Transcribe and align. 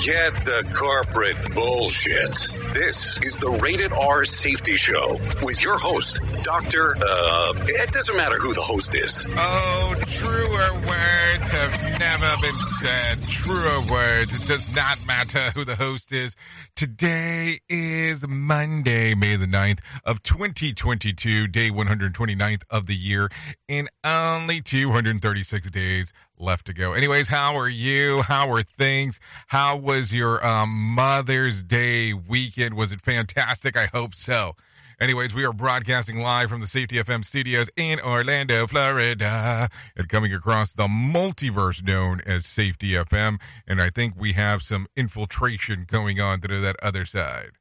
Forget 0.00 0.34
the 0.46 0.64
corporate 0.78 1.54
bullshit. 1.54 2.59
This 2.72 3.20
is 3.22 3.38
the 3.40 3.50
Rated 3.60 3.92
R 3.92 4.24
Safety 4.24 4.74
Show 4.74 5.16
with 5.42 5.60
your 5.60 5.76
host, 5.76 6.44
Dr. 6.44 6.94
Uh, 6.94 7.52
it 7.66 7.90
doesn't 7.90 8.16
matter 8.16 8.36
who 8.36 8.54
the 8.54 8.62
host 8.62 8.94
is. 8.94 9.26
Oh, 9.28 9.94
truer 10.06 10.72
words 10.86 11.48
have 11.48 11.98
never 11.98 12.30
been 12.40 12.60
said. 12.60 13.18
Truer 13.28 13.80
words. 13.90 14.34
It 14.34 14.46
does 14.46 14.72
not 14.76 15.04
matter 15.04 15.50
who 15.50 15.64
the 15.64 15.74
host 15.74 16.12
is. 16.12 16.36
Today 16.76 17.58
is 17.68 18.26
Monday, 18.28 19.16
May 19.16 19.34
the 19.34 19.46
9th 19.46 19.80
of 20.04 20.22
2022, 20.22 21.48
day 21.48 21.70
129th 21.70 22.62
of 22.70 22.86
the 22.86 22.94
year, 22.94 23.30
in 23.66 23.88
only 24.04 24.60
236 24.60 25.70
days 25.72 26.12
left 26.38 26.66
to 26.66 26.72
go. 26.72 26.92
Anyways, 26.92 27.28
how 27.28 27.56
are 27.56 27.68
you? 27.68 28.22
How 28.22 28.50
are 28.52 28.62
things? 28.62 29.20
How 29.48 29.76
was 29.76 30.14
your 30.14 30.44
um, 30.46 30.70
Mother's 30.94 31.62
Day 31.62 32.12
weekend? 32.12 32.59
Was 32.68 32.92
it 32.92 33.00
fantastic? 33.00 33.76
I 33.76 33.86
hope 33.86 34.14
so. 34.14 34.54
Anyways, 35.00 35.32
we 35.32 35.46
are 35.46 35.52
broadcasting 35.54 36.18
live 36.18 36.50
from 36.50 36.60
the 36.60 36.66
Safety 36.66 36.96
FM 36.96 37.24
studios 37.24 37.70
in 37.74 37.98
Orlando, 38.00 38.66
Florida, 38.66 39.70
and 39.96 40.08
coming 40.10 40.34
across 40.34 40.74
the 40.74 40.88
multiverse 40.88 41.82
known 41.82 42.20
as 42.26 42.44
Safety 42.44 42.90
FM. 42.92 43.40
And 43.66 43.80
I 43.80 43.88
think 43.88 44.12
we 44.18 44.34
have 44.34 44.60
some 44.60 44.86
infiltration 44.94 45.86
going 45.90 46.20
on 46.20 46.40
to 46.42 46.60
that 46.60 46.76
other 46.82 47.06
side. 47.06 47.52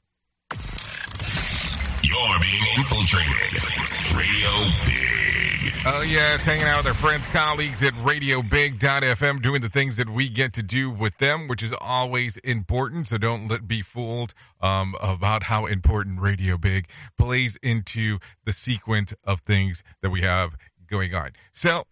You're 2.04 2.40
being 2.42 2.64
infiltrated. 2.76 4.18
Radio 4.18 4.50
Big. 4.86 5.29
Oh, 5.86 6.06
yes, 6.08 6.46
hanging 6.46 6.64
out 6.64 6.78
with 6.78 6.88
our 6.88 6.94
friends, 6.94 7.26
colleagues 7.28 7.84
at 7.84 7.92
RadioBig.fm, 7.94 9.42
doing 9.42 9.62
the 9.62 9.68
things 9.68 9.98
that 9.98 10.10
we 10.10 10.30
get 10.30 10.54
to 10.54 10.64
do 10.64 10.90
with 10.90 11.18
them, 11.18 11.50
which 11.50 11.62
is 11.62 11.74
always 11.82 12.38
important. 12.38 13.10
So 13.10 13.18
don't 13.18 13.50
let 13.50 13.68
be 13.68 13.82
fooled 13.82 14.34
um, 14.62 14.96
about 15.02 15.44
how 15.44 15.66
important 15.66 16.22
Radio 16.22 16.58
Big 16.58 16.88
plays 17.18 17.58
into 17.62 18.20
the 18.46 18.54
sequence 18.54 19.14
of 19.26 19.42
things 19.42 19.84
that 20.02 20.12
we 20.12 20.22
have 20.22 20.56
going 20.88 21.14
on. 21.14 21.32
So, 21.52 21.84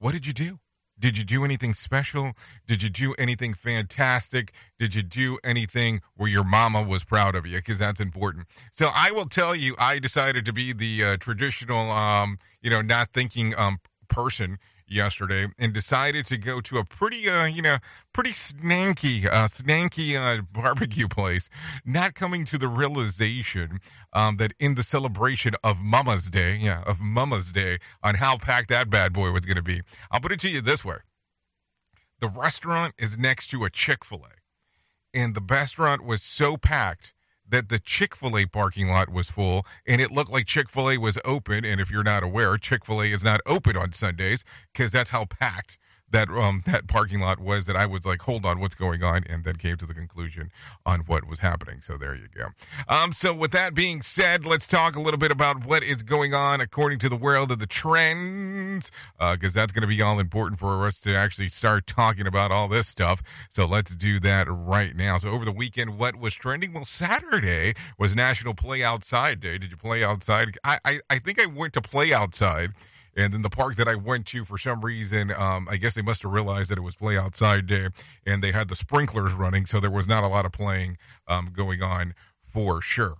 what 0.00 0.12
did 0.12 0.26
you 0.26 0.32
do? 0.32 0.58
Did 0.98 1.18
you 1.18 1.24
do 1.24 1.44
anything 1.44 1.74
special? 1.74 2.32
Did 2.66 2.82
you 2.82 2.88
do 2.88 3.14
anything 3.18 3.54
fantastic? 3.54 4.52
Did 4.78 4.94
you 4.94 5.02
do 5.02 5.38
anything 5.44 6.00
where 6.16 6.30
your 6.30 6.44
mama 6.44 6.82
was 6.82 7.04
proud 7.04 7.34
of 7.34 7.46
you? 7.46 7.58
Because 7.58 7.78
that's 7.78 8.00
important. 8.00 8.46
So 8.72 8.90
I 8.94 9.10
will 9.10 9.26
tell 9.26 9.54
you, 9.54 9.76
I 9.78 9.98
decided 9.98 10.44
to 10.46 10.52
be 10.52 10.72
the 10.72 11.04
uh, 11.04 11.16
traditional, 11.18 11.90
um, 11.90 12.38
you 12.62 12.70
know, 12.70 12.80
not 12.80 13.10
thinking 13.12 13.54
um, 13.58 13.78
person 14.08 14.58
yesterday 14.88 15.46
and 15.58 15.72
decided 15.72 16.26
to 16.26 16.36
go 16.36 16.60
to 16.60 16.78
a 16.78 16.84
pretty 16.84 17.28
uh 17.28 17.46
you 17.46 17.62
know 17.62 17.78
pretty 18.12 18.30
snanky 18.30 19.26
uh 19.26 19.46
snanky 19.46 20.16
uh 20.16 20.42
barbecue 20.52 21.08
place 21.08 21.48
not 21.84 22.14
coming 22.14 22.44
to 22.44 22.56
the 22.58 22.68
realization 22.68 23.80
um 24.12 24.36
that 24.36 24.52
in 24.58 24.74
the 24.74 24.82
celebration 24.82 25.52
of 25.64 25.80
mama's 25.80 26.30
day 26.30 26.56
yeah 26.60 26.82
of 26.86 27.00
mama's 27.00 27.52
day 27.52 27.78
on 28.02 28.14
how 28.16 28.36
packed 28.36 28.68
that 28.68 28.88
bad 28.88 29.12
boy 29.12 29.30
was 29.30 29.44
going 29.44 29.56
to 29.56 29.62
be 29.62 29.80
i'll 30.10 30.20
put 30.20 30.32
it 30.32 30.40
to 30.40 30.48
you 30.48 30.60
this 30.60 30.84
way. 30.84 30.96
The 32.20 32.28
restaurant 32.28 32.94
is 32.98 33.18
next 33.18 33.48
to 33.48 33.64
a 33.64 33.70
chick-fil-a 33.70 34.36
and 35.12 35.34
the 35.34 35.42
restaurant 35.46 36.04
was 36.04 36.22
so 36.22 36.56
packed 36.56 37.14
that 37.48 37.68
the 37.68 37.78
Chick 37.78 38.14
fil 38.14 38.36
A 38.36 38.46
parking 38.46 38.88
lot 38.88 39.08
was 39.08 39.30
full 39.30 39.66
and 39.86 40.00
it 40.00 40.10
looked 40.10 40.30
like 40.30 40.46
Chick 40.46 40.68
fil 40.68 40.90
A 40.90 40.98
was 40.98 41.18
open. 41.24 41.64
And 41.64 41.80
if 41.80 41.90
you're 41.90 42.02
not 42.02 42.22
aware, 42.22 42.56
Chick 42.56 42.84
fil 42.84 43.02
A 43.02 43.06
is 43.06 43.24
not 43.24 43.40
open 43.46 43.76
on 43.76 43.92
Sundays 43.92 44.44
because 44.72 44.92
that's 44.92 45.10
how 45.10 45.24
packed 45.24 45.78
that 46.16 46.30
um 46.30 46.62
that 46.64 46.86
parking 46.86 47.20
lot 47.20 47.38
was 47.38 47.66
that 47.66 47.76
I 47.76 47.86
was 47.86 48.06
like, 48.06 48.22
hold 48.22 48.46
on, 48.46 48.58
what's 48.58 48.74
going 48.74 49.02
on? 49.02 49.24
And 49.28 49.44
then 49.44 49.56
came 49.56 49.76
to 49.76 49.86
the 49.86 49.94
conclusion 49.94 50.50
on 50.84 51.00
what 51.00 51.28
was 51.28 51.40
happening. 51.40 51.82
So 51.82 51.96
there 51.96 52.14
you 52.14 52.28
go. 52.34 52.46
Um, 52.88 53.12
so 53.12 53.34
with 53.34 53.52
that 53.52 53.74
being 53.74 54.00
said, 54.02 54.46
let's 54.46 54.66
talk 54.66 54.96
a 54.96 55.00
little 55.00 55.18
bit 55.18 55.30
about 55.30 55.66
what 55.66 55.82
is 55.82 56.02
going 56.02 56.32
on 56.32 56.60
according 56.60 56.98
to 57.00 57.08
the 57.08 57.16
world 57.16 57.52
of 57.52 57.58
the 57.58 57.66
trends, 57.66 58.90
because 59.18 59.56
uh, 59.56 59.60
that's 59.60 59.72
going 59.72 59.82
to 59.82 59.88
be 59.88 60.00
all 60.00 60.18
important 60.18 60.58
for 60.58 60.86
us 60.86 61.00
to 61.02 61.14
actually 61.14 61.50
start 61.50 61.86
talking 61.86 62.26
about 62.26 62.50
all 62.50 62.68
this 62.68 62.88
stuff. 62.88 63.22
So 63.50 63.66
let's 63.66 63.94
do 63.94 64.18
that 64.20 64.46
right 64.48 64.96
now. 64.96 65.18
So 65.18 65.28
over 65.28 65.44
the 65.44 65.52
weekend, 65.52 65.98
what 65.98 66.16
was 66.16 66.34
trending? 66.34 66.72
Well, 66.72 66.84
Saturday 66.84 67.74
was 67.98 68.14
National 68.14 68.54
Play 68.54 68.82
Outside 68.82 69.40
Day. 69.40 69.58
Did 69.58 69.70
you 69.70 69.76
play 69.76 70.02
outside? 70.02 70.56
I 70.64 70.78
I, 70.84 71.00
I 71.10 71.18
think 71.18 71.40
I 71.40 71.46
went 71.46 71.74
to 71.74 71.82
play 71.82 72.14
outside. 72.14 72.70
And 73.16 73.32
then 73.32 73.42
the 73.42 73.50
park 73.50 73.76
that 73.76 73.88
I 73.88 73.94
went 73.94 74.26
to, 74.26 74.44
for 74.44 74.58
some 74.58 74.82
reason, 74.82 75.32
um, 75.32 75.66
I 75.70 75.76
guess 75.78 75.94
they 75.94 76.02
must 76.02 76.22
have 76.22 76.32
realized 76.32 76.70
that 76.70 76.78
it 76.78 76.82
was 76.82 76.94
play 76.94 77.16
outside 77.16 77.66
day, 77.66 77.88
and 78.26 78.42
they 78.42 78.52
had 78.52 78.68
the 78.68 78.76
sprinklers 78.76 79.32
running, 79.32 79.64
so 79.66 79.80
there 79.80 79.90
was 79.90 80.06
not 80.06 80.22
a 80.22 80.28
lot 80.28 80.44
of 80.44 80.52
playing 80.52 80.98
um, 81.26 81.50
going 81.52 81.82
on 81.82 82.14
for 82.42 82.82
sure. 82.82 83.16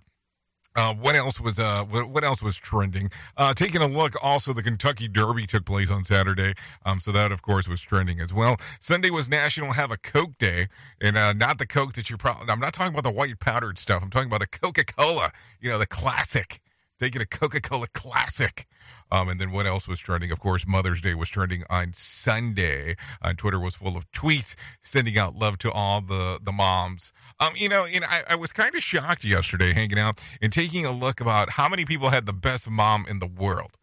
Uh, 0.75 0.93
what 0.93 1.15
else 1.15 1.41
was 1.41 1.59
uh, 1.59 1.83
what, 1.85 2.23
else 2.23 2.39
was 2.43 2.55
trending? 2.55 3.09
Uh, 3.35 3.51
taking 3.51 3.81
a 3.81 3.87
look, 3.87 4.13
also 4.21 4.53
the 4.53 4.61
Kentucky 4.61 5.07
Derby 5.07 5.47
took 5.47 5.65
place 5.65 5.89
on 5.89 6.03
Saturday, 6.03 6.53
um, 6.85 6.99
so 6.99 7.11
that 7.11 7.31
of 7.31 7.41
course 7.41 7.67
was 7.67 7.81
trending 7.81 8.19
as 8.19 8.31
well. 8.31 8.57
Sunday 8.79 9.09
was 9.09 9.27
National 9.27 9.73
Have 9.73 9.89
a 9.89 9.97
Coke 9.97 10.37
Day, 10.37 10.67
and 11.01 11.17
uh, 11.17 11.33
not 11.33 11.57
the 11.57 11.65
Coke 11.65 11.93
that 11.93 12.11
you 12.11 12.17
probably. 12.17 12.47
I'm 12.49 12.59
not 12.59 12.73
talking 12.73 12.93
about 12.93 13.09
the 13.09 13.15
white 13.15 13.39
powdered 13.39 13.79
stuff. 13.79 14.03
I'm 14.03 14.11
talking 14.11 14.29
about 14.29 14.43
a 14.43 14.47
Coca 14.47 14.85
Cola, 14.85 15.31
you 15.59 15.71
know, 15.71 15.79
the 15.79 15.87
classic. 15.87 16.61
Taking 16.99 17.21
a 17.21 17.27
Coca 17.27 17.61
Cola 17.61 17.87
Classic. 17.93 18.65
Um, 19.11 19.29
and 19.29 19.39
then 19.39 19.51
what 19.51 19.65
else 19.65 19.87
was 19.87 19.99
trending? 19.99 20.31
Of 20.31 20.39
course, 20.39 20.67
Mother's 20.67 21.01
Day 21.01 21.15
was 21.15 21.29
trending 21.29 21.63
on 21.69 21.93
Sunday. 21.93 22.95
Uh, 23.21 23.33
Twitter 23.33 23.59
was 23.59 23.75
full 23.75 23.95
of 23.95 24.09
tweets 24.11 24.55
sending 24.81 25.17
out 25.17 25.35
love 25.35 25.57
to 25.59 25.71
all 25.71 26.01
the 26.01 26.39
the 26.41 26.51
moms. 26.51 27.13
Um, 27.39 27.53
you 27.55 27.69
know, 27.69 27.85
and 27.85 28.03
I, 28.03 28.23
I 28.31 28.35
was 28.35 28.51
kind 28.51 28.75
of 28.75 28.83
shocked 28.83 29.23
yesterday 29.23 29.73
hanging 29.73 29.99
out 29.99 30.21
and 30.41 30.51
taking 30.51 30.85
a 30.85 30.91
look 30.91 31.21
about 31.21 31.51
how 31.51 31.69
many 31.69 31.85
people 31.85 32.09
had 32.09 32.25
the 32.25 32.33
best 32.33 32.69
mom 32.69 33.05
in 33.07 33.19
the 33.19 33.27
world. 33.27 33.77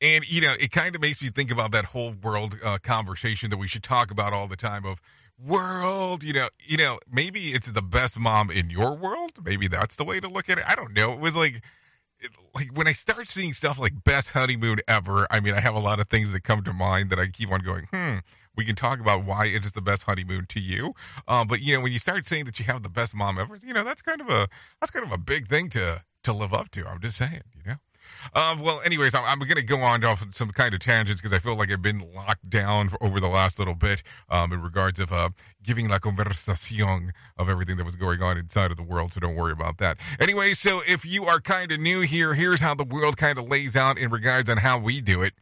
And 0.00 0.24
you 0.28 0.40
know, 0.40 0.54
it 0.58 0.70
kind 0.70 0.94
of 0.94 1.00
makes 1.00 1.22
me 1.22 1.28
think 1.28 1.50
about 1.50 1.72
that 1.72 1.86
whole 1.86 2.12
world 2.12 2.58
uh, 2.64 2.78
conversation 2.82 3.50
that 3.50 3.58
we 3.58 3.68
should 3.68 3.82
talk 3.82 4.10
about 4.10 4.32
all 4.32 4.46
the 4.46 4.56
time 4.56 4.84
of 4.84 5.00
world 5.38 6.22
you 6.22 6.32
know 6.32 6.48
you 6.64 6.76
know 6.76 6.98
maybe 7.10 7.48
it's 7.48 7.72
the 7.72 7.82
best 7.82 8.18
mom 8.18 8.50
in 8.50 8.70
your 8.70 8.94
world 8.94 9.32
maybe 9.44 9.66
that's 9.66 9.96
the 9.96 10.04
way 10.04 10.20
to 10.20 10.28
look 10.28 10.48
at 10.48 10.58
it 10.58 10.64
i 10.68 10.74
don't 10.74 10.92
know 10.92 11.12
it 11.12 11.18
was 11.18 11.34
like 11.34 11.62
like 12.54 12.68
when 12.76 12.86
i 12.86 12.92
start 12.92 13.28
seeing 13.28 13.52
stuff 13.52 13.78
like 13.78 14.04
best 14.04 14.30
honeymoon 14.30 14.78
ever 14.88 15.26
i 15.30 15.40
mean 15.40 15.54
i 15.54 15.60
have 15.60 15.74
a 15.74 15.80
lot 15.80 16.00
of 16.00 16.08
things 16.08 16.32
that 16.32 16.42
come 16.42 16.62
to 16.62 16.72
mind 16.72 17.10
that 17.10 17.18
i 17.18 17.26
keep 17.26 17.50
on 17.50 17.60
going 17.60 17.86
hmm 17.92 18.18
we 18.56 18.64
can 18.64 18.74
talk 18.74 19.00
about 19.00 19.24
why 19.24 19.46
it 19.46 19.64
is 19.64 19.72
the 19.72 19.80
best 19.80 20.04
honeymoon 20.04 20.46
to 20.46 20.60
you. 20.60 20.94
Um, 21.26 21.46
but 21.46 21.62
you 21.62 21.74
know 21.74 21.80
when 21.80 21.92
you 21.92 21.98
start 21.98 22.26
saying 22.26 22.44
that 22.46 22.58
you 22.58 22.66
have 22.66 22.82
the 22.82 22.88
best 22.88 23.14
mom 23.14 23.38
ever 23.38 23.56
you 23.56 23.72
know 23.72 23.84
that's 23.84 24.02
kind 24.02 24.20
of 24.20 24.28
a 24.28 24.48
that's 24.80 24.90
kind 24.90 25.04
of 25.04 25.12
a 25.12 25.18
big 25.18 25.46
thing 25.46 25.68
to 25.70 26.02
to 26.24 26.32
live 26.32 26.52
up 26.54 26.70
to 26.70 26.86
i'm 26.86 27.00
just 27.00 27.16
saying 27.16 27.40
you 27.54 27.62
know 27.66 27.76
um, 28.34 28.60
well, 28.60 28.80
anyways, 28.84 29.14
I'm, 29.14 29.24
I'm 29.24 29.38
going 29.38 29.56
to 29.56 29.62
go 29.62 29.78
on 29.80 30.04
off 30.04 30.24
some 30.32 30.50
kind 30.50 30.74
of 30.74 30.80
tangents 30.80 31.20
because 31.20 31.32
I 31.32 31.38
feel 31.38 31.56
like 31.56 31.70
I've 31.72 31.82
been 31.82 32.02
locked 32.14 32.48
down 32.48 32.88
over 33.00 33.20
the 33.20 33.28
last 33.28 33.58
little 33.58 33.74
bit 33.74 34.02
um, 34.30 34.52
in 34.52 34.62
regards 34.62 34.98
of 34.98 35.12
uh, 35.12 35.30
giving 35.62 35.88
la 35.88 35.98
conversación 35.98 37.10
of 37.36 37.48
everything 37.48 37.76
that 37.76 37.84
was 37.84 37.96
going 37.96 38.22
on 38.22 38.38
inside 38.38 38.70
of 38.70 38.76
the 38.76 38.82
world. 38.82 39.12
So 39.12 39.20
don't 39.20 39.36
worry 39.36 39.52
about 39.52 39.78
that. 39.78 39.98
Anyway, 40.20 40.52
so 40.52 40.80
if 40.86 41.04
you 41.04 41.24
are 41.24 41.40
kind 41.40 41.72
of 41.72 41.80
new 41.80 42.00
here, 42.00 42.34
here's 42.34 42.60
how 42.60 42.74
the 42.74 42.84
world 42.84 43.16
kind 43.16 43.38
of 43.38 43.48
lays 43.48 43.76
out 43.76 43.98
in 43.98 44.10
regards 44.10 44.48
on 44.48 44.58
how 44.58 44.78
we 44.78 45.00
do 45.00 45.22
it. 45.22 45.34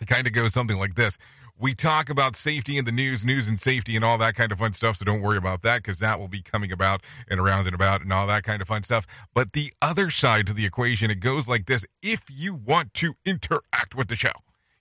It 0.00 0.08
kind 0.08 0.26
of 0.26 0.32
goes 0.32 0.52
something 0.52 0.78
like 0.78 0.94
this. 0.94 1.18
We 1.58 1.74
talk 1.74 2.10
about 2.10 2.34
safety 2.34 2.78
in 2.78 2.84
the 2.84 2.92
news, 2.92 3.24
news 3.24 3.48
and 3.48 3.60
safety, 3.60 3.94
and 3.94 4.04
all 4.04 4.18
that 4.18 4.34
kind 4.34 4.50
of 4.50 4.58
fun 4.58 4.72
stuff. 4.72 4.96
So 4.96 5.04
don't 5.04 5.20
worry 5.20 5.36
about 5.36 5.62
that 5.62 5.78
because 5.78 6.00
that 6.00 6.18
will 6.18 6.28
be 6.28 6.42
coming 6.42 6.72
about 6.72 7.02
and 7.28 7.38
around 7.38 7.66
and 7.66 7.74
about 7.74 8.02
and 8.02 8.12
all 8.12 8.26
that 8.26 8.42
kind 8.42 8.60
of 8.60 8.68
fun 8.68 8.82
stuff. 8.82 9.06
But 9.34 9.52
the 9.52 9.72
other 9.80 10.10
side 10.10 10.46
to 10.48 10.52
the 10.52 10.66
equation, 10.66 11.10
it 11.10 11.20
goes 11.20 11.48
like 11.48 11.66
this 11.66 11.84
if 12.02 12.24
you 12.28 12.54
want 12.54 12.92
to 12.94 13.14
interact 13.24 13.94
with 13.94 14.08
the 14.08 14.16
show, 14.16 14.32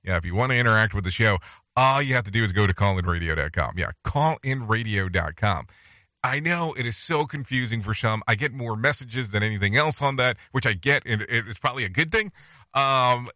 yeah, 0.04 0.18
if 0.18 0.26
you 0.26 0.36
want 0.36 0.52
to 0.52 0.58
interact 0.58 0.94
with 0.94 1.04
the 1.04 1.12
show, 1.12 1.38
all 1.76 2.02
you 2.02 2.14
have 2.16 2.26
to 2.26 2.32
do 2.32 2.44
is 2.44 2.52
go 2.52 2.68
to 2.68 2.74
callinradio.com. 2.74 3.74
Yeah, 3.78 3.92
callinradio.com. 4.06 5.68
I 6.24 6.40
know 6.40 6.74
it 6.78 6.86
is 6.86 6.96
so 6.96 7.26
confusing 7.26 7.82
for 7.82 7.94
some. 7.94 8.24
I 8.28 8.36
get 8.36 8.54
more 8.54 8.78
messages 8.78 9.32
than 9.32 9.44
anything 9.44 9.76
else 9.76 10.02
on 10.02 10.16
that, 10.16 10.38
which 10.52 10.66
I 10.66 10.74
get, 10.74 11.04
and 11.06 11.22
it's 11.28 11.60
probably 11.60 11.84
a 11.84 11.90
good 11.90 12.12
thing. 12.12 12.32
Um, 12.74 13.28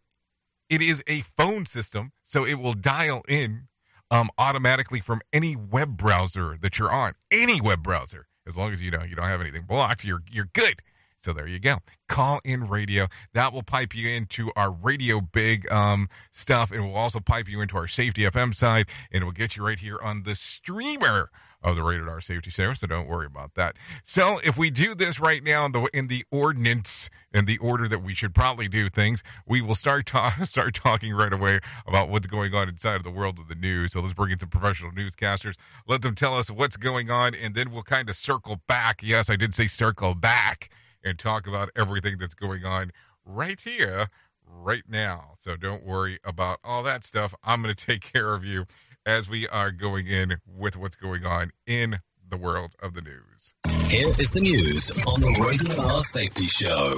It 0.70 0.82
is 0.82 1.02
a 1.06 1.20
phone 1.20 1.66
system, 1.66 2.12
so 2.22 2.44
it 2.44 2.54
will 2.54 2.74
dial 2.74 3.22
in 3.28 3.68
um, 4.10 4.30
automatically 4.38 5.00
from 5.00 5.20
any 5.32 5.56
web 5.56 5.96
browser 5.96 6.56
that 6.60 6.78
you're 6.78 6.92
on, 6.92 7.14
any 7.30 7.60
web 7.60 7.82
browser. 7.82 8.26
As 8.46 8.56
long 8.56 8.72
as 8.72 8.80
you 8.80 8.90
know 8.90 9.02
you 9.02 9.14
don't 9.14 9.26
have 9.26 9.40
anything 9.40 9.64
blocked, 9.68 10.04
you're 10.04 10.22
you're 10.30 10.48
good. 10.52 10.80
So 11.18 11.32
there 11.32 11.48
you 11.48 11.58
go. 11.58 11.78
Call 12.06 12.40
in 12.44 12.68
radio. 12.68 13.08
That 13.34 13.52
will 13.52 13.64
pipe 13.64 13.94
you 13.94 14.08
into 14.08 14.52
our 14.56 14.70
radio 14.70 15.20
big 15.20 15.70
um, 15.70 16.08
stuff. 16.30 16.70
and 16.70 16.84
will 16.84 16.94
also 16.96 17.18
pipe 17.18 17.48
you 17.48 17.60
into 17.60 17.76
our 17.76 17.88
safety 17.88 18.22
FM 18.22 18.54
side 18.54 18.88
and 19.10 19.22
it 19.22 19.24
will 19.24 19.32
get 19.32 19.56
you 19.56 19.66
right 19.66 19.78
here 19.78 19.98
on 20.02 20.22
the 20.22 20.36
streamer 20.36 21.30
of 21.62 21.76
the 21.76 21.82
rated 21.82 22.08
R 22.08 22.20
safety 22.20 22.50
center, 22.50 22.74
so 22.74 22.86
don't 22.86 23.08
worry 23.08 23.26
about 23.26 23.54
that. 23.54 23.76
So 24.04 24.38
if 24.44 24.56
we 24.56 24.70
do 24.70 24.94
this 24.94 25.18
right 25.18 25.42
now 25.42 25.64
in 25.66 25.72
the 25.72 25.88
in 25.92 26.06
the 26.06 26.24
ordinance 26.30 27.10
in 27.32 27.44
the 27.44 27.58
order 27.58 27.88
that 27.88 28.02
we 28.02 28.14
should 28.14 28.34
probably 28.34 28.68
do 28.68 28.88
things, 28.88 29.22
we 29.46 29.60
will 29.60 29.74
start 29.74 30.06
ta- 30.06 30.36
start 30.44 30.74
talking 30.74 31.12
right 31.14 31.32
away 31.32 31.60
about 31.86 32.08
what's 32.08 32.26
going 32.26 32.54
on 32.54 32.68
inside 32.68 32.96
of 32.96 33.02
the 33.02 33.10
world 33.10 33.38
of 33.38 33.48
the 33.48 33.54
news. 33.54 33.92
So 33.92 34.00
let's 34.00 34.14
bring 34.14 34.32
in 34.32 34.38
some 34.38 34.48
professional 34.48 34.92
newscasters, 34.92 35.56
let 35.86 36.02
them 36.02 36.14
tell 36.14 36.34
us 36.34 36.50
what's 36.50 36.76
going 36.76 37.10
on, 37.10 37.34
and 37.34 37.54
then 37.54 37.70
we'll 37.70 37.82
kind 37.82 38.08
of 38.08 38.16
circle 38.16 38.60
back. 38.68 39.00
Yes, 39.02 39.28
I 39.28 39.36
did 39.36 39.54
say 39.54 39.66
circle 39.66 40.14
back 40.14 40.70
and 41.04 41.18
talk 41.18 41.46
about 41.46 41.70
everything 41.76 42.16
that's 42.18 42.34
going 42.34 42.64
on 42.64 42.92
right 43.24 43.60
here, 43.60 44.06
right 44.46 44.84
now. 44.88 45.32
So 45.36 45.56
don't 45.56 45.84
worry 45.84 46.18
about 46.24 46.58
all 46.64 46.82
that 46.84 47.04
stuff. 47.04 47.34
I'm 47.44 47.62
going 47.62 47.74
to 47.74 47.86
take 47.86 48.12
care 48.12 48.34
of 48.34 48.44
you 48.44 48.66
as 49.08 49.26
we 49.26 49.48
are 49.48 49.70
going 49.70 50.06
in 50.06 50.36
with 50.46 50.76
what's 50.76 50.94
going 50.94 51.24
on 51.24 51.50
in 51.66 51.96
the 52.28 52.36
world 52.36 52.74
of 52.82 52.92
the 52.92 53.00
news. 53.00 53.54
Here 53.88 54.06
is 54.06 54.30
the 54.32 54.40
news 54.40 54.90
on 55.06 55.20
the 55.22 55.30
Rated 55.46 56.02
Safety 56.02 56.44
Show. 56.44 56.94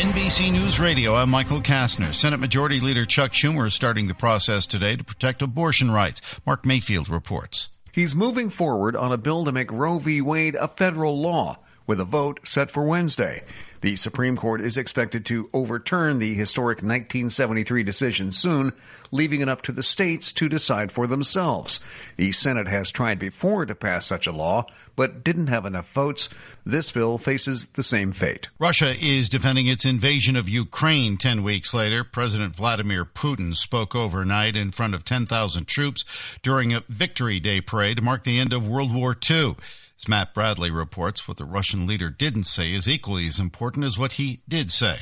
NBC 0.00 0.50
News 0.50 0.80
Radio, 0.80 1.14
I'm 1.14 1.28
Michael 1.28 1.60
Kastner. 1.60 2.14
Senate 2.14 2.40
Majority 2.40 2.80
Leader 2.80 3.04
Chuck 3.04 3.32
Schumer 3.32 3.66
is 3.66 3.74
starting 3.74 4.08
the 4.08 4.14
process 4.14 4.66
today 4.66 4.96
to 4.96 5.04
protect 5.04 5.42
abortion 5.42 5.90
rights. 5.90 6.22
Mark 6.46 6.64
Mayfield 6.64 7.10
reports. 7.10 7.68
He's 7.92 8.16
moving 8.16 8.48
forward 8.48 8.96
on 8.96 9.12
a 9.12 9.18
bill 9.18 9.44
to 9.44 9.52
make 9.52 9.70
Roe 9.70 9.98
v. 9.98 10.22
Wade 10.22 10.54
a 10.54 10.68
federal 10.68 11.20
law, 11.20 11.58
with 11.86 12.00
a 12.00 12.04
vote 12.04 12.40
set 12.44 12.70
for 12.70 12.84
Wednesday. 12.84 13.42
The 13.84 13.96
Supreme 13.96 14.34
Court 14.34 14.62
is 14.62 14.78
expected 14.78 15.26
to 15.26 15.50
overturn 15.52 16.18
the 16.18 16.32
historic 16.32 16.78
1973 16.78 17.82
decision 17.82 18.32
soon, 18.32 18.72
leaving 19.10 19.42
it 19.42 19.48
up 19.50 19.60
to 19.62 19.72
the 19.72 19.82
states 19.82 20.32
to 20.32 20.48
decide 20.48 20.90
for 20.90 21.06
themselves. 21.06 21.80
The 22.16 22.32
Senate 22.32 22.66
has 22.66 22.90
tried 22.90 23.18
before 23.18 23.66
to 23.66 23.74
pass 23.74 24.06
such 24.06 24.26
a 24.26 24.32
law, 24.32 24.64
but 24.96 25.22
didn't 25.22 25.48
have 25.48 25.66
enough 25.66 25.92
votes. 25.92 26.30
This 26.64 26.92
bill 26.92 27.18
faces 27.18 27.66
the 27.66 27.82
same 27.82 28.12
fate. 28.12 28.48
Russia 28.58 28.94
is 28.98 29.28
defending 29.28 29.66
its 29.66 29.84
invasion 29.84 30.34
of 30.34 30.48
Ukraine 30.48 31.18
10 31.18 31.42
weeks 31.42 31.74
later. 31.74 32.04
President 32.04 32.56
Vladimir 32.56 33.04
Putin 33.04 33.54
spoke 33.54 33.94
overnight 33.94 34.56
in 34.56 34.70
front 34.70 34.94
of 34.94 35.04
10,000 35.04 35.68
troops 35.68 36.06
during 36.42 36.72
a 36.72 36.82
Victory 36.88 37.38
Day 37.38 37.60
parade 37.60 37.98
to 37.98 38.02
mark 38.02 38.24
the 38.24 38.38
end 38.38 38.54
of 38.54 38.66
World 38.66 38.94
War 38.94 39.14
II. 39.30 39.56
As 39.96 40.08
Matt 40.08 40.34
Bradley 40.34 40.70
reports, 40.70 41.28
what 41.28 41.36
the 41.36 41.44
Russian 41.44 41.86
leader 41.86 42.10
didn't 42.10 42.44
say 42.44 42.72
is 42.72 42.88
equally 42.88 43.26
as 43.28 43.38
important 43.38 43.84
as 43.84 43.96
what 43.96 44.12
he 44.12 44.42
did 44.48 44.70
say. 44.70 44.98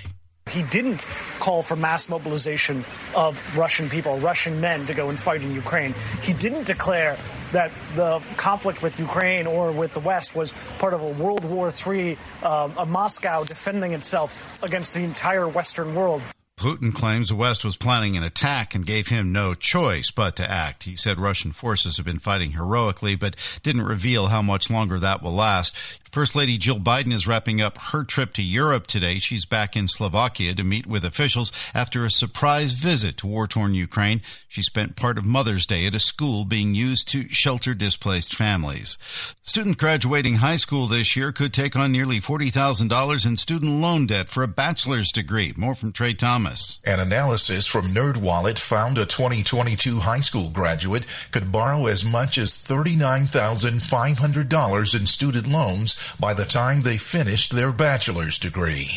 He 0.51 0.65
didn't 0.65 1.07
call 1.39 1.63
for 1.63 1.77
mass 1.77 2.09
mobilization 2.09 2.85
of 3.17 3.57
Russian 3.57 3.89
people, 3.89 4.19
Russian 4.19 4.61
men 4.61 4.85
to 4.87 4.95
go 4.95 5.09
and 5.09 5.19
fight 5.19 5.43
in 5.43 5.55
Ukraine. 5.55 5.95
He 6.21 6.35
didn't 6.35 6.67
declare 6.67 7.17
that 7.53 7.71
the 7.95 8.21
conflict 8.37 8.83
with 8.83 8.99
Ukraine 8.99 9.47
or 9.47 9.73
with 9.73 9.95
the 9.95 10.01
West 10.01 10.35
was 10.35 10.53
part 10.79 10.95
of 10.95 11.01
a 11.01 11.09
World 11.09 11.45
War 11.45 11.73
III, 11.73 12.19
um, 12.43 12.75
a 12.77 12.85
Moscow 12.85 13.45
defending 13.45 13.93
itself 13.93 14.63
against 14.63 14.93
the 14.95 15.01
entire 15.01 15.49
Western 15.49 15.95
world. 15.95 16.21
Putin 16.63 16.95
claims 16.95 17.29
the 17.29 17.35
West 17.35 17.65
was 17.65 17.77
planning 17.77 18.17
an 18.17 18.23
attack 18.23 18.73
and 18.73 18.87
gave 18.87 19.09
him 19.09 19.33
no 19.33 19.53
choice 19.53 20.13
but 20.13 20.37
to 20.37 20.49
act. 20.49 20.85
He 20.85 20.95
said 20.95 21.19
Russian 21.19 21.51
forces 21.51 21.97
have 21.97 22.07
been 22.07 22.21
fighting 22.21 22.53
heroically, 22.53 23.17
but 23.17 23.35
didn't 23.65 23.83
reveal 23.83 24.29
how 24.29 24.43
much 24.43 24.71
longer 24.71 25.01
that 25.01 25.25
will 25.25 25.35
last. 25.35 25.75
First 26.13 26.37
Lady 26.37 26.59
Jill 26.59 26.79
Biden 26.79 27.11
is 27.11 27.27
wrapping 27.27 27.63
up 27.63 27.79
her 27.79 28.05
trip 28.05 28.35
to 28.35 28.43
Europe 28.43 28.87
today. 28.87 29.19
She's 29.19 29.47
back 29.47 29.75
in 29.75 29.89
Slovakia 29.89 30.55
to 30.55 30.63
meet 30.63 30.87
with 30.87 31.07
officials 31.07 31.51
after 31.75 32.05
a 32.05 32.11
surprise 32.11 32.73
visit 32.73 33.17
to 33.17 33.27
war 33.27 33.47
torn 33.47 33.73
Ukraine. 33.73 34.21
She 34.47 34.61
spent 34.61 34.95
part 34.95 35.17
of 35.17 35.25
Mother's 35.25 35.65
Day 35.65 35.87
at 35.87 35.95
a 35.95 35.99
school 35.99 36.45
being 36.45 36.75
used 36.75 37.09
to 37.09 37.31
shelter 37.31 37.73
displaced 37.73 38.35
families. 38.35 38.99
Student 39.41 39.79
graduating 39.79 40.35
high 40.37 40.57
school 40.57 40.87
this 40.87 41.17
year 41.17 41.33
could 41.33 41.55
take 41.55 41.75
on 41.77 41.93
nearly 41.93 42.21
$40,000 42.21 43.27
in 43.27 43.39
student 43.39 43.81
loan 43.81 44.07
debt 44.07 44.29
for 44.29 44.43
a 44.43 44.49
bachelor's 44.49 45.13
degree. 45.13 45.55
More 45.57 45.75
from 45.75 45.93
Trey 45.93 46.13
Thomas. 46.13 46.79
An 46.85 47.01
analysis 47.01 47.67
from 47.67 47.87
NerdWallet 47.87 48.59
found 48.59 48.99
a 48.99 49.07
2022 49.07 50.01
high 50.01 50.21
school 50.21 50.51
graduate 50.51 51.07
could 51.31 51.51
borrow 51.51 51.87
as 51.87 52.05
much 52.05 52.37
as 52.37 52.53
$39,500 52.53 54.95
in 54.95 55.07
student 55.07 55.47
loans 55.47 56.02
by 56.19 56.35
the 56.35 56.45
time 56.45 56.83
they 56.83 56.97
finished 56.97 57.53
their 57.53 57.73
bachelor's 57.73 58.39
degree. 58.39 58.89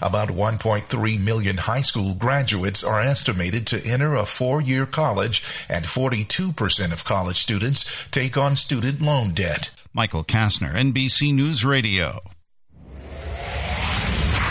About 0.00 0.28
1.3 0.28 1.24
million 1.24 1.56
high 1.58 1.80
school 1.80 2.14
graduates 2.14 2.82
are 2.84 3.00
estimated 3.00 3.66
to 3.68 3.84
enter 3.86 4.14
a 4.14 4.26
four-year 4.26 4.86
college 4.86 5.42
and 5.68 5.84
42% 5.84 6.92
of 6.92 7.04
college 7.04 7.38
students 7.38 8.06
take 8.10 8.36
on 8.36 8.56
student 8.56 9.00
loan 9.00 9.30
debt. 9.30 9.70
Michael 9.92 10.24
Kastner, 10.24 10.72
NBC 10.72 11.34
News 11.34 11.64
Radio. 11.64 12.20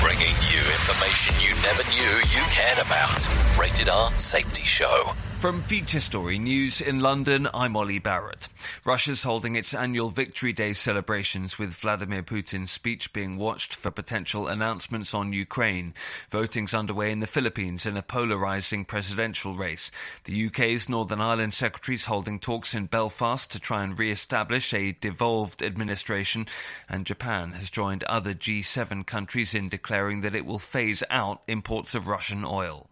Bringing 0.01 0.35
you 0.51 0.61
information 0.77 1.35
you 1.41 1.55
never 1.63 1.83
knew 1.89 2.13
you 2.29 2.43
cared 2.51 2.79
about. 2.85 3.27
Rated 3.59 3.89
R 3.89 4.13
Safety 4.15 4.63
Show. 4.63 5.13
From 5.41 5.63
Feature 5.63 6.01
Story 6.01 6.37
News 6.37 6.81
in 6.81 6.99
London, 6.99 7.47
I'm 7.51 7.75
Ollie 7.75 7.97
Barrett. 7.97 8.47
Russia's 8.85 9.23
holding 9.23 9.55
its 9.55 9.73
annual 9.73 10.11
Victory 10.11 10.53
Day 10.53 10.71
celebrations 10.73 11.57
with 11.57 11.73
Vladimir 11.73 12.21
Putin's 12.21 12.69
speech 12.69 13.11
being 13.11 13.37
watched 13.37 13.73
for 13.73 13.89
potential 13.89 14.47
announcements 14.47 15.15
on 15.15 15.33
Ukraine. 15.33 15.95
Voting's 16.29 16.75
underway 16.75 17.11
in 17.11 17.21
the 17.21 17.25
Philippines 17.25 17.87
in 17.87 17.97
a 17.97 18.03
polarizing 18.03 18.85
presidential 18.85 19.55
race. 19.55 19.89
The 20.25 20.45
UK's 20.45 20.87
Northern 20.87 21.21
Ireland 21.21 21.55
secretary's 21.55 22.05
holding 22.05 22.37
talks 22.37 22.75
in 22.75 22.85
Belfast 22.85 23.51
to 23.51 23.59
try 23.59 23.83
and 23.83 23.97
re-establish 23.97 24.75
a 24.75 24.91
devolved 24.91 25.63
administration, 25.63 26.45
and 26.87 27.03
Japan 27.03 27.53
has 27.53 27.71
joined 27.71 28.03
other 28.03 28.35
G7 28.35 29.07
countries 29.07 29.55
in 29.55 29.69
declaring 29.69 30.21
that 30.21 30.35
it 30.35 30.45
will 30.45 30.59
phase 30.59 31.03
out 31.09 31.41
imports 31.47 31.95
of 31.95 32.05
Russian 32.05 32.45
oil. 32.45 32.90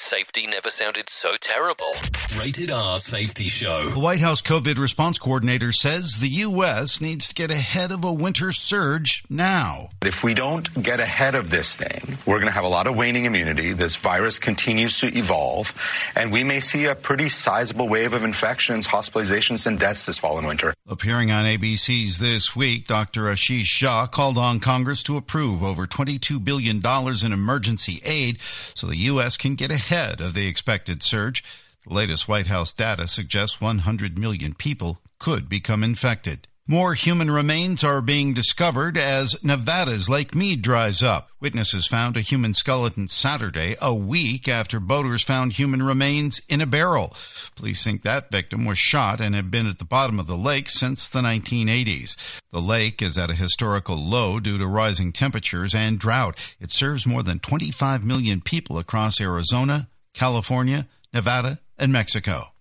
Safety 0.00 0.46
never 0.46 0.70
sounded 0.70 1.10
so 1.10 1.36
terrible. 1.38 1.92
Rated 2.38 2.70
R 2.70 2.98
Safety 2.98 3.48
Show. 3.48 3.90
The 3.90 4.00
White 4.00 4.20
House 4.20 4.40
COVID 4.40 4.78
response 4.78 5.18
coordinator 5.18 5.72
says 5.72 6.16
the 6.16 6.28
U.S. 6.28 7.02
needs 7.02 7.28
to 7.28 7.34
get 7.34 7.50
ahead 7.50 7.92
of 7.92 8.02
a 8.02 8.12
winter 8.12 8.50
surge 8.50 9.22
now. 9.28 9.90
If 10.02 10.24
we 10.24 10.32
don't 10.32 10.82
get 10.82 11.00
ahead 11.00 11.34
of 11.34 11.50
this 11.50 11.76
thing, 11.76 12.16
we're 12.24 12.38
going 12.38 12.48
to 12.48 12.54
have 12.54 12.64
a 12.64 12.68
lot 12.68 12.86
of 12.86 12.96
waning 12.96 13.26
immunity. 13.26 13.72
This 13.72 13.94
virus 13.94 14.38
continues 14.38 14.98
to 15.00 15.16
evolve, 15.16 15.74
and 16.16 16.32
we 16.32 16.44
may 16.44 16.60
see 16.60 16.86
a 16.86 16.94
pretty 16.94 17.28
sizable 17.28 17.88
wave 17.88 18.14
of 18.14 18.24
infections, 18.24 18.88
hospitalizations, 18.88 19.66
and 19.66 19.78
deaths 19.78 20.06
this 20.06 20.16
fall 20.16 20.38
and 20.38 20.46
winter. 20.46 20.72
Appearing 20.88 21.30
on 21.30 21.44
ABC's 21.44 22.18
This 22.18 22.56
Week, 22.56 22.86
Dr. 22.86 23.24
Ashish 23.24 23.64
Jha 23.64 24.10
called 24.10 24.38
on 24.38 24.60
Congress 24.60 25.02
to 25.04 25.18
approve 25.18 25.62
over 25.62 25.86
$22 25.86 26.42
billion 26.42 26.82
in 26.82 27.32
emergency 27.32 28.00
aid 28.04 28.38
so 28.74 28.86
the 28.86 28.96
U.S. 28.96 29.36
can 29.36 29.54
get 29.54 29.70
ahead 29.70 29.89
ahead 29.90 30.20
of 30.20 30.34
the 30.34 30.46
expected 30.46 31.02
surge. 31.02 31.42
The 31.84 31.92
latest 31.92 32.28
White 32.28 32.46
House 32.46 32.72
data 32.72 33.08
suggests 33.08 33.60
100 33.60 34.16
million 34.16 34.54
people 34.54 35.00
could 35.18 35.48
become 35.48 35.82
infected. 35.82 36.46
More 36.70 36.94
human 36.94 37.32
remains 37.32 37.82
are 37.82 38.00
being 38.00 38.32
discovered 38.32 38.96
as 38.96 39.42
Nevada's 39.42 40.08
Lake 40.08 40.36
Mead 40.36 40.62
dries 40.62 41.02
up. 41.02 41.30
Witnesses 41.40 41.88
found 41.88 42.16
a 42.16 42.20
human 42.20 42.54
skeleton 42.54 43.08
Saturday, 43.08 43.74
a 43.82 43.92
week 43.92 44.46
after 44.46 44.78
boaters 44.78 45.24
found 45.24 45.54
human 45.54 45.82
remains 45.82 46.40
in 46.48 46.60
a 46.60 46.66
barrel. 46.66 47.12
Police 47.56 47.82
think 47.82 48.02
that 48.02 48.30
victim 48.30 48.66
was 48.66 48.78
shot 48.78 49.20
and 49.20 49.34
had 49.34 49.50
been 49.50 49.66
at 49.66 49.78
the 49.78 49.84
bottom 49.84 50.20
of 50.20 50.28
the 50.28 50.36
lake 50.36 50.68
since 50.68 51.08
the 51.08 51.22
1980s. 51.22 52.14
The 52.52 52.60
lake 52.60 53.02
is 53.02 53.18
at 53.18 53.30
a 53.30 53.34
historical 53.34 53.96
low 53.96 54.38
due 54.38 54.56
to 54.56 54.66
rising 54.68 55.10
temperatures 55.10 55.74
and 55.74 55.98
drought. 55.98 56.38
It 56.60 56.70
serves 56.70 57.04
more 57.04 57.24
than 57.24 57.40
25 57.40 58.04
million 58.04 58.42
people 58.42 58.78
across 58.78 59.20
Arizona, 59.20 59.88
California, 60.14 60.86
Nevada, 61.12 61.58
and 61.76 61.92
Mexico. 61.92 62.52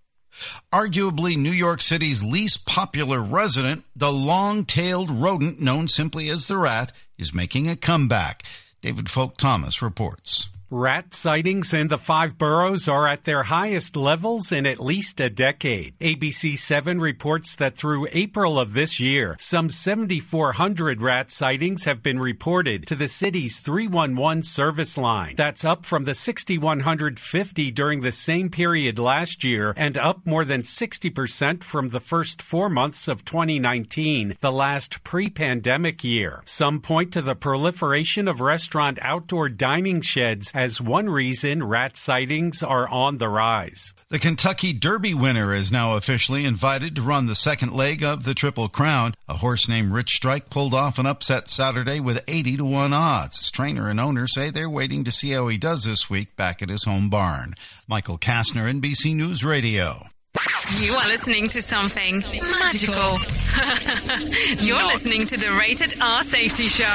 Arguably 0.71 1.37
New 1.37 1.51
York 1.51 1.81
City's 1.81 2.23
least 2.23 2.65
popular 2.65 3.21
resident, 3.21 3.83
the 3.95 4.11
long 4.11 4.65
tailed 4.65 5.09
rodent 5.09 5.59
known 5.59 5.87
simply 5.87 6.29
as 6.29 6.45
the 6.45 6.57
rat, 6.57 6.91
is 7.17 7.33
making 7.33 7.67
a 7.67 7.75
comeback. 7.75 8.43
David 8.81 9.09
Folk 9.09 9.37
Thomas 9.37 9.81
reports. 9.81 10.49
Rat 10.71 11.15
sightings 11.15 11.73
in 11.73 11.87
the 11.87 11.97
five 11.97 12.37
boroughs 12.37 12.87
are 12.87 13.07
at 13.07 13.23
their 13.23 13.41
highest 13.41 13.97
levels 13.97 14.51
in 14.51 14.67
at 14.67 14.79
least 14.79 15.19
a 15.19 15.27
decade. 15.27 15.97
ABC 15.97 16.55
7 16.59 16.99
reports 16.99 17.55
that 17.55 17.75
through 17.75 18.07
April 18.11 18.59
of 18.59 18.73
this 18.73 18.99
year, 18.99 19.35
some 19.39 19.71
7,400 19.71 21.01
rat 21.01 21.31
sightings 21.31 21.85
have 21.85 22.03
been 22.03 22.19
reported 22.19 22.85
to 22.85 22.95
the 22.95 23.07
city's 23.07 23.59
311 23.59 24.43
service 24.43 24.95
line. 24.95 25.33
That's 25.35 25.65
up 25.65 25.87
from 25.87 26.03
the 26.03 26.13
6,150 26.13 27.71
during 27.71 28.01
the 28.01 28.11
same 28.11 28.51
period 28.51 28.99
last 28.99 29.43
year 29.43 29.73
and 29.75 29.97
up 29.97 30.23
more 30.23 30.45
than 30.45 30.61
60% 30.61 31.63
from 31.63 31.89
the 31.89 31.99
first 31.99 32.43
four 32.43 32.69
months 32.69 33.07
of 33.07 33.25
2019, 33.25 34.37
the 34.39 34.51
last 34.51 35.03
pre 35.03 35.31
pandemic 35.31 36.03
year. 36.03 36.43
Some 36.45 36.79
point 36.79 37.11
to 37.13 37.23
the 37.23 37.33
proliferation 37.33 38.27
of 38.27 38.39
restaurant 38.39 38.99
outdoor 39.01 39.49
dining 39.49 40.01
sheds 40.01 40.53
as 40.59 40.81
one 40.81 41.07
reason 41.07 41.63
rat 41.63 41.95
sightings 41.95 42.61
are 42.61 42.85
on 42.89 43.17
the 43.17 43.29
rise. 43.29 43.93
The 44.09 44.19
Kentucky 44.19 44.73
Derby 44.73 45.13
winner 45.13 45.53
is 45.53 45.71
now 45.71 45.95
officially 45.95 46.43
invited 46.43 46.97
to 46.97 47.01
run 47.01 47.27
the 47.27 47.35
second 47.35 47.71
leg 47.71 48.03
of 48.03 48.25
the 48.25 48.33
Triple 48.33 48.67
Crown. 48.67 49.15
A 49.29 49.35
horse 49.35 49.69
named 49.69 49.93
Rich 49.93 50.09
Strike 50.09 50.49
pulled 50.49 50.73
off 50.73 50.99
an 50.99 51.05
upset 51.05 51.47
Saturday 51.47 52.01
with 52.01 52.21
80 52.27 52.57
to 52.57 52.65
1 52.65 52.91
odds. 52.91 53.37
His 53.37 53.51
trainer 53.51 53.89
and 53.89 54.01
owner 54.01 54.27
say 54.27 54.51
they're 54.51 54.69
waiting 54.69 55.05
to 55.05 55.11
see 55.11 55.31
how 55.31 55.47
he 55.47 55.57
does 55.57 55.85
this 55.85 56.09
week 56.09 56.35
back 56.35 56.61
at 56.61 56.67
his 56.67 56.83
home 56.83 57.09
barn. 57.09 57.53
Michael 57.87 58.17
Kastner, 58.17 58.69
NBC 58.69 59.15
News 59.15 59.45
Radio. 59.45 60.08
You 60.33 60.93
are 60.93 61.07
listening 61.07 61.47
to 61.49 61.61
something 61.61 62.19
magical. 62.21 63.17
You're 64.65 64.85
listening 64.85 65.25
to 65.27 65.37
the 65.37 65.55
Rated 65.59 65.99
R 65.99 66.21
Safety 66.21 66.67
Show. 66.67 66.85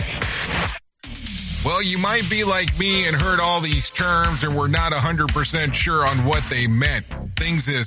Well, 1.64 1.82
you 1.82 1.98
might 1.98 2.28
be 2.30 2.44
like 2.44 2.78
me 2.78 3.08
and 3.08 3.16
heard 3.16 3.40
all 3.40 3.60
these 3.60 3.90
terms 3.90 4.44
and 4.44 4.56
were 4.56 4.68
not 4.68 4.92
100% 4.92 5.74
sure 5.74 6.06
on 6.06 6.24
what 6.24 6.42
they 6.44 6.66
meant. 6.66 7.04
Things 7.36 7.68
as 7.68 7.86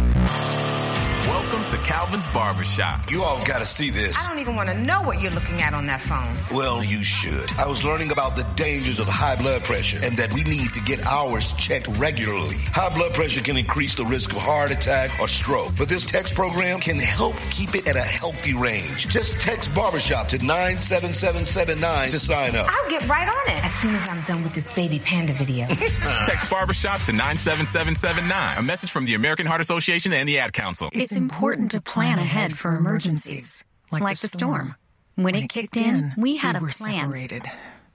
Welcome 1.27 1.63
to 1.65 1.77
Calvin's 1.79 2.27
Barbershop. 2.27 3.11
You 3.11 3.21
all 3.21 3.39
gotta 3.45 3.65
see 3.65 3.89
this. 3.89 4.17
I 4.17 4.27
don't 4.29 4.39
even 4.39 4.55
want 4.55 4.69
to 4.69 4.77
know 4.81 5.01
what 5.03 5.21
you're 5.21 5.31
looking 5.31 5.61
at 5.61 5.73
on 5.73 5.85
that 5.87 6.01
phone. 6.01 6.33
Well, 6.55 6.83
you 6.83 6.97
should. 7.03 7.47
I 7.59 7.67
was 7.67 7.83
learning 7.85 8.11
about 8.11 8.35
the 8.35 8.43
dangers 8.55 8.99
of 8.99 9.07
high 9.07 9.35
blood 9.35 9.63
pressure 9.63 9.99
and 10.03 10.17
that 10.17 10.33
we 10.33 10.43
need 10.43 10.73
to 10.73 10.81
get 10.81 11.05
ours 11.05 11.51
checked 11.53 11.87
regularly. 11.99 12.55
High 12.73 12.93
blood 12.93 13.13
pressure 13.13 13.41
can 13.43 13.55
increase 13.57 13.95
the 13.95 14.05
risk 14.05 14.31
of 14.31 14.39
heart 14.41 14.71
attack 14.71 15.11
or 15.19 15.27
stroke, 15.27 15.73
but 15.77 15.87
this 15.89 16.05
text 16.05 16.33
program 16.35 16.79
can 16.79 16.97
help 16.97 17.35
keep 17.51 17.75
it 17.75 17.87
at 17.87 17.95
a 17.95 18.01
healthy 18.01 18.53
range. 18.57 19.07
Just 19.09 19.41
text 19.41 19.73
barbershop 19.75 20.27
to 20.29 20.37
97779 20.45 22.09
to 22.09 22.19
sign 22.19 22.55
up. 22.55 22.65
I'll 22.69 22.89
get 22.89 23.07
right 23.07 23.27
on 23.27 23.53
it 23.55 23.63
as 23.63 23.73
soon 23.73 23.93
as 23.95 24.07
I'm 24.07 24.21
done 24.23 24.43
with 24.43 24.53
this 24.53 24.73
baby 24.73 24.99
panda 24.99 25.33
video. 25.33 25.67
Text 26.25 26.49
Barbershop 26.49 26.99
to 27.01 27.11
97779. 27.13 28.57
A 28.57 28.61
message 28.61 28.91
from 28.91 29.05
the 29.05 29.13
American 29.15 29.45
Heart 29.45 29.61
Association 29.61 30.13
and 30.13 30.27
the 30.27 30.39
Ad 30.39 30.53
Council. 30.53 30.89
It's 30.93 31.10
important 31.15 31.71
to 31.71 31.81
plan 31.81 32.19
ahead 32.19 32.53
for 32.53 32.75
emergencies, 32.75 33.63
like, 33.91 34.03
the 34.19 34.27
storm. 34.27 34.75
When, 35.15 35.35
it 35.35 35.49
kicked 35.49 35.77
in, 35.77 36.13
we 36.17 36.37
had 36.37 36.55
a 36.55 36.59
plan. 36.59 36.71
separated. 36.71 37.43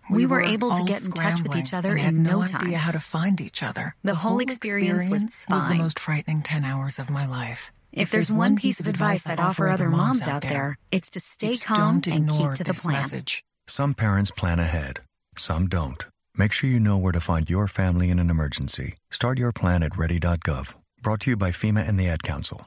We, 0.08 0.26
were, 0.26 0.40
able 0.40 0.70
to 0.70 0.84
get 0.84 1.04
in 1.04 1.12
touch 1.12 1.42
with 1.42 1.56
each 1.56 1.74
other 1.74 1.92
and 1.92 2.00
had 2.00 2.14
in 2.14 2.22
no, 2.22 2.40
no 2.40 2.46
time. 2.46 2.62
idea 2.62 2.78
how 2.78 2.92
to 2.92 3.00
find 3.00 3.40
each 3.40 3.62
other. 3.62 3.96
The 4.04 4.14
whole 4.14 4.38
experience 4.38 5.08
was 5.08 5.46
was 5.50 5.68
the 5.68 5.74
most 5.74 5.98
frightening 5.98 6.42
10 6.42 6.64
hours 6.64 6.98
of 7.00 7.10
my 7.10 7.26
life. 7.26 7.72
If 7.92 8.10
there's 8.10 8.30
one 8.30 8.56
piece 8.56 8.78
of 8.78 8.86
advice 8.86 9.26
I'd 9.26 9.40
offer 9.40 9.68
other 9.68 9.88
moms 9.88 10.28
out 10.28 10.42
there, 10.42 10.78
it's 10.92 11.10
to 11.10 11.20
stay 11.20 11.52
it's 11.52 11.64
calm 11.64 12.02
and 12.10 12.28
keep 12.28 12.52
to 12.52 12.64
the 12.64 12.74
plan. 12.74 12.96
message. 12.96 13.42
Some 13.66 13.94
parents 13.94 14.30
plan 14.30 14.60
ahead, 14.60 15.00
some 15.36 15.66
don't. 15.66 16.04
Make 16.36 16.52
sure 16.52 16.68
you 16.68 16.78
know 16.78 16.98
where 16.98 17.12
to 17.12 17.20
find 17.20 17.48
your 17.48 17.66
family 17.66 18.10
in 18.10 18.18
an 18.18 18.30
emergency. 18.30 18.94
Start 19.10 19.38
your 19.38 19.52
plan 19.52 19.82
at 19.82 19.96
ready.gov. 19.96 20.74
Brought 21.02 21.20
to 21.20 21.30
you 21.30 21.36
by 21.36 21.50
FEMA 21.50 21.88
and 21.88 21.98
the 21.98 22.08
Ad 22.08 22.22
Council. 22.22 22.66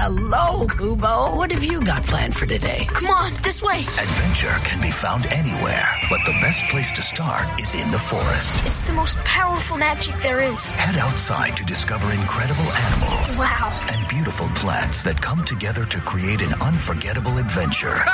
Hello, 0.00 0.64
Kubo. 0.68 1.34
What 1.36 1.50
have 1.50 1.64
you 1.64 1.82
got 1.82 2.04
planned 2.04 2.36
for 2.36 2.46
today? 2.46 2.86
Come 2.88 3.10
on, 3.10 3.32
this 3.42 3.60
way. 3.62 3.80
Adventure 3.80 4.54
can 4.62 4.80
be 4.80 4.92
found 4.92 5.26
anywhere, 5.32 5.84
but 6.08 6.20
the 6.24 6.38
best 6.40 6.62
place 6.70 6.92
to 6.92 7.02
start 7.02 7.44
is 7.58 7.74
in 7.74 7.90
the 7.90 7.98
forest. 7.98 8.64
It's 8.64 8.82
the 8.82 8.92
most 8.92 9.18
powerful 9.24 9.76
magic 9.76 10.14
there 10.22 10.40
is. 10.40 10.70
Head 10.72 10.96
outside 10.96 11.56
to 11.56 11.64
discover 11.64 12.12
incredible 12.12 12.62
animals 12.86 13.36
Wow. 13.38 13.74
and 13.90 14.06
beautiful 14.08 14.46
plants 14.54 15.02
that 15.02 15.20
come 15.20 15.44
together 15.44 15.84
to 15.86 15.98
create 16.00 16.42
an 16.42 16.54
unforgettable 16.62 17.36
adventure. 17.38 17.98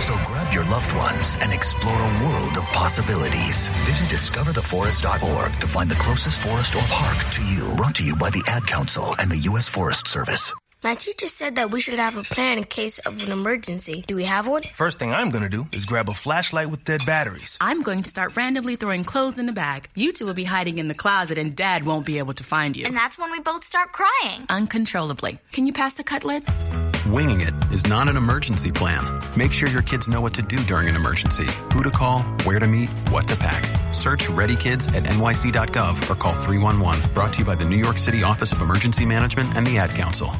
So 0.00 0.14
grab 0.26 0.54
your 0.54 0.64
loved 0.70 0.94
ones 0.96 1.36
and 1.42 1.52
explore 1.52 1.92
a 2.00 2.24
world 2.24 2.56
of 2.56 2.64
possibilities. 2.72 3.68
Visit 3.84 4.08
discovertheforest.org 4.08 5.60
to 5.60 5.66
find 5.66 5.90
the 5.90 5.96
closest 5.96 6.40
forest 6.40 6.76
or 6.76 6.82
park 6.88 7.18
to 7.32 7.42
you. 7.44 7.74
Brought 7.74 7.96
to 7.96 8.04
you 8.04 8.14
by 8.14 8.30
the 8.30 8.42
Ad 8.46 8.64
Council 8.66 9.14
and 9.18 9.28
the 9.30 9.38
U.S. 9.50 9.68
Forest 9.68 10.06
Service. 10.06 10.54
My 10.80 10.94
teacher 10.94 11.26
said 11.26 11.56
that 11.56 11.72
we 11.72 11.80
should 11.80 11.98
have 11.98 12.16
a 12.16 12.22
plan 12.22 12.56
in 12.56 12.62
case 12.62 12.98
of 13.00 13.22
an 13.24 13.32
emergency. 13.32 14.04
Do 14.06 14.14
we 14.14 14.24
have 14.24 14.46
one? 14.46 14.62
First 14.62 15.00
thing 15.00 15.12
I'm 15.12 15.30
gonna 15.30 15.48
do 15.48 15.66
is 15.72 15.84
grab 15.84 16.08
a 16.08 16.12
flashlight 16.12 16.70
with 16.70 16.84
dead 16.84 17.04
batteries. 17.04 17.58
I'm 17.60 17.82
going 17.82 18.04
to 18.04 18.08
start 18.08 18.36
randomly 18.36 18.76
throwing 18.76 19.02
clothes 19.02 19.40
in 19.40 19.46
the 19.46 19.52
bag. 19.52 19.88
You 19.96 20.12
two 20.12 20.24
will 20.26 20.34
be 20.34 20.44
hiding 20.44 20.78
in 20.78 20.86
the 20.86 20.94
closet, 20.94 21.36
and 21.36 21.54
Dad 21.54 21.84
won't 21.84 22.06
be 22.06 22.18
able 22.18 22.32
to 22.34 22.44
find 22.44 22.76
you. 22.76 22.86
And 22.86 22.96
that's 22.96 23.18
when 23.18 23.32
we 23.32 23.40
both 23.40 23.64
start 23.64 23.92
crying. 23.92 24.46
Uncontrollably. 24.48 25.38
Can 25.50 25.66
you 25.66 25.72
pass 25.72 25.94
the 25.94 26.04
cutlets? 26.04 26.62
Winging 27.06 27.40
it 27.40 27.54
is 27.72 27.86
not 27.88 28.06
an 28.06 28.16
emergency 28.16 28.70
plan. 28.70 29.02
Make 29.36 29.52
sure 29.52 29.68
your 29.68 29.82
kids 29.82 30.06
know 30.08 30.20
what 30.20 30.34
to 30.34 30.42
do 30.42 30.58
during 30.64 30.88
an 30.88 30.94
emergency, 30.94 31.48
who 31.72 31.82
to 31.82 31.90
call, 31.90 32.22
where 32.44 32.60
to 32.60 32.66
meet, 32.68 32.90
what 33.10 33.26
to 33.28 33.36
pack. 33.36 33.64
Search 33.92 34.28
Ready 34.30 34.56
Kids 34.56 34.86
at 34.88 35.02
nyc.gov 35.02 36.08
or 36.08 36.14
call 36.14 36.34
311. 36.34 37.12
Brought 37.14 37.32
to 37.32 37.40
you 37.40 37.44
by 37.44 37.56
the 37.56 37.64
New 37.64 37.76
York 37.78 37.98
City 37.98 38.22
Office 38.22 38.52
of 38.52 38.62
Emergency 38.62 39.04
Management 39.04 39.56
and 39.56 39.66
the 39.66 39.78
Ad 39.78 39.90
Council. 39.90 40.30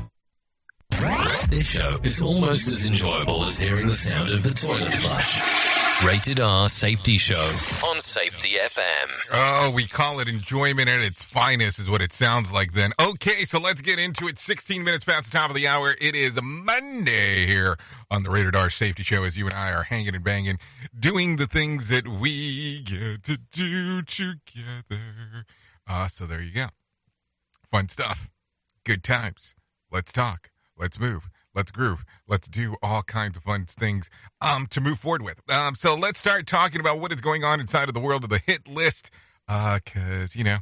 This 1.51 1.71
show 1.71 1.97
is 2.03 2.21
almost 2.21 2.69
as 2.69 2.85
enjoyable 2.85 3.43
as 3.45 3.59
hearing 3.59 3.87
the 3.87 3.95
sound 3.95 4.29
of 4.31 4.43
the 4.43 4.51
toilet 4.51 4.93
flush. 4.95 6.05
Rated 6.05 6.41
R 6.41 6.69
Safety 6.69 7.17
Show 7.17 7.37
on 7.89 7.97
Safety 7.97 8.57
FM. 8.61 9.09
Oh, 9.33 9.73
we 9.75 9.87
call 9.87 10.21
it 10.21 10.29
enjoyment 10.29 10.91
at 10.91 11.01
its 11.01 11.25
finest, 11.25 11.79
is 11.79 11.89
what 11.89 12.03
it 12.03 12.13
sounds 12.13 12.53
like 12.53 12.73
then. 12.73 12.93
Okay, 13.01 13.45
so 13.47 13.59
let's 13.59 13.81
get 13.81 13.99
into 13.99 14.29
it. 14.29 14.39
16 14.39 14.85
minutes 14.85 15.05
past 15.05 15.33
the 15.33 15.39
top 15.39 15.49
of 15.49 15.57
the 15.57 15.67
hour. 15.67 15.95
It 15.99 16.15
is 16.15 16.39
Monday 16.43 17.47
here 17.47 17.77
on 18.11 18.25
the 18.25 18.31
Rated 18.31 18.55
R 18.55 18.69
Safety 18.69 19.03
Show 19.03 19.25
as 19.25 19.39
you 19.39 19.47
and 19.47 19.55
I 19.55 19.73
are 19.73 19.85
hanging 19.85 20.15
and 20.15 20.23
banging, 20.23 20.59
doing 20.99 21.37
the 21.37 21.47
things 21.47 21.89
that 21.89 22.07
we 22.07 22.83
get 22.83 23.23
to 23.23 23.39
do 23.53 24.03
together. 24.03 25.47
Uh, 25.89 26.09
so 26.09 26.27
there 26.27 26.43
you 26.43 26.53
go. 26.53 26.67
Fun 27.71 27.89
stuff. 27.89 28.29
Good 28.85 29.03
times. 29.03 29.55
Let's 29.91 30.13
talk. 30.13 30.51
Let's 30.79 30.99
move. 31.01 31.29
Let's 31.55 31.71
groove. 31.71 32.05
Let's 32.29 32.49
do 32.49 32.77
all 32.83 33.03
kinds 33.03 33.37
of 33.37 33.43
fun 33.43 33.65
things 33.65 34.11
um, 34.41 34.67
to 34.69 34.81
move 34.81 34.99
forward 34.99 35.23
with. 35.23 35.41
Um, 35.51 35.75
so 35.75 35.95
let's 35.95 36.19
start 36.21 36.47
talking 36.47 36.81
about 36.81 37.01
what 37.01 37.13
is 37.13 37.21
going 37.21 37.43
on 37.43 37.61
inside 37.61 37.89
of 37.89 37.95
the 37.95 38.01
world 38.01 38.23
of 38.23 38.31
the 38.31 38.41
hit 38.47 38.69
list, 38.69 39.11
because 39.47 40.37
uh, 40.37 40.39
you 40.39 40.45
know 40.45 40.59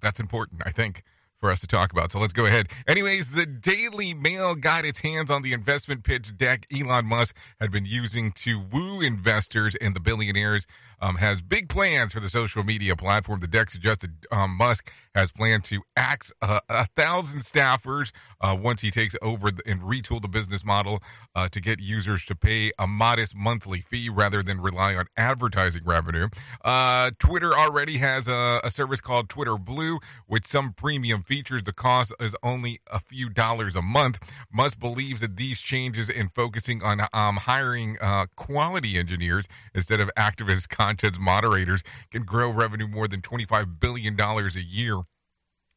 that's 0.00 0.20
important. 0.20 0.62
I 0.64 0.70
think 0.70 1.02
for 1.38 1.50
us 1.50 1.60
to 1.60 1.66
talk 1.66 1.92
about. 1.92 2.12
So 2.12 2.18
let's 2.18 2.32
go 2.32 2.46
ahead. 2.46 2.68
Anyways, 2.86 3.32
the 3.32 3.46
Daily 3.46 4.14
Mail 4.14 4.54
got 4.54 4.84
its 4.84 5.00
hands 5.00 5.30
on 5.30 5.42
the 5.42 5.52
investment 5.52 6.04
pitch 6.04 6.36
deck 6.36 6.66
Elon 6.74 7.06
Musk 7.06 7.36
had 7.60 7.70
been 7.70 7.84
using 7.84 8.32
to 8.32 8.58
woo 8.58 9.00
investors 9.00 9.74
and 9.76 9.94
the 9.94 10.00
billionaires. 10.00 10.66
Um, 11.00 11.14
has 11.14 11.42
big 11.42 11.68
plans 11.68 12.12
for 12.12 12.18
the 12.18 12.28
social 12.28 12.64
media 12.64 12.96
platform. 12.96 13.38
The 13.38 13.46
deck 13.46 13.70
suggested 13.70 14.26
um, 14.32 14.56
Musk 14.56 14.92
has 15.14 15.30
planned 15.30 15.62
to 15.64 15.82
axe 15.96 16.32
uh, 16.42 16.58
a 16.68 16.86
thousand 16.86 17.42
staffers 17.42 18.10
uh, 18.40 18.56
once 18.60 18.80
he 18.80 18.90
takes 18.90 19.14
over 19.22 19.52
and 19.64 19.80
retool 19.80 20.20
the 20.20 20.26
business 20.28 20.64
model 20.64 21.00
uh, 21.36 21.48
to 21.50 21.60
get 21.60 21.80
users 21.80 22.24
to 22.24 22.34
pay 22.34 22.72
a 22.80 22.88
modest 22.88 23.36
monthly 23.36 23.80
fee 23.80 24.08
rather 24.08 24.42
than 24.42 24.60
rely 24.60 24.96
on 24.96 25.06
advertising 25.16 25.82
revenue. 25.86 26.26
Uh, 26.64 27.12
Twitter 27.20 27.56
already 27.56 27.98
has 27.98 28.26
a, 28.26 28.60
a 28.64 28.70
service 28.70 29.00
called 29.00 29.28
Twitter 29.28 29.56
Blue 29.56 30.00
with 30.26 30.46
some 30.48 30.72
premium 30.72 31.22
features. 31.28 31.62
The 31.62 31.74
cost 31.74 32.14
is 32.18 32.34
only 32.42 32.80
a 32.90 32.98
few 32.98 33.28
dollars 33.28 33.76
a 33.76 33.82
month. 33.82 34.18
Musk 34.50 34.80
believes 34.80 35.20
that 35.20 35.36
these 35.36 35.60
changes 35.60 36.08
in 36.08 36.28
focusing 36.30 36.82
on 36.82 37.02
um, 37.12 37.36
hiring 37.36 37.98
uh, 38.00 38.26
quality 38.34 38.96
engineers 38.96 39.46
instead 39.74 40.00
of 40.00 40.10
activist 40.16 40.68
content 40.80 41.20
moderators 41.20 41.82
can 42.10 42.22
grow 42.22 42.50
revenue 42.50 42.88
more 42.88 43.06
than 43.06 43.20
$25 43.20 43.78
billion 43.78 44.18
a 44.18 44.60
year 44.60 45.02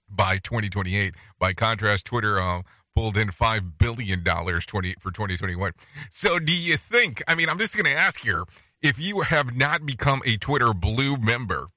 by 0.09 0.37
2028. 0.37 1.15
By 1.37 1.53
contrast, 1.53 2.05
Twitter 2.05 2.41
uh, 2.41 2.61
pulled 2.95 3.17
in 3.17 3.27
$5 3.27 3.77
billion 3.77 4.23
20, 4.23 4.95
for 4.99 5.11
2021. 5.11 5.73
So 6.09 6.39
do 6.39 6.55
you 6.55 6.77
think, 6.77 7.21
I 7.27 7.35
mean, 7.35 7.49
I'm 7.49 7.59
just 7.59 7.75
going 7.75 7.91
to 7.93 7.99
ask 7.99 8.21
here, 8.21 8.43
if 8.81 8.97
you 8.99 9.21
have 9.21 9.55
not 9.55 9.85
become 9.85 10.21
a 10.25 10.37
Twitter 10.37 10.73
Blue 10.73 11.17
member, 11.17 11.67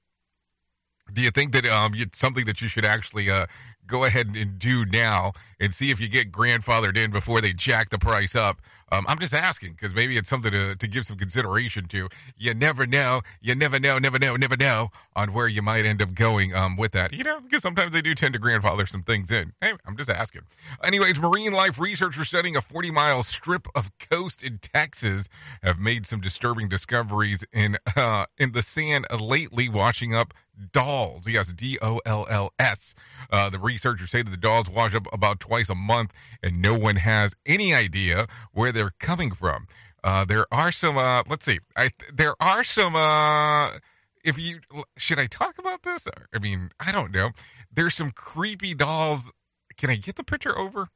do 1.13 1.21
you 1.21 1.31
think 1.31 1.53
that 1.53 1.65
um, 1.65 1.93
it's 1.95 2.17
something 2.17 2.45
that 2.45 2.61
you 2.61 2.67
should 2.67 2.85
actually 2.85 3.29
uh, 3.29 3.45
go 3.87 4.03
ahead 4.03 4.27
and 4.35 4.59
do 4.59 4.85
now 4.85 5.33
and 5.59 5.73
see 5.73 5.91
if 5.91 5.99
you 5.99 6.09
get 6.09 6.31
grandfathered 6.31 6.97
in 6.97 7.11
before 7.11 7.41
they 7.41 7.53
jack 7.53 7.89
the 7.89 7.97
price 7.97 8.35
up. 8.35 8.61
Um, 8.91 9.05
I'm 9.07 9.19
just 9.19 9.33
asking 9.33 9.73
because 9.73 9.95
maybe 9.95 10.15
it's 10.15 10.29
something 10.29 10.51
to, 10.51 10.75
to 10.75 10.87
give 10.87 11.05
some 11.05 11.17
consideration 11.17 11.85
to. 11.85 12.07
You 12.37 12.53
never 12.53 12.85
know. 12.85 13.21
You 13.41 13.55
never 13.55 13.79
know, 13.79 13.97
never 13.97 14.19
know, 14.19 14.35
never 14.35 14.55
know 14.55 14.89
on 15.15 15.33
where 15.33 15.47
you 15.47 15.61
might 15.61 15.85
end 15.85 16.01
up 16.01 16.13
going 16.13 16.53
um, 16.53 16.77
with 16.77 16.91
that. 16.91 17.13
You 17.13 17.23
know, 17.23 17.39
because 17.39 17.61
sometimes 17.61 17.93
they 17.93 18.01
do 18.01 18.13
tend 18.13 18.33
to 18.33 18.39
grandfather 18.39 18.85
some 18.85 19.03
things 19.03 19.31
in. 19.31 19.53
Hey, 19.59 19.73
I'm 19.85 19.97
just 19.97 20.09
asking. 20.09 20.43
Anyways, 20.83 21.19
marine 21.19 21.51
life 21.51 21.79
researchers 21.79 22.27
studying 22.27 22.55
a 22.55 22.61
40 22.61 22.91
mile 22.91 23.23
strip 23.23 23.67
of 23.75 23.91
coast 23.97 24.43
in 24.43 24.59
Texas 24.59 25.27
have 25.63 25.79
made 25.79 26.05
some 26.05 26.21
disturbing 26.21 26.67
discoveries 26.69 27.43
in 27.51 27.77
uh, 27.95 28.25
in 28.37 28.51
the 28.51 28.61
sand 28.61 29.07
lately, 29.19 29.67
washing 29.67 30.13
up 30.13 30.33
dolls. 30.71 31.27
Yes, 31.27 31.51
D 31.53 31.77
O 31.81 31.99
L 32.05 32.25
L 32.29 32.51
S. 32.59 32.95
Uh, 33.31 33.49
the 33.49 33.59
researchers 33.59 34.11
say 34.11 34.21
that 34.21 34.29
the 34.29 34.37
dolls 34.37 34.69
wash 34.69 34.95
up 34.95 35.07
about 35.13 35.39
twice 35.39 35.69
a 35.69 35.75
month, 35.75 36.13
and 36.41 36.61
no 36.61 36.77
one 36.77 36.97
has 36.97 37.35
any 37.45 37.73
idea 37.73 38.27
where 38.51 38.71
they're 38.71 38.93
coming 38.99 39.31
from. 39.31 39.67
Uh, 40.03 40.23
there 40.23 40.45
are 40.51 40.71
some. 40.71 40.97
Uh, 40.97 41.23
let's 41.29 41.45
see. 41.45 41.59
I 41.75 41.89
there 42.13 42.35
are 42.39 42.63
some. 42.63 42.95
Uh, 42.95 43.79
if 44.23 44.39
you 44.39 44.59
should 44.97 45.19
I 45.19 45.27
talk 45.27 45.57
about 45.57 45.83
this? 45.83 46.07
I 46.33 46.39
mean, 46.39 46.71
I 46.79 46.91
don't 46.91 47.11
know. 47.11 47.31
There's 47.71 47.93
some 47.93 48.11
creepy 48.11 48.73
dolls. 48.73 49.31
Can 49.77 49.89
I 49.89 49.95
get 49.95 50.15
the 50.15 50.23
picture 50.23 50.57
over? 50.57 50.89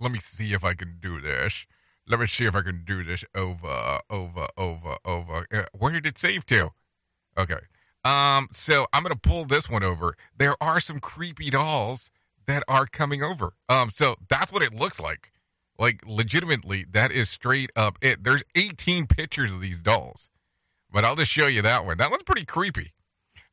Let 0.00 0.12
me 0.12 0.18
see 0.18 0.52
if 0.52 0.64
I 0.64 0.74
can 0.74 0.96
do 1.00 1.20
this. 1.20 1.66
Let 2.08 2.18
me 2.18 2.26
see 2.26 2.44
if 2.46 2.56
I 2.56 2.62
can 2.62 2.82
do 2.84 3.04
this 3.04 3.24
over, 3.34 4.00
over, 4.10 4.48
over, 4.56 4.96
over. 5.04 5.46
Uh, 5.52 5.64
where 5.72 5.92
did 5.92 6.06
it 6.06 6.18
save 6.18 6.44
to? 6.46 6.70
Okay. 7.38 7.60
Um, 8.04 8.48
so 8.50 8.86
I'm 8.92 9.02
gonna 9.02 9.16
pull 9.16 9.44
this 9.44 9.70
one 9.70 9.82
over. 9.82 10.16
There 10.36 10.54
are 10.60 10.80
some 10.80 11.00
creepy 11.00 11.50
dolls 11.50 12.10
that 12.46 12.64
are 12.68 12.86
coming 12.86 13.22
over. 13.22 13.54
Um, 13.68 13.90
so 13.90 14.16
that's 14.28 14.52
what 14.52 14.62
it 14.62 14.74
looks 14.74 15.00
like. 15.00 15.32
Like 15.78 16.02
legitimately, 16.06 16.86
that 16.90 17.12
is 17.12 17.30
straight 17.30 17.70
up 17.76 17.98
it. 18.02 18.24
There's 18.24 18.44
18 18.54 19.06
pictures 19.06 19.52
of 19.52 19.60
these 19.60 19.82
dolls, 19.82 20.28
but 20.90 21.04
I'll 21.04 21.16
just 21.16 21.30
show 21.30 21.46
you 21.46 21.62
that 21.62 21.84
one. 21.84 21.98
That 21.98 22.10
one's 22.10 22.24
pretty 22.24 22.44
creepy. 22.44 22.92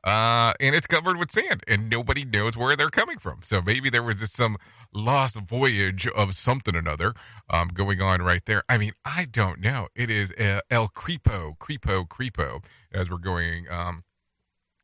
Uh, 0.03 0.53
and 0.61 0.75
it's 0.75 0.87
covered 0.87 1.17
with 1.17 1.29
sand, 1.29 1.61
and 1.67 1.89
nobody 1.89 2.23
knows 2.23 2.55
where 2.55 2.75
they're 2.75 2.89
coming 2.89 3.17
from. 3.17 3.39
So 3.43 3.61
maybe 3.61 3.89
there 3.89 4.03
was 4.03 4.21
just 4.21 4.33
some 4.33 4.55
lost 4.93 5.35
voyage 5.35 6.07
of 6.07 6.35
something 6.35 6.73
or 6.75 6.79
another 6.79 7.13
um, 7.49 7.67
going 7.67 8.01
on 8.01 8.21
right 8.21 8.43
there. 8.45 8.63
I 8.69 8.77
mean, 8.77 8.93
I 9.03 9.25
don't 9.29 9.59
know. 9.59 9.87
It 9.95 10.09
is 10.09 10.31
uh, 10.33 10.61
El 10.71 10.87
Creepo, 10.87 11.57
Creepo, 11.57 12.07
Creepo, 12.07 12.63
as 12.93 13.09
we're 13.09 13.17
going, 13.17 13.65
um, 13.69 14.03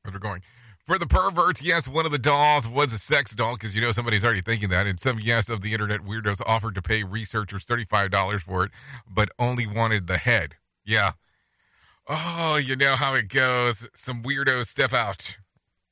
as 0.05 0.13
we're 0.13 0.19
going. 0.19 0.41
For 0.85 0.99
the 0.99 1.07
perverts, 1.07 1.63
yes, 1.63 1.87
one 1.87 2.05
of 2.05 2.11
the 2.11 2.19
dolls 2.19 2.67
was 2.67 2.93
a 2.93 2.99
sex 2.99 3.35
doll 3.35 3.55
because 3.55 3.75
you 3.75 3.81
know 3.81 3.89
somebody's 3.89 4.23
already 4.23 4.41
thinking 4.41 4.69
that. 4.69 4.85
And 4.85 4.99
some, 4.99 5.17
yes, 5.19 5.49
of 5.49 5.61
the 5.61 5.73
internet 5.73 6.01
weirdos 6.01 6.41
offered 6.45 6.75
to 6.75 6.81
pay 6.81 7.03
researchers 7.03 7.65
$35 7.65 8.41
for 8.41 8.65
it, 8.65 8.71
but 9.09 9.29
only 9.39 9.65
wanted 9.65 10.05
the 10.05 10.17
head. 10.17 10.55
Yeah. 10.85 11.13
Oh, 12.07 12.59
you 12.63 12.75
know 12.75 12.95
how 12.95 13.15
it 13.15 13.29
goes. 13.29 13.89
Some 13.95 14.21
weirdos 14.21 14.67
step 14.67 14.93
out. 14.93 15.37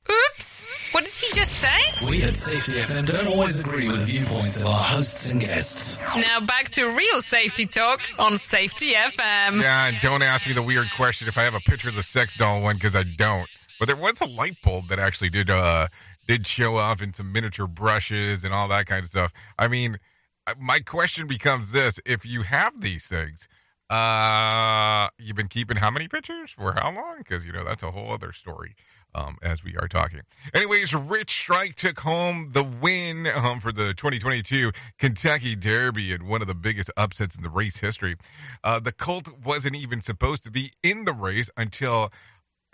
Oops. 0.08 0.92
What 0.94 1.04
did 1.04 1.14
he 1.14 1.34
just 1.34 1.52
say? 1.52 2.08
We 2.08 2.22
at 2.22 2.34
Safety 2.34 2.78
FM 2.78 3.06
don't 3.06 3.26
always 3.34 3.58
agree 3.58 3.86
with 3.88 4.00
the 4.00 4.12
viewpoints 4.12 4.60
of 4.60 4.66
our 4.66 4.72
hosts 4.78 5.30
and 5.30 5.40
guests. 5.40 5.98
Now 6.16 6.40
back 6.40 6.66
to 6.70 6.84
real 6.84 7.20
safety 7.20 7.66
talk 7.66 8.00
on 8.18 8.36
Safety 8.36 8.92
FM. 8.92 9.60
Yeah, 9.60 9.88
and 9.88 9.96
don't 10.02 10.22
ask 10.22 10.46
me 10.46 10.52
the 10.52 10.62
weird 10.62 10.88
question 10.94 11.26
if 11.26 11.38
I 11.38 11.42
have 11.42 11.54
a 11.54 11.60
picture 11.60 11.88
of 11.88 11.96
the 11.96 12.02
sex 12.02 12.36
doll 12.36 12.62
one 12.62 12.76
because 12.76 12.94
I 12.94 13.02
don't. 13.02 13.48
But 13.78 13.86
there 13.86 13.96
was 13.96 14.20
a 14.20 14.26
light 14.26 14.56
bulb 14.62 14.88
that 14.88 14.98
actually 14.98 15.30
did 15.30 15.50
uh 15.50 15.88
did 16.26 16.46
show 16.46 16.76
off 16.76 17.02
in 17.02 17.12
some 17.12 17.32
miniature 17.32 17.66
brushes 17.66 18.44
and 18.44 18.54
all 18.54 18.68
that 18.68 18.86
kind 18.86 19.02
of 19.02 19.08
stuff. 19.08 19.32
I 19.58 19.68
mean, 19.68 19.98
uh, 20.46 20.54
my 20.60 20.80
question 20.80 21.26
becomes 21.26 21.72
this: 21.72 22.00
If 22.06 22.24
you 22.24 22.42
have 22.42 22.80
these 22.80 23.08
things, 23.08 23.48
uh, 23.90 25.08
you've 25.18 25.36
been 25.36 25.48
keeping 25.48 25.76
how 25.76 25.90
many 25.90 26.08
pictures 26.08 26.50
for 26.50 26.72
how 26.72 26.94
long? 26.94 27.18
Because 27.18 27.46
you 27.46 27.52
know 27.52 27.64
that's 27.64 27.82
a 27.82 27.90
whole 27.90 28.12
other 28.12 28.32
story. 28.32 28.74
Um, 29.16 29.36
as 29.42 29.62
we 29.62 29.76
are 29.76 29.86
talking. 29.86 30.22
Anyways, 30.52 30.92
Rich 30.92 31.30
Strike 31.30 31.76
took 31.76 32.00
home 32.00 32.50
the 32.52 32.64
win 32.64 33.28
um, 33.32 33.60
for 33.60 33.70
the 33.70 33.94
2022 33.94 34.72
Kentucky 34.98 35.54
Derby 35.54 36.12
and 36.12 36.26
one 36.26 36.40
of 36.40 36.48
the 36.48 36.54
biggest 36.56 36.90
upsets 36.96 37.36
in 37.36 37.44
the 37.44 37.48
race 37.48 37.76
history. 37.76 38.16
Uh, 38.64 38.80
the 38.80 38.90
Colt 38.90 39.28
wasn't 39.44 39.76
even 39.76 40.00
supposed 40.00 40.42
to 40.42 40.50
be 40.50 40.72
in 40.82 41.04
the 41.04 41.12
race 41.12 41.48
until 41.56 42.10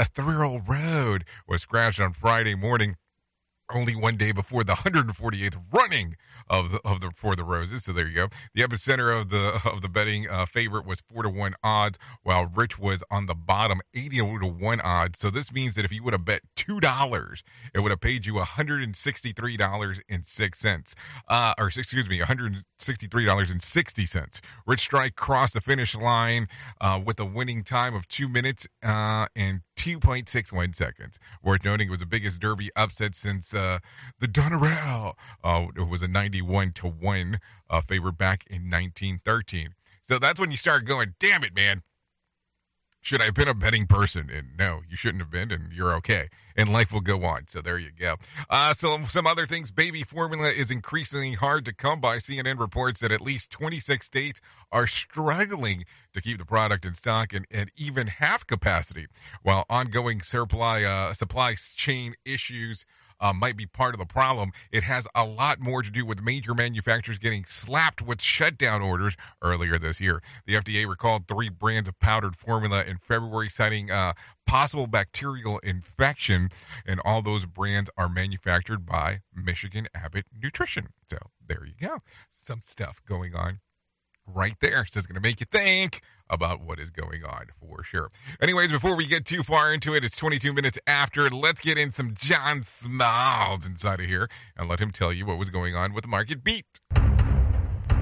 Ethereal 0.00 0.60
Road 0.60 1.24
was 1.46 1.60
scratched 1.60 2.00
on 2.00 2.14
Friday 2.14 2.54
morning 2.54 2.96
only 3.72 3.94
one 3.94 4.16
day 4.16 4.32
before 4.32 4.64
the 4.64 4.72
148th 4.72 5.62
running 5.72 6.16
of 6.48 6.72
the 6.72 6.80
of 6.84 7.00
the 7.00 7.10
for 7.14 7.36
the 7.36 7.44
roses. 7.44 7.84
So 7.84 7.92
there 7.92 8.08
you 8.08 8.14
go. 8.14 8.28
The 8.54 8.62
epicenter 8.62 9.16
of 9.16 9.28
the 9.28 9.60
of 9.64 9.82
the 9.82 9.88
betting 9.88 10.28
uh, 10.28 10.46
favorite 10.46 10.86
was 10.86 11.00
four 11.00 11.22
to 11.22 11.28
one 11.28 11.54
odds, 11.62 11.98
while 12.22 12.46
Rich 12.46 12.78
was 12.78 13.04
on 13.10 13.26
the 13.26 13.34
bottom 13.34 13.80
80 13.94 14.16
to 14.16 14.46
one 14.46 14.80
odds. 14.80 15.18
So 15.18 15.30
this 15.30 15.52
means 15.52 15.74
that 15.74 15.84
if 15.84 15.92
you 15.92 16.02
would 16.02 16.14
have 16.14 16.24
bet 16.24 16.40
two 16.56 16.80
dollars, 16.80 17.42
it 17.74 17.80
would 17.80 17.90
have 17.90 18.00
paid 18.00 18.26
you 18.26 18.34
163 18.34 19.56
dollars 19.56 20.00
and 20.08 20.24
six 20.24 20.58
cents. 20.58 20.94
Uh, 21.28 21.52
or 21.58 21.66
excuse 21.66 22.08
me, 22.08 22.18
163 22.18 23.24
dollars 23.24 23.50
and 23.50 23.62
sixty 23.62 24.06
cents. 24.06 24.40
Rich 24.66 24.80
Strike 24.80 25.14
crossed 25.14 25.54
the 25.54 25.60
finish 25.60 25.94
line 25.94 26.48
uh, 26.80 27.00
with 27.04 27.20
a 27.20 27.24
winning 27.24 27.62
time 27.62 27.94
of 27.94 28.08
two 28.08 28.28
minutes 28.28 28.66
uh, 28.82 29.26
and 29.36 29.60
2.61 29.80 30.74
seconds. 30.74 31.18
Worth 31.42 31.64
noting, 31.64 31.88
it 31.88 31.90
was 31.90 32.00
the 32.00 32.06
biggest 32.06 32.38
Derby 32.38 32.70
upset 32.76 33.14
since 33.14 33.54
uh, 33.54 33.78
the 34.18 34.28
Donerail. 34.28 35.14
Uh, 35.42 35.68
it 35.74 35.88
was 35.88 36.02
a 36.02 36.08
91 36.08 36.72
to 36.72 36.86
1 36.86 37.38
uh, 37.70 37.80
favorite 37.80 38.18
back 38.18 38.44
in 38.48 38.64
1913. 38.64 39.70
So 40.02 40.18
that's 40.18 40.38
when 40.38 40.50
you 40.50 40.58
start 40.58 40.84
going, 40.84 41.14
damn 41.18 41.42
it, 41.44 41.54
man. 41.54 41.80
Should 43.00 43.20
I 43.20 43.26
have 43.26 43.34
been 43.34 43.48
a 43.48 43.54
betting 43.54 43.86
person? 43.86 44.30
And 44.32 44.48
no, 44.58 44.80
you 44.88 44.96
shouldn't 44.96 45.22
have 45.22 45.30
been, 45.30 45.50
and 45.50 45.72
you're 45.72 45.94
okay. 45.96 46.28
And 46.56 46.70
life 46.70 46.92
will 46.92 47.00
go 47.00 47.24
on. 47.24 47.48
So 47.48 47.60
there 47.60 47.78
you 47.78 47.90
go. 47.98 48.16
Uh, 48.50 48.72
so 48.74 49.02
some 49.04 49.26
other 49.26 49.46
things. 49.46 49.70
Baby 49.70 50.02
formula 50.02 50.48
is 50.48 50.70
increasingly 50.70 51.32
hard 51.32 51.64
to 51.64 51.74
come 51.74 52.00
by. 52.00 52.16
CNN 52.16 52.58
reports 52.58 53.00
that 53.00 53.10
at 53.10 53.20
least 53.20 53.50
26 53.50 54.04
states 54.04 54.40
are 54.70 54.86
struggling 54.86 55.84
to 56.12 56.20
keep 56.20 56.38
the 56.38 56.44
product 56.44 56.84
in 56.84 56.94
stock 56.94 57.32
and 57.32 57.46
at 57.52 57.68
even 57.76 58.08
half 58.08 58.46
capacity, 58.46 59.06
while 59.42 59.64
ongoing 59.70 60.20
supply 60.20 60.82
uh, 60.82 61.12
supply 61.14 61.54
chain 61.54 62.14
issues 62.24 62.84
uh, 63.20 63.32
might 63.32 63.56
be 63.56 63.66
part 63.66 63.94
of 63.94 63.98
the 63.98 64.06
problem. 64.06 64.52
It 64.72 64.82
has 64.84 65.06
a 65.14 65.24
lot 65.24 65.60
more 65.60 65.82
to 65.82 65.90
do 65.90 66.04
with 66.04 66.22
major 66.22 66.54
manufacturers 66.54 67.18
getting 67.18 67.44
slapped 67.44 68.02
with 68.02 68.22
shutdown 68.22 68.82
orders 68.82 69.16
earlier 69.42 69.78
this 69.78 70.00
year. 70.00 70.22
The 70.46 70.54
FDA 70.54 70.88
recalled 70.88 71.28
three 71.28 71.48
brands 71.48 71.88
of 71.88 71.98
powdered 71.98 72.36
formula 72.36 72.84
in 72.84 72.98
February, 72.98 73.48
citing 73.48 73.90
uh, 73.90 74.14
possible 74.46 74.86
bacterial 74.86 75.58
infection, 75.60 76.48
and 76.86 77.00
all 77.04 77.22
those 77.22 77.46
brands 77.46 77.90
are 77.96 78.08
manufactured 78.08 78.86
by 78.86 79.20
Michigan 79.34 79.86
Abbott 79.94 80.26
Nutrition. 80.36 80.88
So 81.08 81.18
there 81.46 81.64
you 81.64 81.74
go. 81.80 81.98
Some 82.30 82.60
stuff 82.62 83.00
going 83.06 83.34
on 83.34 83.60
right 84.34 84.56
there. 84.60 84.84
So 84.86 84.98
it's 84.98 85.06
going 85.06 85.20
to 85.20 85.20
make 85.20 85.40
you 85.40 85.46
think 85.50 86.02
about 86.28 86.60
what 86.62 86.78
is 86.78 86.90
going 86.90 87.24
on 87.24 87.46
for 87.60 87.82
sure. 87.82 88.10
Anyways, 88.40 88.70
before 88.70 88.96
we 88.96 89.06
get 89.06 89.24
too 89.24 89.42
far 89.42 89.72
into 89.72 89.94
it, 89.94 90.04
it's 90.04 90.16
22 90.16 90.52
minutes 90.52 90.78
after. 90.86 91.28
Let's 91.28 91.60
get 91.60 91.76
in 91.76 91.90
some 91.90 92.14
John 92.14 92.62
Smalls 92.62 93.68
inside 93.68 94.00
of 94.00 94.06
here 94.06 94.28
and 94.56 94.68
let 94.68 94.80
him 94.80 94.90
tell 94.90 95.12
you 95.12 95.26
what 95.26 95.38
was 95.38 95.50
going 95.50 95.74
on 95.74 95.92
with 95.92 96.02
the 96.02 96.08
Market 96.08 96.44
Beat. 96.44 96.66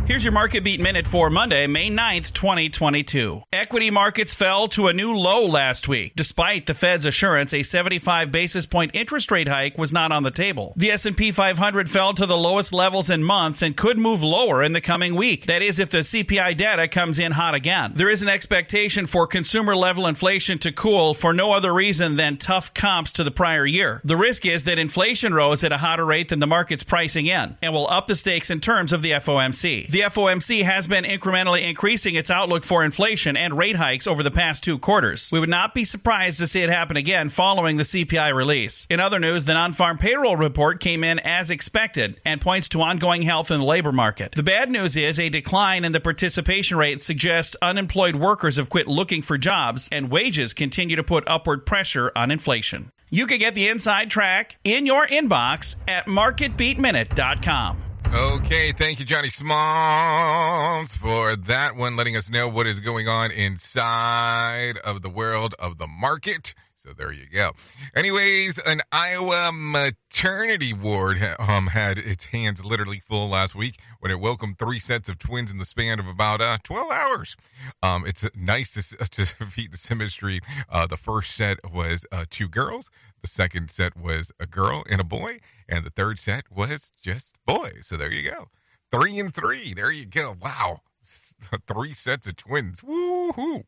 Here's 0.09 0.25
your 0.25 0.33
market 0.33 0.65
beat 0.65 0.81
minute 0.81 1.07
for 1.07 1.29
Monday, 1.29 1.67
May 1.67 1.91
9th, 1.91 2.33
2022. 2.33 3.43
Equity 3.53 3.91
markets 3.91 4.33
fell 4.33 4.67
to 4.69 4.89
a 4.89 4.95
new 4.95 5.15
low 5.15 5.45
last 5.45 5.87
week, 5.87 6.15
despite 6.17 6.65
the 6.65 6.73
Fed's 6.73 7.05
assurance 7.05 7.53
a 7.53 7.63
75 7.63 8.33
basis 8.33 8.65
point 8.65 8.93
interest 8.95 9.31
rate 9.31 9.49
hike 9.49 9.77
was 9.77 9.93
not 9.93 10.11
on 10.11 10.23
the 10.23 10.31
table. 10.31 10.73
The 10.79 10.93
S&P 10.93 11.31
500 11.31 11.91
fell 11.91 12.15
to 12.15 12.25
the 12.25 12.39
lowest 12.39 12.73
levels 12.73 13.11
in 13.11 13.23
months 13.23 13.61
and 13.61 13.77
could 13.77 13.99
move 13.99 14.23
lower 14.23 14.63
in 14.63 14.73
the 14.73 14.81
coming 14.81 15.15
week. 15.15 15.45
That 15.45 15.61
is 15.61 15.79
if 15.79 15.91
the 15.91 15.99
CPI 15.99 16.57
data 16.57 16.89
comes 16.89 17.19
in 17.19 17.33
hot 17.33 17.55
again. 17.55 17.93
There 17.95 18.09
is 18.09 18.23
an 18.23 18.31
expectation 18.31 19.05
for 19.05 19.27
consumer 19.27 19.77
level 19.77 20.07
inflation 20.07 20.57
to 20.61 20.73
cool 20.73 21.13
for 21.13 21.35
no 21.35 21.53
other 21.53 21.75
reason 21.75 22.17
than 22.17 22.39
tough 22.39 22.73
comps 22.73 23.13
to 23.13 23.25
the 23.25 23.31
prior 23.31 23.67
year. 23.67 24.01
The 24.05 24.17
risk 24.17 24.47
is 24.47 24.65
that 24.65 24.79
inflation 24.79 25.35
rose 25.35 25.63
at 25.65 25.73
a 25.73 25.77
hotter 25.77 26.07
rate 26.07 26.31
than 26.31 26.39
the 26.39 26.47
market's 26.47 26.83
pricing 26.83 27.27
in 27.27 27.59
and 27.61 27.75
will 27.75 27.91
up 27.91 28.07
the 28.07 28.17
stakes 28.17 28.49
in 28.49 28.61
terms 28.61 28.95
of 28.95 29.03
the 29.03 29.11
FOMC. 29.11 29.98
The 29.98 29.98
FOMC 30.01 30.63
has 30.63 30.89
been 30.89 31.05
incrementally 31.05 31.67
increasing 31.67 32.15
its 32.15 32.31
outlook 32.31 32.65
for 32.65 32.85
inflation 32.85 33.37
and 33.37 33.57
rate 33.57 33.77
hikes 33.77 34.07
over 34.07 34.23
the 34.23 34.31
past 34.31 34.63
two 34.63 34.79
quarters. 34.79 35.31
We 35.33 35.41
would 35.41 35.49
not 35.49 35.75
be 35.75 35.85
surprised 35.85 36.39
to 36.39 36.47
see 36.47 36.63
it 36.63 36.69
happen 36.69 36.97
again 36.97 37.29
following 37.29 37.77
the 37.77 37.85
CPI 37.85 38.35
release. 38.35 38.87
In 38.91 39.01
other 39.01 39.19
news, 39.19 39.45
the 39.45 39.55
non 39.55 39.73
farm 39.73 39.99
payroll 39.99 40.37
report 40.37 40.81
came 40.81 41.05
in 41.05 41.19
as 41.21 41.51
expected 41.51 42.21
and 42.25 42.41
points 42.41 42.69
to 42.71 42.83
ongoing 42.83 43.23
health 43.23 43.51
in 43.51 43.61
the 43.61 43.67
labor 43.67 43.93
market. 43.93 44.33
The 44.35 44.43
bad 44.43 44.71
news 44.71 44.97
is 44.97 45.19
a 45.19 45.29
decline 45.29 45.85
in 45.85 45.93
the 45.93 46.01
participation 46.01 46.77
rate 46.77 47.03
suggests 47.03 47.57
unemployed 47.63 48.17
workers 48.17 48.57
have 48.57 48.69
quit 48.69 48.89
looking 48.89 49.23
for 49.23 49.39
jobs 49.39 49.89
and 49.91 50.11
wages 50.11 50.55
continue 50.55 50.97
to 50.97 51.05
put 51.05 51.25
upward 51.27 51.67
pressure 51.67 52.13
on 52.15 52.31
inflation. 52.31 52.91
You 53.11 53.27
can 53.27 53.39
get 53.39 53.55
the 53.55 53.69
inside 53.69 54.11
track 54.11 54.59
in 54.65 54.85
your 54.87 55.07
inbox 55.07 55.77
at 55.87 56.07
marketbeatminute.com. 56.07 57.88
Okay, 58.15 58.73
thank 58.73 58.99
you, 58.99 59.05
Johnny 59.05 59.29
Smalls, 59.29 60.95
for 60.95 61.37
that 61.37 61.77
one, 61.77 61.95
letting 61.95 62.17
us 62.17 62.31
know 62.31 62.49
what 62.49 62.67
is 62.67 62.81
going 62.81 63.07
on 63.07 63.31
inside 63.31 64.79
of 64.79 65.03
the 65.03 65.11
world 65.11 65.55
of 65.59 65.77
the 65.77 65.87
market. 65.87 66.55
So 66.77 66.91
there 66.97 67.13
you 67.13 67.27
go. 67.31 67.51
Anyways, 67.95 68.59
an 68.61 68.81
Iowa 68.91 69.51
maternity 69.53 70.73
ward 70.73 71.19
um, 71.39 71.67
had 71.67 71.99
its 71.99 72.27
hands 72.27 72.65
literally 72.65 72.99
full 72.99 73.29
last 73.29 73.55
week 73.55 73.79
when 74.01 74.11
it 74.11 74.21
welcomed 74.21 74.59
three 74.59 74.79
sets 74.79 75.09
of 75.11 75.19
twins 75.19 75.53
in 75.53 75.59
the 75.59 75.67
span 75.67 75.99
of 75.99 76.07
about 76.07 76.41
uh, 76.41 76.57
12 76.63 76.91
hours. 76.91 77.37
Um, 77.83 78.07
it's 78.07 78.27
nice 78.35 78.73
to, 78.75 78.97
to 79.11 79.27
feed 79.27 79.73
the 79.73 79.77
symmetry. 79.77 80.41
Uh, 80.71 80.87
the 80.87 80.97
first 80.97 81.33
set 81.33 81.59
was 81.71 82.07
uh, 82.11 82.25
two 82.31 82.49
girls. 82.49 82.91
The 83.21 83.29
second 83.29 83.71
set 83.71 83.97
was 83.97 84.33
a 84.41 84.47
girl 84.47 84.85
and 84.89 85.01
a 85.01 85.05
boy. 85.05 85.39
And 85.69 85.85
the 85.85 85.91
third 85.91 86.19
set 86.19 86.45
was 86.51 86.93
just 87.03 87.37
boys. 87.47 87.87
So 87.89 87.97
there 87.97 88.13
you 88.13 88.31
go. 88.31 88.47
Three 88.91 89.19
and 89.19 89.35
three. 89.35 89.75
There 89.75 89.91
you 89.91 90.07
go. 90.07 90.35
Wow. 90.41 90.81
Three 91.67 91.95
sets 91.95 92.27
of 92.27 92.37
twins. 92.37 92.83
Woo-hoo 92.83 93.65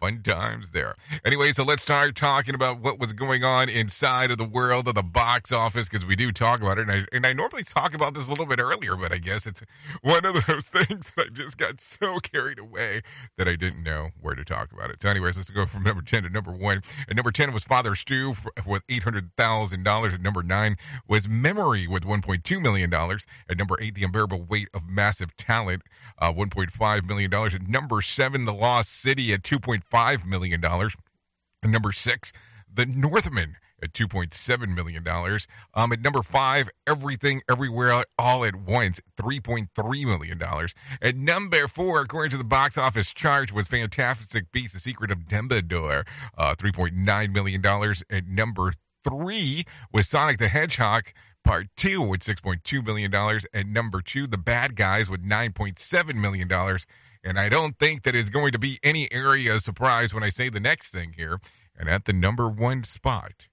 fun 0.00 0.22
times 0.22 0.70
there. 0.70 0.94
Anyway, 1.24 1.52
so 1.52 1.64
let's 1.64 1.82
start 1.82 2.14
talking 2.14 2.54
about 2.54 2.80
what 2.80 2.98
was 2.98 3.12
going 3.12 3.44
on 3.44 3.68
inside 3.68 4.30
of 4.30 4.38
the 4.38 4.44
world 4.44 4.88
of 4.88 4.94
the 4.94 5.02
box 5.02 5.50
office 5.52 5.88
because 5.88 6.06
we 6.06 6.16
do 6.16 6.30
talk 6.32 6.60
about 6.60 6.78
it. 6.78 6.88
And 6.88 6.92
I, 6.92 7.04
and 7.12 7.26
I 7.26 7.32
normally 7.32 7.64
talk 7.64 7.94
about 7.94 8.14
this 8.14 8.28
a 8.28 8.30
little 8.30 8.46
bit 8.46 8.60
earlier, 8.60 8.96
but 8.96 9.12
I 9.12 9.18
guess 9.18 9.46
it's 9.46 9.62
one 10.02 10.24
of 10.24 10.34
those 10.46 10.68
things 10.68 11.12
that 11.16 11.26
I 11.26 11.30
just 11.30 11.58
got 11.58 11.80
so 11.80 12.18
carried 12.20 12.58
away 12.58 13.02
that 13.36 13.48
I 13.48 13.56
didn't 13.56 13.82
know 13.82 14.10
where 14.20 14.34
to 14.34 14.44
talk 14.44 14.72
about 14.72 14.90
it. 14.90 15.02
So, 15.02 15.08
anyways, 15.08 15.36
let's 15.36 15.50
go 15.50 15.66
from 15.66 15.82
number 15.82 16.02
10 16.02 16.22
to 16.22 16.30
number 16.30 16.52
one. 16.52 16.82
At 17.08 17.16
number 17.16 17.30
10 17.30 17.52
was 17.52 17.64
Father 17.64 17.94
Stew 17.94 18.34
with 18.66 18.86
$800,000. 18.86 20.14
At 20.14 20.20
number 20.20 20.42
nine 20.42 20.76
was 21.08 21.28
Memory 21.28 21.86
with 21.86 22.04
$1.2 22.04 22.62
million. 22.62 22.92
At 22.94 23.56
number 23.56 23.76
eight, 23.80 23.94
The 23.94 24.04
Unbearable 24.04 24.42
Weight 24.42 24.68
of 24.72 24.88
Massive 24.88 25.36
Talent, 25.36 25.82
uh, 26.18 26.32
$1.5 26.32 27.08
million. 27.08 27.34
At 27.34 27.68
number 27.68 28.00
seven, 28.00 28.44
The 28.44 28.54
Lost 28.54 28.92
City 28.92 29.32
at 29.32 29.42
2.5 29.42 29.87
$5 29.92 30.26
million. 30.26 30.64
And 30.64 31.72
number 31.72 31.92
six, 31.92 32.32
The 32.72 32.86
Northman 32.86 33.56
at 33.82 33.92
$2.7 33.92 34.74
million. 34.74 35.04
Um, 35.74 35.92
at 35.92 36.00
number 36.00 36.22
five, 36.22 36.68
Everything 36.86 37.42
Everywhere 37.48 38.04
All 38.18 38.44
at 38.44 38.56
Once, 38.56 39.00
$3.3 39.16 40.04
million. 40.04 40.42
At 41.00 41.16
number 41.16 41.68
four, 41.68 42.00
according 42.00 42.30
to 42.30 42.36
the 42.36 42.44
box 42.44 42.76
office 42.76 43.12
chart, 43.14 43.52
was 43.52 43.68
Fantastic 43.68 44.50
Beasts, 44.52 44.74
The 44.74 44.80
Secret 44.80 45.10
of 45.10 45.20
Dumbledore, 45.20 46.06
uh, 46.36 46.54
$3.9 46.56 47.34
million. 47.34 47.64
At 48.10 48.26
number 48.26 48.72
three 49.04 49.64
was 49.92 50.08
Sonic 50.08 50.38
the 50.38 50.48
Hedgehog, 50.48 51.04
Part 51.44 51.68
2 51.76 52.02
with 52.02 52.20
$6.2 52.20 52.84
million. 52.84 53.14
At 53.54 53.66
number 53.66 54.02
two, 54.02 54.26
The 54.26 54.38
Bad 54.38 54.76
Guys 54.76 55.08
with 55.08 55.24
$9.7 55.24 56.14
million. 56.14 56.48
And 57.24 57.38
I 57.38 57.48
don't 57.48 57.78
think 57.78 58.02
that 58.02 58.14
is 58.14 58.30
going 58.30 58.52
to 58.52 58.58
be 58.58 58.78
any 58.82 59.10
area 59.12 59.54
of 59.54 59.62
surprise 59.62 60.14
when 60.14 60.22
I 60.22 60.28
say 60.28 60.48
the 60.48 60.60
next 60.60 60.90
thing 60.90 61.14
here. 61.16 61.40
And 61.76 61.88
at 61.88 62.04
the 62.04 62.12
number 62.12 62.48
one 62.48 62.84
spot, 62.84 63.48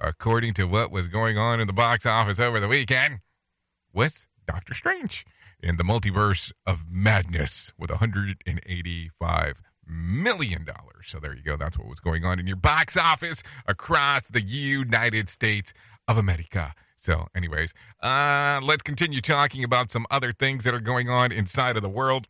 according 0.00 0.54
to 0.54 0.64
what 0.64 0.90
was 0.90 1.06
going 1.06 1.38
on 1.38 1.60
in 1.60 1.66
the 1.66 1.72
box 1.72 2.06
office 2.06 2.40
over 2.40 2.60
the 2.60 2.68
weekend, 2.68 3.20
was 3.92 4.26
Doctor 4.46 4.74
Strange 4.74 5.24
in 5.62 5.76
the 5.76 5.84
multiverse 5.84 6.52
of 6.66 6.90
madness 6.90 7.72
with 7.78 7.90
$185 7.90 9.60
million. 9.86 10.66
So 11.04 11.18
there 11.18 11.34
you 11.34 11.42
go. 11.42 11.56
That's 11.56 11.78
what 11.78 11.88
was 11.88 12.00
going 12.00 12.24
on 12.24 12.38
in 12.38 12.46
your 12.46 12.56
box 12.56 12.96
office 12.96 13.42
across 13.66 14.28
the 14.28 14.42
United 14.42 15.28
States 15.28 15.72
of 16.08 16.16
America. 16.16 16.74
So, 16.96 17.28
anyways, 17.34 17.72
uh, 18.02 18.60
let's 18.62 18.82
continue 18.82 19.22
talking 19.22 19.64
about 19.64 19.90
some 19.90 20.04
other 20.10 20.32
things 20.32 20.64
that 20.64 20.74
are 20.74 20.80
going 20.80 21.08
on 21.08 21.32
inside 21.32 21.76
of 21.76 21.82
the 21.82 21.88
world. 21.88 22.26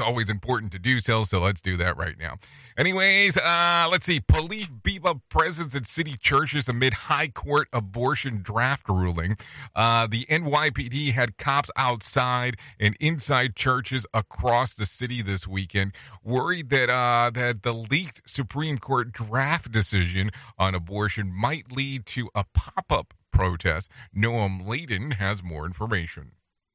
It's 0.00 0.08
always 0.08 0.30
important 0.30 0.72
to 0.72 0.78
do 0.78 0.98
so, 0.98 1.24
so 1.24 1.40
let's 1.40 1.60
do 1.60 1.76
that 1.76 1.94
right 1.98 2.18
now. 2.18 2.36
Anyways, 2.78 3.36
uh, 3.36 3.86
let's 3.90 4.06
see. 4.06 4.18
Police 4.18 4.70
beef 4.70 5.04
up 5.04 5.18
presence 5.28 5.76
at 5.76 5.84
city 5.84 6.16
churches 6.18 6.70
amid 6.70 6.94
high 6.94 7.28
court 7.28 7.68
abortion 7.70 8.40
draft 8.40 8.88
ruling. 8.88 9.36
Uh, 9.74 10.06
the 10.06 10.24
NYPD 10.30 11.12
had 11.12 11.36
cops 11.36 11.70
outside 11.76 12.56
and 12.80 12.96
inside 12.98 13.56
churches 13.56 14.06
across 14.14 14.74
the 14.74 14.86
city 14.86 15.20
this 15.20 15.46
weekend, 15.46 15.92
worried 16.24 16.70
that 16.70 16.88
uh, 16.88 17.28
that 17.34 17.62
the 17.62 17.74
leaked 17.74 18.22
Supreme 18.24 18.78
Court 18.78 19.12
draft 19.12 19.70
decision 19.70 20.30
on 20.58 20.74
abortion 20.74 21.30
might 21.30 21.70
lead 21.70 22.06
to 22.06 22.30
a 22.34 22.44
pop 22.54 22.90
up 22.90 23.12
protest. 23.30 23.90
Noam 24.16 24.66
Layden 24.66 25.16
has 25.16 25.42
more 25.44 25.66
information. 25.66 26.32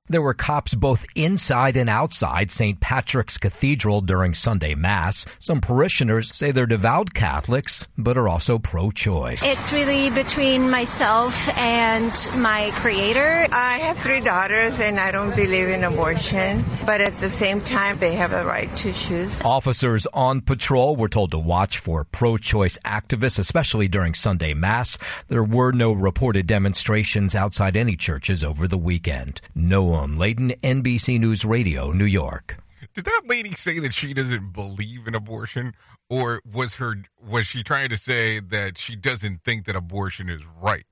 There 0.08 0.22
were 0.22 0.36
cops 0.36 0.76
both 0.76 1.04
inside 1.16 1.76
and 1.76 1.90
outside 1.90 2.52
St. 2.52 2.80
Patrick's 2.80 3.40
Cathedral 3.40 4.02
during 4.02 4.36
Sunday 4.36 4.76
Mass. 4.76 5.26
Some 5.40 5.62
parishioners 5.62 6.30
say 6.38 6.52
they're 6.52 6.68
devout 6.68 7.16
Catholics, 7.16 7.88
but 7.98 8.16
are 8.16 8.30
also 8.30 8.60
pro 8.60 8.92
choice. 8.92 9.44
It's 9.44 9.74
really 9.74 10.12
between 10.12 10.70
myself 10.70 11.50
and 11.58 12.14
my 12.36 12.70
creator. 12.76 13.48
I 13.52 13.80
have 13.80 13.98
three 13.98 14.20
daughters 14.20 14.80
and 14.80 15.00
I 15.00 15.12
don't 15.12 15.36
believe 15.36 15.70
in 15.70 15.84
abortion, 15.84 16.64
but 16.86 17.02
at 17.02 17.18
the 17.18 17.32
same 17.32 17.62
time, 17.62 17.98
they 17.98 18.14
have 18.14 18.32
a 18.32 18.46
right 18.46 18.76
to 18.78 18.94
choose. 18.94 19.42
Officers 19.42 20.06
on 20.14 20.42
patrol 20.42 20.96
were 20.96 21.10
told 21.10 21.32
to 21.32 21.40
watch 21.40 21.80
for 21.80 22.04
pro 22.04 22.38
choice 22.38 22.78
activists, 22.86 23.40
especially 23.40 23.88
during 23.88 24.14
Sunday 24.14 24.54
Mass. 24.54 25.00
There 25.30 25.44
were 25.44 25.72
no 25.72 25.94
reported 25.94 26.46
demonstrations 26.46 27.34
outside 27.34 27.76
any 27.76 27.96
churches 27.96 28.44
over 28.44 28.68
the 28.68 28.78
weekend. 28.78 29.42
No 29.56 29.95
Noam 29.96 30.18
Layden, 30.18 30.60
NBC 30.60 31.18
News 31.22 31.46
Radio, 31.46 31.94
New 31.94 32.04
York. 32.04 32.58
did 32.94 33.06
that 33.06 33.22
lady 33.28 33.54
say 33.54 33.80
that 33.80 33.94
she 33.94 34.14
doesn't 34.14 34.52
believe 34.52 35.08
in 35.08 35.16
abortion, 35.16 35.72
or 36.10 36.42
was 36.46 36.76
her 36.76 36.98
was 37.26 37.48
she 37.48 37.64
trying 37.64 37.88
to 37.88 37.96
say 37.96 38.42
that 38.42 38.78
she 38.78 38.98
doesn't 38.98 39.46
think 39.46 39.64
that 39.66 39.76
abortion 39.78 40.28
is 40.28 40.46
right? 40.62 40.84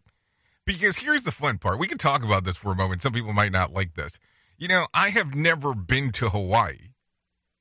Because 0.66 0.96
here's 0.96 1.26
the 1.26 1.34
fun 1.34 1.58
part. 1.58 1.80
We 1.80 1.88
can 1.88 1.98
talk 1.98 2.24
about 2.24 2.46
this 2.46 2.56
for 2.56 2.72
a 2.72 2.76
moment. 2.78 3.02
Some 3.02 3.12
people 3.12 3.34
might 3.34 3.52
not 3.52 3.74
like 3.74 3.96
this. 3.96 4.20
You 4.58 4.70
know, 4.70 4.88
I 4.94 5.10
have 5.10 5.36
never 5.36 5.76
been 5.76 6.14
to 6.14 6.30
Hawaii, 6.30 6.94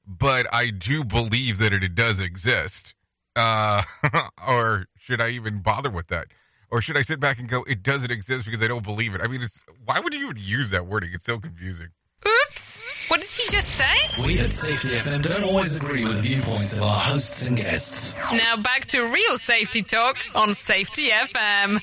but 0.07 0.47
I 0.53 0.71
do 0.71 1.03
believe 1.03 1.59
that 1.59 1.73
it, 1.73 1.97
does 1.97 2.21
exist. 2.21 2.95
Uh, 3.35 3.83
or 4.47 4.87
should 4.97 5.21
I 5.21 5.31
even 5.31 5.61
bother 5.61 5.91
with 5.91 6.07
that? 6.07 6.29
Or 6.73 6.81
should 6.81 6.97
I 6.97 7.03
sit 7.03 7.21
back 7.21 7.39
and 7.39 7.49
go, 7.51 7.65
it 7.65 7.83
doesn't 7.83 8.11
exist 8.11 8.47
because 8.47 8.63
I 8.63 8.67
don't 8.67 8.83
believe 8.83 9.15
it? 9.15 9.21
I 9.23 9.27
mean, 9.27 9.43
it's 9.43 9.63
why 9.85 10.01
would 10.01 10.15
you 10.15 10.31
even 10.31 10.43
use 10.43 10.71
that 10.71 10.87
wording? 10.87 11.11
It's 11.13 11.27
so 11.27 11.39
confusing. 11.39 11.89
Oops. 12.27 13.11
What 13.11 13.21
did 13.21 13.29
he 13.29 13.47
just 13.51 13.69
say? 13.69 14.25
We 14.27 14.39
at 14.41 14.49
Safety 14.49 14.97
FM 14.97 15.23
don't 15.23 15.45
always 15.45 15.77
agree 15.77 16.03
with 16.03 16.23
viewpoints 16.23 16.79
of 16.79 16.85
our 16.85 16.99
hosts 16.99 17.47
and 17.47 17.59
guests. 17.59 18.17
Now 18.33 18.57
back 18.57 18.87
to 18.87 19.03
real 19.03 19.37
safety 19.37 19.83
talk 19.83 20.17
on 20.35 20.55
Safety 20.55 21.11
FM. 21.11 21.79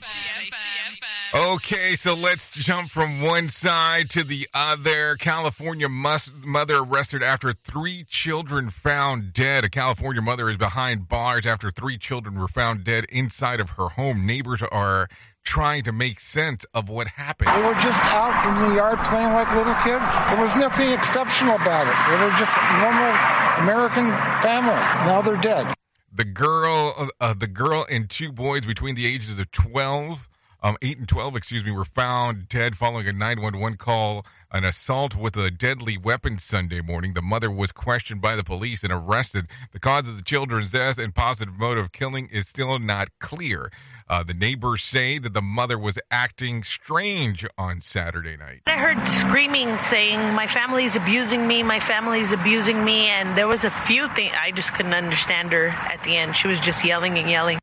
Okay, 1.33 1.95
so 1.95 2.15
let's 2.15 2.55
jump 2.55 2.89
from 2.89 3.21
one 3.21 3.49
side 3.49 4.09
to 4.11 4.23
the 4.23 4.47
other. 4.51 5.15
California 5.15 5.87
mother 5.87 6.77
arrested 6.77 7.21
after 7.21 7.53
three 7.53 8.03
children 8.07 8.71
found 8.71 9.31
dead. 9.31 9.63
A 9.63 9.69
California 9.69 10.23
mother 10.23 10.49
is 10.49 10.57
behind 10.57 11.07
bars 11.07 11.45
after 11.45 11.69
three 11.69 11.99
children 11.99 12.39
were 12.39 12.47
found 12.47 12.83
dead 12.83 13.05
inside 13.09 13.59
of 13.59 13.71
her 13.71 13.89
home. 13.89 14.25
Neighbors 14.25 14.63
are 14.71 15.07
trying 15.43 15.83
to 15.83 15.91
make 15.91 16.19
sense 16.19 16.65
of 16.73 16.89
what 16.89 17.07
happened. 17.09 17.49
They 17.49 17.61
were 17.61 17.79
just 17.79 18.03
out 18.05 18.33
in 18.49 18.69
the 18.69 18.75
yard 18.77 18.97
playing 19.05 19.31
like 19.33 19.53
little 19.53 19.75
kids. 19.75 20.11
There 20.29 20.41
was 20.41 20.55
nothing 20.55 20.89
exceptional 20.89 21.55
about 21.57 21.85
it. 21.85 21.93
They 22.09 22.25
were 22.25 22.33
just 22.39 22.57
normal 22.81 23.13
American 23.61 24.09
family. 24.41 24.73
Now 25.05 25.21
they're 25.21 25.37
dead. 25.37 25.75
The 26.11 26.25
girl, 26.25 27.09
uh, 27.21 27.35
the 27.35 27.47
girl, 27.47 27.85
and 27.87 28.09
two 28.09 28.31
boys 28.31 28.65
between 28.65 28.95
the 28.95 29.05
ages 29.05 29.37
of 29.37 29.51
twelve 29.51 30.27
um, 30.61 30.77
8 30.81 30.99
and 30.99 31.07
12, 31.07 31.35
excuse 31.35 31.63
me, 31.63 31.71
were 31.71 31.85
found 31.85 32.49
dead 32.49 32.75
following 32.75 33.07
a 33.07 33.13
911 33.13 33.77
call, 33.77 34.25
an 34.51 34.65
assault 34.65 35.15
with 35.15 35.37
a 35.37 35.49
deadly 35.49 35.97
weapon 35.97 36.37
Sunday 36.37 36.81
morning. 36.81 37.13
The 37.13 37.21
mother 37.21 37.49
was 37.49 37.71
questioned 37.71 38.21
by 38.21 38.35
the 38.35 38.43
police 38.43 38.83
and 38.83 38.91
arrested. 38.91 39.47
The 39.71 39.79
cause 39.79 40.09
of 40.09 40.17
the 40.17 40.23
children's 40.23 40.71
death 40.71 40.97
and 40.97 41.15
positive 41.15 41.57
motive 41.57 41.85
of 41.85 41.91
killing 41.91 42.27
is 42.31 42.47
still 42.47 42.77
not 42.79 43.07
clear. 43.19 43.71
Uh, 44.09 44.23
the 44.23 44.33
neighbors 44.33 44.83
say 44.83 45.19
that 45.19 45.33
the 45.33 45.41
mother 45.41 45.77
was 45.77 45.99
acting 46.09 46.63
strange 46.63 47.45
on 47.57 47.79
Saturday 47.79 48.35
night. 48.35 48.61
I 48.65 48.77
heard 48.77 49.07
screaming 49.07 49.77
saying, 49.77 50.19
My 50.33 50.47
family's 50.47 50.95
abusing 50.95 51.47
me, 51.47 51.61
my 51.61 51.79
family's 51.79 52.33
abusing 52.33 52.83
me. 52.83 53.07
And 53.07 53.37
there 53.37 53.47
was 53.47 53.63
a 53.63 53.71
few 53.71 54.07
things 54.09 54.33
I 54.37 54.51
just 54.51 54.73
couldn't 54.73 54.95
understand 54.95 55.53
her 55.53 55.67
at 55.67 56.03
the 56.03 56.17
end. 56.17 56.35
She 56.35 56.47
was 56.47 56.59
just 56.59 56.83
yelling 56.83 57.19
and 57.19 57.29
yelling. 57.29 57.59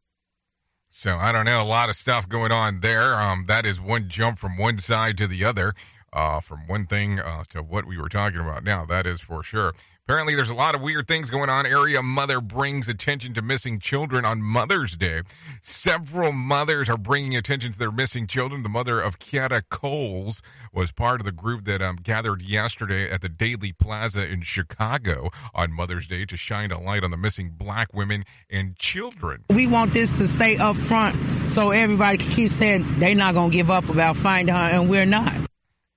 So 0.96 1.18
I 1.18 1.30
don't 1.30 1.44
know, 1.44 1.60
a 1.60 1.62
lot 1.62 1.90
of 1.90 1.94
stuff 1.94 2.26
going 2.26 2.50
on 2.50 2.80
there. 2.80 3.20
Um, 3.20 3.44
that 3.48 3.66
is 3.66 3.78
one 3.78 4.08
jump 4.08 4.38
from 4.38 4.56
one 4.56 4.78
side 4.78 5.18
to 5.18 5.26
the 5.26 5.44
other, 5.44 5.74
uh, 6.10 6.40
from 6.40 6.66
one 6.66 6.86
thing 6.86 7.20
uh, 7.20 7.44
to 7.50 7.62
what 7.62 7.84
we 7.84 7.98
were 7.98 8.08
talking 8.08 8.40
about 8.40 8.64
now. 8.64 8.86
That 8.86 9.06
is 9.06 9.20
for 9.20 9.42
sure. 9.42 9.74
Apparently, 10.08 10.36
there's 10.36 10.48
a 10.48 10.54
lot 10.54 10.76
of 10.76 10.82
weird 10.82 11.08
things 11.08 11.30
going 11.30 11.50
on. 11.50 11.66
Area 11.66 12.00
mother 12.00 12.40
brings 12.40 12.88
attention 12.88 13.34
to 13.34 13.42
missing 13.42 13.80
children 13.80 14.24
on 14.24 14.40
Mother's 14.40 14.96
Day. 14.96 15.22
Several 15.62 16.30
mothers 16.30 16.88
are 16.88 16.96
bringing 16.96 17.34
attention 17.34 17.72
to 17.72 17.78
their 17.78 17.90
missing 17.90 18.28
children. 18.28 18.62
The 18.62 18.68
mother 18.68 19.00
of 19.00 19.18
Kierra 19.18 19.62
Coles 19.68 20.42
was 20.72 20.92
part 20.92 21.20
of 21.20 21.24
the 21.24 21.32
group 21.32 21.64
that 21.64 21.82
um, 21.82 21.96
gathered 21.96 22.40
yesterday 22.40 23.10
at 23.10 23.20
the 23.20 23.28
Daley 23.28 23.72
Plaza 23.72 24.30
in 24.30 24.42
Chicago 24.42 25.28
on 25.52 25.72
Mother's 25.72 26.06
Day 26.06 26.24
to 26.26 26.36
shine 26.36 26.70
a 26.70 26.80
light 26.80 27.02
on 27.02 27.10
the 27.10 27.16
missing 27.16 27.50
black 27.58 27.92
women 27.92 28.22
and 28.48 28.76
children. 28.76 29.42
We 29.50 29.66
want 29.66 29.92
this 29.92 30.12
to 30.12 30.28
stay 30.28 30.56
up 30.56 30.76
front 30.76 31.16
so 31.50 31.72
everybody 31.72 32.18
can 32.18 32.30
keep 32.30 32.52
saying 32.52 33.00
they're 33.00 33.16
not 33.16 33.34
going 33.34 33.50
to 33.50 33.56
give 33.56 33.72
up 33.72 33.88
about 33.88 34.16
finding 34.16 34.54
her, 34.54 34.60
and 34.60 34.88
we're 34.88 35.04
not. 35.04 35.45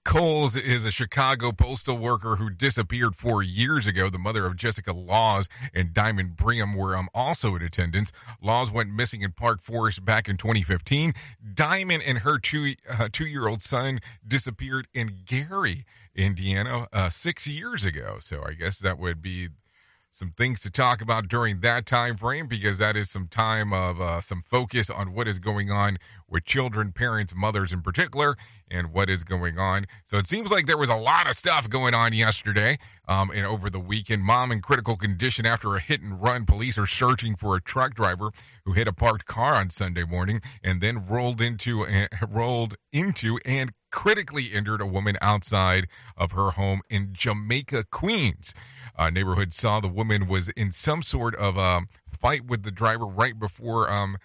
Coles 0.05 0.55
is 0.55 0.85
a 0.85 0.91
Chicago 0.91 1.51
postal 1.51 1.97
worker 1.97 2.37
who 2.37 2.49
disappeared 2.49 3.15
four 3.15 3.43
years 3.43 3.85
ago. 3.85 4.09
The 4.09 4.17
mother 4.17 4.45
of 4.45 4.55
Jessica 4.55 4.93
Laws 4.93 5.47
and 5.73 5.93
Diamond 5.93 6.35
Briam 6.35 6.75
were 6.75 6.95
um, 6.95 7.09
also 7.13 7.55
in 7.55 7.61
attendance. 7.61 8.11
Laws 8.41 8.71
went 8.71 8.91
missing 8.91 9.21
in 9.21 9.33
Park 9.33 9.61
Forest 9.61 10.05
back 10.05 10.27
in 10.27 10.37
2015. 10.37 11.13
Diamond 11.53 12.01
and 12.05 12.19
her 12.19 12.39
two 12.39 12.73
uh, 12.89 13.09
two 13.11 13.27
year 13.27 13.47
old 13.47 13.61
son 13.61 13.99
disappeared 14.25 14.87
in 14.93 15.19
Gary, 15.25 15.85
Indiana, 16.15 16.87
uh, 16.91 17.09
six 17.09 17.45
years 17.45 17.85
ago. 17.85 18.17
So 18.19 18.43
I 18.43 18.53
guess 18.53 18.79
that 18.79 18.97
would 18.97 19.21
be 19.21 19.49
some 20.11 20.31
things 20.31 20.59
to 20.61 20.71
talk 20.71 21.01
about 21.01 21.27
during 21.27 21.59
that 21.59 21.85
time 21.85 22.17
frame 22.17 22.47
because 22.47 22.77
that 22.79 22.95
is 22.95 23.09
some 23.09 23.27
time 23.27 23.71
of 23.71 24.01
uh, 24.01 24.21
some 24.21 24.41
focus 24.41 24.89
on 24.89 25.13
what 25.13 25.27
is 25.27 25.39
going 25.39 25.69
on 25.69 25.97
with 26.29 26.45
children, 26.45 26.91
parents, 26.91 27.33
mothers 27.35 27.71
in 27.71 27.81
particular, 27.81 28.35
and 28.69 28.93
what 28.93 29.09
is 29.09 29.23
going 29.23 29.57
on. 29.57 29.85
So 30.05 30.17
it 30.17 30.27
seems 30.27 30.51
like 30.51 30.65
there 30.65 30.77
was 30.77 30.89
a 30.89 30.95
lot 30.95 31.27
of 31.27 31.35
stuff 31.35 31.69
going 31.69 31.93
on 31.93 32.13
yesterday 32.13 32.77
um, 33.07 33.31
and 33.31 33.45
over 33.45 33.69
the 33.69 33.79
weekend. 33.79 34.23
Mom 34.23 34.51
in 34.51 34.61
critical 34.61 34.95
condition 34.95 35.45
after 35.45 35.75
a 35.75 35.79
hit 35.79 36.01
and 36.01 36.21
run. 36.21 36.45
Police 36.45 36.77
are 36.77 36.85
searching 36.85 37.35
for 37.35 37.55
a 37.55 37.61
truck 37.61 37.95
driver 37.95 38.31
who 38.65 38.73
hit 38.73 38.87
a 38.87 38.93
parked 38.93 39.25
car 39.25 39.55
on 39.55 39.69
Sunday 39.69 40.03
morning 40.03 40.41
and 40.63 40.81
then 40.81 41.05
rolled 41.05 41.41
into 41.41 41.85
uh, 41.85 42.07
rolled 42.29 42.75
into 42.91 43.39
and 43.45 43.71
critically 43.91 44.45
injured 44.45 44.81
a 44.81 44.85
woman 44.85 45.17
outside 45.21 45.87
of 46.15 46.33
her 46.33 46.51
home 46.51 46.81
in 46.89 47.09
Jamaica, 47.11 47.85
Queens. 47.91 48.53
Uh, 48.95 49.09
neighborhood 49.09 49.53
saw 49.53 49.79
the 49.79 49.87
woman 49.87 50.27
was 50.27 50.49
in 50.49 50.71
some 50.71 51.01
sort 51.01 51.33
of 51.35 51.57
um, 51.57 51.87
fight 52.07 52.45
with 52.45 52.63
the 52.63 52.71
driver 52.71 53.05
right 53.05 53.39
before 53.39 53.89
um, 53.89 54.17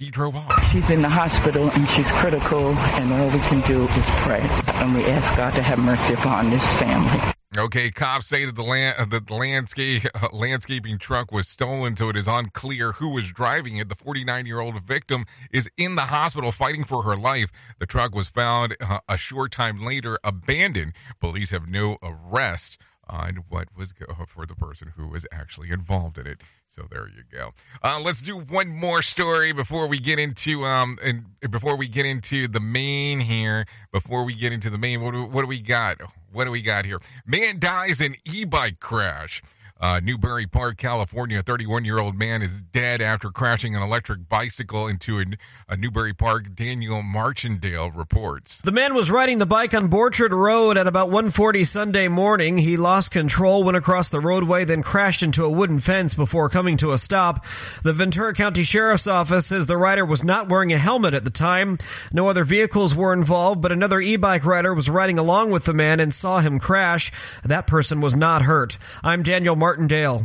he 0.00 0.10
drove 0.10 0.34
off. 0.34 0.72
She's 0.72 0.88
in 0.90 1.02
the 1.02 1.08
hospital 1.08 1.70
and 1.70 1.88
she's 1.90 2.10
critical, 2.12 2.70
and 2.70 3.12
all 3.12 3.28
we 3.28 3.38
can 3.40 3.60
do 3.68 3.84
is 3.84 4.06
pray. 4.24 4.40
And 4.80 4.94
we 4.94 5.04
ask 5.04 5.36
God 5.36 5.52
to 5.54 5.62
have 5.62 5.78
mercy 5.78 6.14
upon 6.14 6.48
this 6.48 6.66
family. 6.78 7.20
Okay, 7.58 7.90
cops 7.90 8.28
say 8.28 8.44
that 8.44 8.54
the 8.54 8.62
land 8.62 9.10
that 9.10 9.26
the 9.26 9.34
landscape 9.34 10.04
uh, 10.14 10.28
landscaping 10.32 10.98
truck 10.98 11.32
was 11.32 11.48
stolen, 11.48 11.96
so 11.96 12.08
it 12.08 12.16
is 12.16 12.28
unclear 12.28 12.92
who 12.92 13.10
was 13.10 13.28
driving 13.30 13.76
it. 13.76 13.88
The 13.88 13.96
49 13.96 14.46
year 14.46 14.60
old 14.60 14.80
victim 14.80 15.26
is 15.52 15.68
in 15.76 15.96
the 15.96 16.02
hospital 16.02 16.52
fighting 16.52 16.84
for 16.84 17.02
her 17.02 17.16
life. 17.16 17.50
The 17.78 17.86
truck 17.86 18.14
was 18.14 18.28
found 18.28 18.76
uh, 18.80 19.00
a 19.08 19.18
short 19.18 19.50
time 19.50 19.84
later 19.84 20.18
abandoned. 20.24 20.92
Police 21.20 21.50
have 21.50 21.68
no 21.68 21.98
arrest 22.02 22.78
on 23.10 23.44
what 23.48 23.68
was 23.76 23.92
go- 23.92 24.06
for 24.26 24.46
the 24.46 24.54
person 24.54 24.92
who 24.96 25.08
was 25.08 25.26
actually 25.32 25.70
involved 25.70 26.16
in 26.16 26.26
it. 26.26 26.40
So 26.66 26.86
there 26.90 27.08
you 27.08 27.24
go. 27.30 27.50
Uh, 27.82 28.00
let's 28.02 28.22
do 28.22 28.38
one 28.38 28.68
more 28.68 29.02
story 29.02 29.52
before 29.52 29.88
we 29.88 29.98
get 29.98 30.18
into 30.18 30.64
um 30.64 30.98
and 31.02 31.24
before 31.50 31.76
we 31.76 31.88
get 31.88 32.06
into 32.06 32.48
the 32.48 32.60
main 32.60 33.20
here. 33.20 33.66
Before 33.92 34.24
we 34.24 34.34
get 34.34 34.52
into 34.52 34.70
the 34.70 34.78
main, 34.78 35.02
what 35.02 35.12
do, 35.12 35.24
what 35.24 35.42
do 35.42 35.48
we 35.48 35.60
got? 35.60 36.00
What 36.32 36.44
do 36.44 36.50
we 36.52 36.62
got 36.62 36.84
here? 36.84 37.00
Man 37.26 37.58
dies 37.58 38.00
in 38.00 38.14
e-bike 38.24 38.78
crash. 38.78 39.42
Uh, 39.80 39.98
Newbury 40.02 40.46
Park, 40.46 40.76
California. 40.76 41.38
A 41.38 41.42
31 41.42 41.86
year 41.86 41.98
old 41.98 42.18
man 42.18 42.42
is 42.42 42.60
dead 42.60 43.00
after 43.00 43.30
crashing 43.30 43.74
an 43.74 43.82
electric 43.82 44.28
bicycle 44.28 44.86
into 44.86 45.18
a, 45.20 45.24
a 45.70 45.76
Newbury 45.76 46.12
Park. 46.12 46.54
Daniel 46.54 47.02
Marchandale 47.02 47.96
reports. 47.96 48.60
The 48.60 48.72
man 48.72 48.92
was 48.92 49.10
riding 49.10 49.38
the 49.38 49.46
bike 49.46 49.72
on 49.72 49.88
Borchard 49.88 50.32
Road 50.32 50.76
at 50.76 50.86
about 50.86 51.08
1:40 51.08 51.66
Sunday 51.66 52.08
morning. 52.08 52.58
He 52.58 52.76
lost 52.76 53.10
control, 53.10 53.64
went 53.64 53.78
across 53.78 54.10
the 54.10 54.20
roadway, 54.20 54.66
then 54.66 54.82
crashed 54.82 55.22
into 55.22 55.44
a 55.44 55.50
wooden 55.50 55.78
fence 55.78 56.14
before 56.14 56.50
coming 56.50 56.76
to 56.76 56.92
a 56.92 56.98
stop. 56.98 57.42
The 57.82 57.94
Ventura 57.94 58.34
County 58.34 58.64
Sheriff's 58.64 59.06
Office 59.06 59.46
says 59.46 59.66
the 59.66 59.78
rider 59.78 60.04
was 60.04 60.22
not 60.22 60.50
wearing 60.50 60.74
a 60.74 60.78
helmet 60.78 61.14
at 61.14 61.24
the 61.24 61.30
time. 61.30 61.78
No 62.12 62.28
other 62.28 62.44
vehicles 62.44 62.94
were 62.94 63.14
involved, 63.14 63.62
but 63.62 63.72
another 63.72 64.00
e-bike 64.00 64.44
rider 64.44 64.74
was 64.74 64.90
riding 64.90 65.16
along 65.18 65.52
with 65.52 65.64
the 65.64 65.72
man 65.72 66.00
and 66.00 66.12
saw 66.12 66.40
him 66.40 66.58
crash. 66.58 67.10
That 67.44 67.66
person 67.66 68.02
was 68.02 68.14
not 68.14 68.42
hurt. 68.42 68.76
I'm 69.02 69.22
Daniel 69.22 69.56
Martindale. 69.70 70.22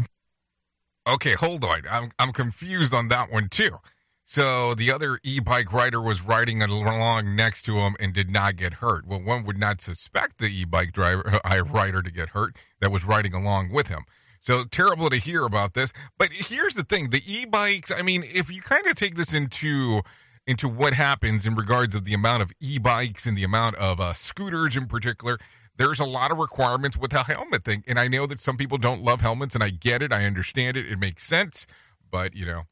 Okay, 1.08 1.34
hold 1.34 1.64
on. 1.64 1.82
I'm 1.90 2.10
I'm 2.18 2.34
confused 2.34 2.96
on 2.96 3.10
that 3.10 3.32
one 3.32 3.48
too. 3.48 3.78
So 4.24 4.74
the 4.74 4.92
other 4.92 5.20
e-bike 5.24 5.72
rider 5.72 6.02
was 6.02 6.24
riding 6.24 6.64
along 6.64 7.36
next 7.36 7.62
to 7.66 7.76
him 7.76 7.96
and 8.00 8.12
did 8.12 8.32
not 8.32 8.56
get 8.56 8.76
hurt. 8.76 9.06
Well, 9.06 9.20
one 9.20 9.44
would 9.44 9.60
not 9.60 9.82
suspect 9.82 10.40
the 10.40 10.48
e-bike 10.48 10.94
driver 10.94 11.40
uh, 11.46 11.64
rider 11.64 12.02
to 12.02 12.12
get 12.12 12.30
hurt 12.30 12.56
that 12.82 12.92
was 12.92 13.06
riding 13.06 13.36
along 13.36 13.72
with 13.72 13.88
him. 13.88 14.06
So 14.40 14.64
terrible 14.64 15.12
to 15.12 15.18
hear 15.18 15.44
about 15.46 15.76
this. 15.76 15.94
But 16.18 16.30
here's 16.32 16.74
the 16.74 16.84
thing: 16.84 17.12
the 17.12 17.22
e-bikes. 17.24 17.92
I 17.96 18.02
mean, 18.02 18.24
if 18.24 18.52
you 18.52 18.64
kind 18.64 18.88
of 18.88 18.96
take 18.96 19.14
this 19.14 19.32
into 19.32 20.02
into 20.48 20.68
what 20.68 20.94
happens 20.94 21.46
in 21.46 21.54
regards 21.54 21.94
of 21.94 22.06
the 22.06 22.16
amount 22.16 22.42
of 22.42 22.52
e-bikes 22.60 23.28
and 23.28 23.38
the 23.38 23.44
amount 23.44 23.76
of 23.76 24.00
uh, 24.00 24.14
scooters 24.14 24.76
in 24.76 24.88
particular, 24.88 25.38
there's 25.78 26.00
a 26.00 26.06
lot 26.06 26.32
of 26.32 26.38
requirements 26.38 26.98
with 26.98 27.14
a 27.14 27.24
helmet 27.24 27.64
thing. 27.64 27.84
And 27.88 28.00
I 28.00 28.08
know 28.08 28.26
that 28.28 28.40
some 28.40 28.58
people 28.58 28.78
don't 28.78 29.04
love 29.04 29.22
helmets, 29.22 29.56
and 29.56 29.64
I 29.64 29.70
get 29.70 30.02
it. 30.02 30.12
I 30.12 30.26
understand 30.26 30.78
it. 30.78 30.90
It 30.90 31.00
makes 31.00 31.26
sense. 31.26 31.68
But, 32.10 32.36
you 32.36 32.46
know, 32.46 32.64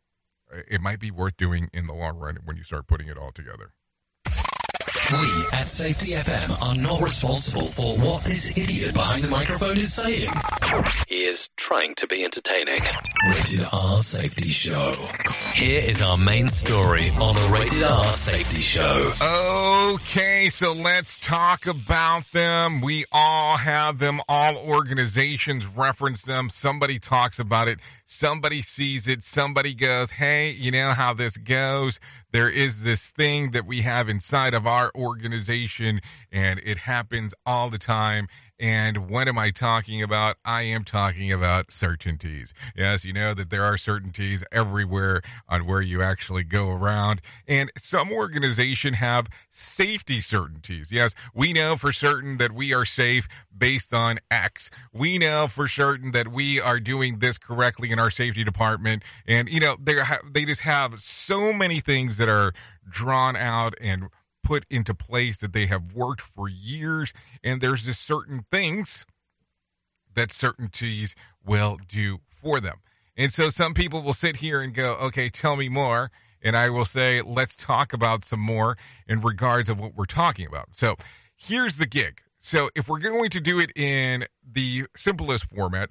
it 0.67 0.81
might 0.81 0.99
be 0.99 1.11
worth 1.11 1.37
doing 1.37 1.69
in 1.73 1.85
the 1.85 1.93
long 1.93 2.17
run 2.17 2.37
when 2.45 2.57
you 2.57 2.63
start 2.63 2.87
putting 2.87 3.07
it 3.07 3.17
all 3.17 3.31
together. 3.31 3.73
We 5.21 5.45
at 5.51 5.67
Safety 5.67 6.11
FM 6.13 6.59
are 6.59 6.75
not 6.75 6.99
responsible 6.99 7.67
for 7.67 7.95
what 7.97 8.23
this 8.23 8.57
idiot 8.57 8.95
behind 8.95 9.23
the 9.23 9.29
microphone 9.29 9.77
is 9.77 9.93
saying. 9.93 10.27
He 11.07 11.25
is 11.25 11.49
trying 11.55 11.93
to 11.97 12.07
be 12.07 12.23
entertaining. 12.23 12.79
Rated 13.29 13.67
R 13.71 13.99
Safety 13.99 14.49
Show. 14.49 14.93
Here 15.53 15.81
is 15.83 16.01
our 16.01 16.17
main 16.17 16.49
story 16.49 17.09
on 17.11 17.35
the 17.35 17.51
Rated 17.53 17.83
R 17.83 18.05
Safety 18.05 18.61
Show. 18.61 19.11
Okay, 19.93 20.49
so 20.49 20.73
let's 20.73 21.23
talk 21.23 21.67
about 21.67 22.23
them. 22.31 22.81
We 22.81 23.05
all 23.11 23.57
have 23.57 23.99
them. 23.99 24.19
All 24.27 24.57
organizations 24.57 25.67
reference 25.67 26.23
them. 26.23 26.49
Somebody 26.49 26.97
talks 26.97 27.37
about 27.37 27.67
it. 27.67 27.77
Somebody 28.05 28.61
sees 28.63 29.07
it. 29.07 29.23
Somebody 29.23 29.75
goes, 29.75 30.11
hey, 30.11 30.51
you 30.51 30.71
know 30.71 30.91
how 30.91 31.13
this 31.13 31.37
goes. 31.37 31.99
There 32.33 32.49
is 32.49 32.83
this 32.83 33.11
thing 33.11 33.51
that 33.51 33.67
we 33.67 33.81
have 33.83 34.09
inside 34.09 34.55
of 34.55 34.65
our 34.65 34.91
organization, 34.95 36.01
and 36.31 36.59
it 36.65 36.79
happens 36.79 37.35
all 37.45 37.69
the 37.69 37.77
time. 37.77 38.27
And 38.63 39.09
what 39.09 39.27
am 39.27 39.37
I 39.37 39.49
talking 39.49 40.01
about? 40.01 40.37
I 40.45 40.61
am 40.61 40.85
talking 40.85 41.33
about 41.33 41.69
certainties. 41.69 42.53
Yes, 42.77 43.03
you 43.03 43.11
know 43.11 43.33
that 43.33 43.49
there 43.49 43.65
are 43.65 43.75
certainties 43.75 44.41
everywhere 44.53 45.21
on 45.49 45.65
where 45.65 45.81
you 45.81 46.01
actually 46.01 46.45
go 46.45 46.69
around. 46.69 47.19
And 47.45 47.69
some 47.77 48.09
organization 48.09 48.93
have 48.93 49.27
safety 49.49 50.21
certainties. 50.21 50.93
Yes, 50.93 51.13
we 51.35 51.51
know 51.51 51.75
for 51.75 51.91
certain 51.91 52.37
that 52.37 52.53
we 52.53 52.73
are 52.73 52.85
safe 52.85 53.27
based 53.55 53.93
on 53.93 54.19
X. 54.31 54.69
We 54.93 55.17
know 55.17 55.49
for 55.49 55.67
certain 55.67 56.13
that 56.13 56.29
we 56.29 56.61
are 56.61 56.79
doing 56.79 57.19
this 57.19 57.37
correctly 57.37 57.91
in 57.91 57.99
our 57.99 58.09
safety 58.09 58.45
department. 58.45 59.03
And, 59.27 59.49
you 59.49 59.59
know, 59.59 59.75
they 59.77 59.95
they 60.31 60.45
just 60.45 60.61
have 60.61 61.01
so 61.01 61.51
many 61.51 61.81
things 61.81 62.15
that 62.15 62.29
are 62.29 62.53
drawn 62.89 63.35
out 63.35 63.73
and 63.81 64.07
put 64.43 64.65
into 64.69 64.93
place 64.93 65.39
that 65.39 65.53
they 65.53 65.65
have 65.67 65.93
worked 65.93 66.21
for 66.21 66.47
years 66.49 67.13
and 67.43 67.61
there's 67.61 67.85
just 67.85 68.01
certain 68.01 68.41
things 68.51 69.05
that 70.13 70.31
certainties 70.31 71.15
will 71.43 71.79
do 71.87 72.19
for 72.29 72.59
them. 72.59 72.77
And 73.15 73.31
so 73.31 73.49
some 73.49 73.73
people 73.73 74.01
will 74.01 74.13
sit 74.13 74.37
here 74.37 74.61
and 74.61 74.73
go 74.73 74.95
okay 74.95 75.29
tell 75.29 75.55
me 75.55 75.69
more 75.69 76.11
and 76.41 76.57
i 76.57 76.69
will 76.69 76.85
say 76.85 77.21
let's 77.21 77.55
talk 77.55 77.93
about 77.93 78.23
some 78.23 78.39
more 78.39 78.77
in 79.07 79.21
regards 79.21 79.69
of 79.69 79.79
what 79.79 79.95
we're 79.95 80.05
talking 80.05 80.45
about. 80.45 80.75
So 80.75 80.95
here's 81.35 81.77
the 81.77 81.87
gig. 81.87 82.21
So 82.37 82.69
if 82.75 82.89
we're 82.89 82.99
going 82.99 83.29
to 83.29 83.39
do 83.39 83.59
it 83.59 83.71
in 83.75 84.25
the 84.45 84.85
simplest 84.95 85.45
format 85.45 85.89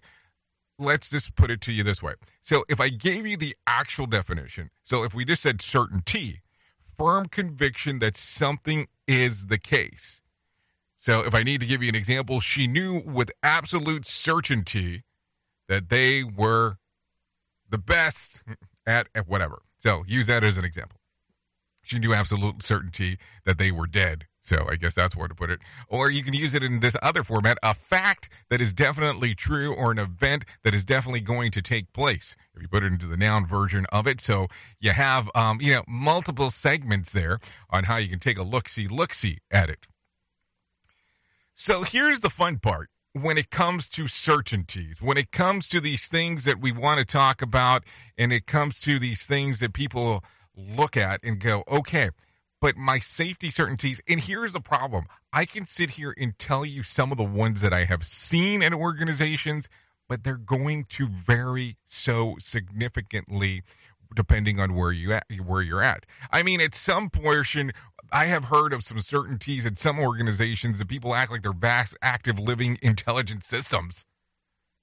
let's 0.79 1.11
just 1.11 1.37
put 1.37 1.51
it 1.51 1.61
to 1.61 1.73
you 1.73 1.85
this 1.85 2.03
way. 2.03 2.15
So 2.41 2.65
if 2.69 2.81
i 2.81 2.89
gave 2.89 3.27
you 3.27 3.37
the 3.37 3.55
actual 3.67 4.07
definition 4.07 4.71
so 4.83 5.05
if 5.05 5.15
we 5.15 5.25
just 5.25 5.43
said 5.43 5.63
certainty 5.63 6.43
firm 6.97 7.27
conviction 7.27 7.99
that 8.01 8.17
something 8.17 8.87
is 9.07 9.47
the 9.47 9.59
case. 9.59 10.23
So, 10.97 11.25
if 11.25 11.35
I 11.35 11.43
need 11.43 11.61
to 11.61 11.67
give 11.67 11.83
you 11.83 11.89
an 11.89 11.95
example, 11.95 12.41
she 12.41 12.67
knew 12.67 13.03
with 13.05 13.31
absolute 13.43 14.07
certainty 14.07 15.03
that 15.69 15.89
they 15.89 16.23
were 16.23 16.77
the 17.69 17.79
best 17.79 18.43
at, 18.87 19.09
at 19.15 19.29
whatever. 19.29 19.63
So, 19.79 20.05
use 20.07 20.29
that 20.29 20.45
as 20.45 20.59
an 20.59 20.65
example. 20.65 20.99
She 21.83 21.99
knew 21.99 22.15
absolute 22.15 22.63
certainty 22.63 23.19
that 23.45 23.59
they 23.59 23.73
were 23.73 23.89
dead. 23.89 24.27
So, 24.43 24.67
I 24.69 24.77
guess 24.77 24.95
that's 24.95 25.17
where 25.17 25.29
to 25.29 25.35
put 25.35 25.51
it. 25.51 25.61
Or 25.89 26.11
you 26.11 26.23
can 26.23 26.35
use 26.35 26.53
it 26.53 26.65
in 26.65 26.81
this 26.81 26.97
other 27.01 27.23
format 27.23 27.59
a 27.63 27.75
fact 27.75 28.29
that 28.51 28.61
is 28.61 28.73
definitely 28.73 29.35
true 29.35 29.75
or 29.75 29.93
an 29.93 29.99
event 29.99 30.45
that 30.65 30.75
is 30.75 30.85
definitely 30.85 31.21
going 31.21 31.53
to 31.53 31.63
take 31.63 31.93
place 31.93 32.35
if 32.55 32.61
you 32.61 32.69
put 32.69 32.83
it 32.83 32.93
into 32.93 33.07
the 33.07 33.17
noun 33.17 33.47
version 33.47 33.87
of 33.93 34.07
it. 34.07 34.21
So 34.21 34.49
you 34.81 34.91
have, 34.91 35.31
um, 35.35 35.61
you 35.61 35.75
know, 35.75 35.85
multiple 35.87 36.51
segments 36.51 37.13
there 37.13 37.39
on 37.71 37.85
how 37.85 37.97
you 37.97 38.09
can 38.09 38.19
take 38.19 38.39
a 38.39 38.43
look 38.43 38.69
see, 38.69 38.89
look 38.89 39.15
see 39.15 39.39
at 39.51 39.71
it. 39.71 39.87
So 41.55 41.83
here's 41.83 42.21
the 42.21 42.31
fun 42.31 42.59
part 42.59 42.89
when 43.13 43.37
it 43.37 43.51
comes 43.51 43.89
to 43.91 44.09
certainties, 44.09 45.01
when 45.01 45.17
it 45.17 45.31
comes 45.31 45.69
to 45.69 45.81
these 45.81 46.09
things 46.09 46.45
that 46.45 46.61
we 46.61 46.73
want 46.73 46.99
to 46.99 47.05
talk 47.05 47.43
about, 47.43 47.85
and 48.17 48.33
it 48.33 48.47
comes 48.47 48.81
to 48.81 48.99
these 48.99 49.27
things 49.27 49.61
that 49.61 49.73
people 49.73 50.25
look 50.57 50.97
at 50.97 51.21
and 51.23 51.39
go, 51.39 51.63
okay, 51.69 52.11
but 52.63 52.79
my 52.79 52.99
safety 52.99 53.51
certainties, 53.51 54.01
and 54.09 54.21
here's 54.21 54.53
the 54.53 54.61
problem 54.61 55.05
I 55.35 55.45
can 55.45 55.67
sit 55.67 55.91
here 55.91 56.15
and 56.17 56.39
tell 56.39 56.65
you 56.65 56.83
some 56.83 57.13
of 57.13 57.19
the 57.19 57.25
ones 57.25 57.61
that 57.61 57.75
I 57.75 57.85
have 57.85 58.05
seen 58.05 58.63
in 58.63 58.73
organizations 58.73 59.69
but 60.13 60.25
they're 60.25 60.37
going 60.37 60.85
to 60.85 61.09
vary 61.09 61.77
so 61.87 62.37
significantly 62.39 63.63
depending 64.15 64.61
on 64.61 64.75
where 64.75 64.93
you 64.93 65.11
at 65.15 65.25
where 65.43 65.63
you're 65.63 65.83
at. 65.83 66.05
I 66.31 66.43
mean, 66.43 66.61
at 66.61 66.75
some 66.75 67.09
portion, 67.09 67.73
I 68.13 68.27
have 68.27 68.45
heard 68.45 68.75
of 68.75 68.85
some 68.85 68.99
certainties 68.99 69.65
in 69.65 69.77
some 69.77 69.99
organizations 69.99 70.81
that 70.81 70.89
people 70.89 71.15
act 71.15 71.31
like 71.31 71.41
they're 71.41 71.55
vast, 71.55 71.97
active, 72.03 72.39
living, 72.39 72.77
intelligent 72.83 73.43
systems. 73.43 74.05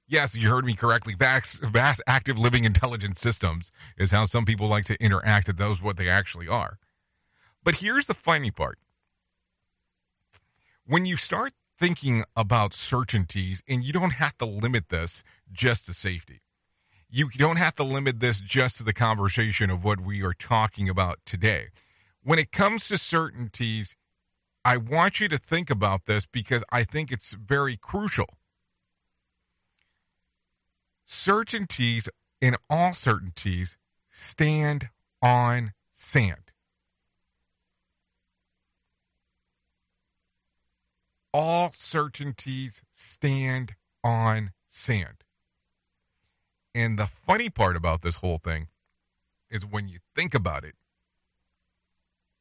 Yes, 0.07 0.35
you 0.35 0.49
heard 0.49 0.65
me 0.65 0.73
correctly. 0.73 1.13
Vast, 1.13 1.61
vast, 1.61 2.01
active, 2.07 2.39
living, 2.39 2.63
intelligent 2.63 3.19
systems 3.19 3.71
is 3.99 4.09
how 4.09 4.25
some 4.25 4.45
people 4.45 4.67
like 4.67 4.85
to 4.85 4.97
interact. 4.99 5.45
That 5.45 5.57
those 5.57 5.79
what 5.79 5.97
they 5.97 6.09
actually 6.09 6.47
are. 6.47 6.79
But 7.69 7.81
here's 7.81 8.07
the 8.07 8.15
funny 8.15 8.49
part: 8.49 8.79
when 10.87 11.05
you 11.05 11.15
start 11.15 11.53
thinking 11.77 12.23
about 12.35 12.73
certainties, 12.73 13.61
and 13.67 13.83
you 13.83 13.93
don't 13.93 14.13
have 14.13 14.35
to 14.39 14.45
limit 14.45 14.89
this 14.89 15.23
just 15.51 15.85
to 15.85 15.93
safety. 15.93 16.41
You 17.11 17.29
don't 17.37 17.59
have 17.59 17.75
to 17.75 17.83
limit 17.83 18.21
this 18.21 18.41
just 18.41 18.77
to 18.77 18.83
the 18.83 18.91
conversation 18.91 19.69
of 19.69 19.83
what 19.83 20.01
we 20.01 20.23
are 20.23 20.33
talking 20.33 20.89
about 20.89 21.19
today. 21.25 21.67
When 22.23 22.39
it 22.39 22.51
comes 22.51 22.87
to 22.87 22.97
certainties, 22.97 23.95
I 24.65 24.77
want 24.77 25.19
you 25.19 25.27
to 25.27 25.37
think 25.37 25.69
about 25.69 26.07
this 26.07 26.25
because 26.25 26.63
I 26.71 26.83
think 26.83 27.11
it's 27.11 27.33
very 27.33 27.77
crucial. 27.77 28.29
Certainties, 31.05 32.09
in 32.41 32.55
all 32.67 32.95
certainties, 32.95 33.77
stand 34.09 34.89
on 35.21 35.73
sand. 35.91 36.48
All 41.33 41.71
certainties 41.73 42.81
stand 42.91 43.75
on 44.03 44.51
sand. 44.67 45.23
And 46.73 46.97
the 46.97 47.07
funny 47.07 47.49
part 47.49 47.75
about 47.75 48.01
this 48.01 48.17
whole 48.17 48.37
thing 48.37 48.67
is 49.49 49.65
when 49.65 49.87
you 49.87 49.99
think 50.15 50.33
about 50.33 50.63
it, 50.63 50.75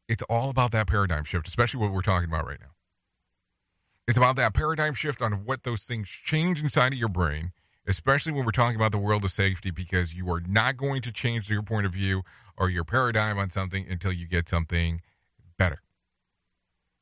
it's 0.09 0.23
all 0.25 0.51
about 0.51 0.71
that 0.73 0.87
paradigm 0.87 1.25
shift, 1.25 1.49
especially 1.49 1.81
what 1.81 1.93
we're 1.93 2.03
talking 2.03 2.29
about 2.29 2.47
right 2.47 2.61
now. 2.61 2.73
It's 4.07 4.17
about 4.17 4.37
that 4.37 4.55
paradigm 4.55 4.95
shift 4.95 5.21
on 5.21 5.45
what 5.45 5.65
those 5.65 5.85
things 5.85 6.09
change 6.09 6.63
inside 6.63 6.93
of 6.93 6.99
your 6.99 7.11
brain, 7.11 7.53
especially 7.87 8.33
when 8.33 8.47
we're 8.47 8.53
talking 8.53 8.77
about 8.77 8.93
the 8.93 8.99
world 8.99 9.25
of 9.25 9.31
safety, 9.31 9.71
because 9.71 10.15
you 10.15 10.31
are 10.31 10.41
not 10.41 10.79
going 10.79 11.03
to 11.03 11.13
change 11.13 11.51
your 11.51 11.63
point 11.63 11.85
of 11.85 11.93
view 11.93 12.23
or 12.57 12.71
your 12.71 12.85
paradigm 12.85 13.39
on 13.39 13.51
something 13.51 13.87
until 13.89 14.13
you 14.13 14.27
get 14.27 14.49
something 14.49 15.03
better 15.59 15.83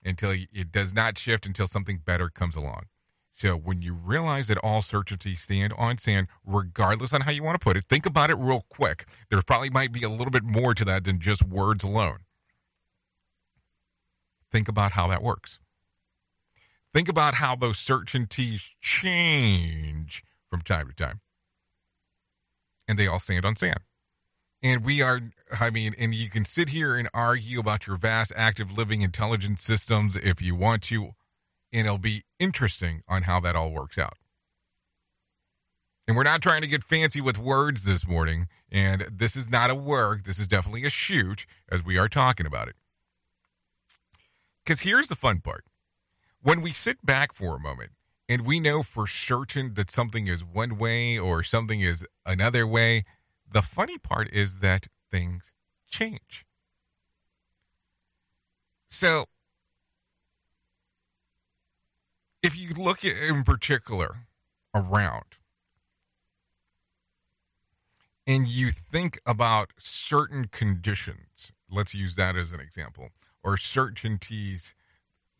until 0.06 0.30
it 0.30 0.72
does 0.72 0.94
not 0.94 1.18
shift 1.18 1.46
until 1.46 1.66
something 1.66 1.98
better 2.04 2.28
comes 2.28 2.54
along. 2.56 2.84
So 3.30 3.54
when 3.54 3.82
you 3.82 3.92
realize 3.92 4.48
that 4.48 4.56
all 4.58 4.80
certainties 4.80 5.42
stand 5.42 5.74
on 5.76 5.98
sand, 5.98 6.28
regardless 6.46 7.12
on 7.12 7.20
how 7.20 7.32
you 7.32 7.42
want 7.42 7.60
to 7.60 7.64
put 7.64 7.76
it, 7.76 7.84
think 7.84 8.06
about 8.06 8.30
it 8.30 8.38
real 8.38 8.64
quick. 8.70 9.04
There 9.28 9.42
probably 9.42 9.68
might 9.68 9.92
be 9.92 10.02
a 10.04 10.08
little 10.08 10.30
bit 10.30 10.44
more 10.44 10.72
to 10.72 10.86
that 10.86 11.04
than 11.04 11.20
just 11.20 11.42
words 11.44 11.84
alone. 11.84 12.20
Think 14.50 14.68
about 14.68 14.92
how 14.92 15.06
that 15.08 15.22
works. 15.22 15.58
Think 16.94 17.10
about 17.10 17.34
how 17.34 17.56
those 17.56 17.76
certainties 17.76 18.74
change 18.80 20.24
from 20.48 20.62
time 20.62 20.88
to 20.88 20.94
time. 20.94 21.20
And 22.88 22.98
they 22.98 23.06
all 23.06 23.18
stand 23.18 23.44
on 23.44 23.56
sand. 23.56 23.80
And 24.66 24.84
we 24.84 25.00
are, 25.00 25.20
I 25.60 25.70
mean, 25.70 25.94
and 25.96 26.12
you 26.12 26.28
can 26.28 26.44
sit 26.44 26.70
here 26.70 26.96
and 26.96 27.08
argue 27.14 27.60
about 27.60 27.86
your 27.86 27.96
vast 27.96 28.32
active 28.34 28.76
living 28.76 29.02
intelligence 29.02 29.62
systems 29.62 30.16
if 30.16 30.42
you 30.42 30.56
want 30.56 30.82
to, 30.84 31.12
and 31.72 31.86
it'll 31.86 31.98
be 31.98 32.24
interesting 32.40 33.02
on 33.06 33.22
how 33.22 33.38
that 33.38 33.54
all 33.54 33.70
works 33.70 33.96
out. 33.96 34.14
And 36.08 36.16
we're 36.16 36.24
not 36.24 36.42
trying 36.42 36.62
to 36.62 36.66
get 36.66 36.82
fancy 36.82 37.20
with 37.20 37.38
words 37.38 37.84
this 37.84 38.08
morning. 38.08 38.48
And 38.68 39.02
this 39.02 39.36
is 39.36 39.48
not 39.48 39.70
a 39.70 39.76
work, 39.76 40.24
this 40.24 40.36
is 40.40 40.48
definitely 40.48 40.84
a 40.84 40.90
shoot 40.90 41.46
as 41.70 41.84
we 41.84 41.96
are 41.96 42.08
talking 42.08 42.44
about 42.44 42.66
it. 42.66 42.74
Because 44.64 44.80
here's 44.80 45.06
the 45.06 45.14
fun 45.14 45.42
part 45.42 45.62
when 46.42 46.60
we 46.60 46.72
sit 46.72 47.06
back 47.06 47.32
for 47.32 47.54
a 47.54 47.60
moment 47.60 47.92
and 48.28 48.44
we 48.44 48.58
know 48.58 48.82
for 48.82 49.06
certain 49.06 49.74
that 49.74 49.92
something 49.92 50.26
is 50.26 50.44
one 50.44 50.76
way 50.76 51.16
or 51.16 51.44
something 51.44 51.82
is 51.82 52.04
another 52.24 52.66
way, 52.66 53.04
the 53.50 53.62
funny 53.62 53.98
part 53.98 54.30
is 54.32 54.58
that 54.58 54.86
things 55.10 55.54
change. 55.88 56.44
So, 58.88 59.26
if 62.42 62.56
you 62.56 62.70
look 62.70 63.04
at 63.04 63.16
in 63.16 63.42
particular 63.42 64.26
around 64.74 65.24
and 68.26 68.46
you 68.46 68.70
think 68.70 69.18
about 69.26 69.72
certain 69.78 70.46
conditions, 70.48 71.52
let's 71.70 71.94
use 71.94 72.16
that 72.16 72.36
as 72.36 72.52
an 72.52 72.60
example, 72.60 73.08
or 73.42 73.56
certainties. 73.56 74.74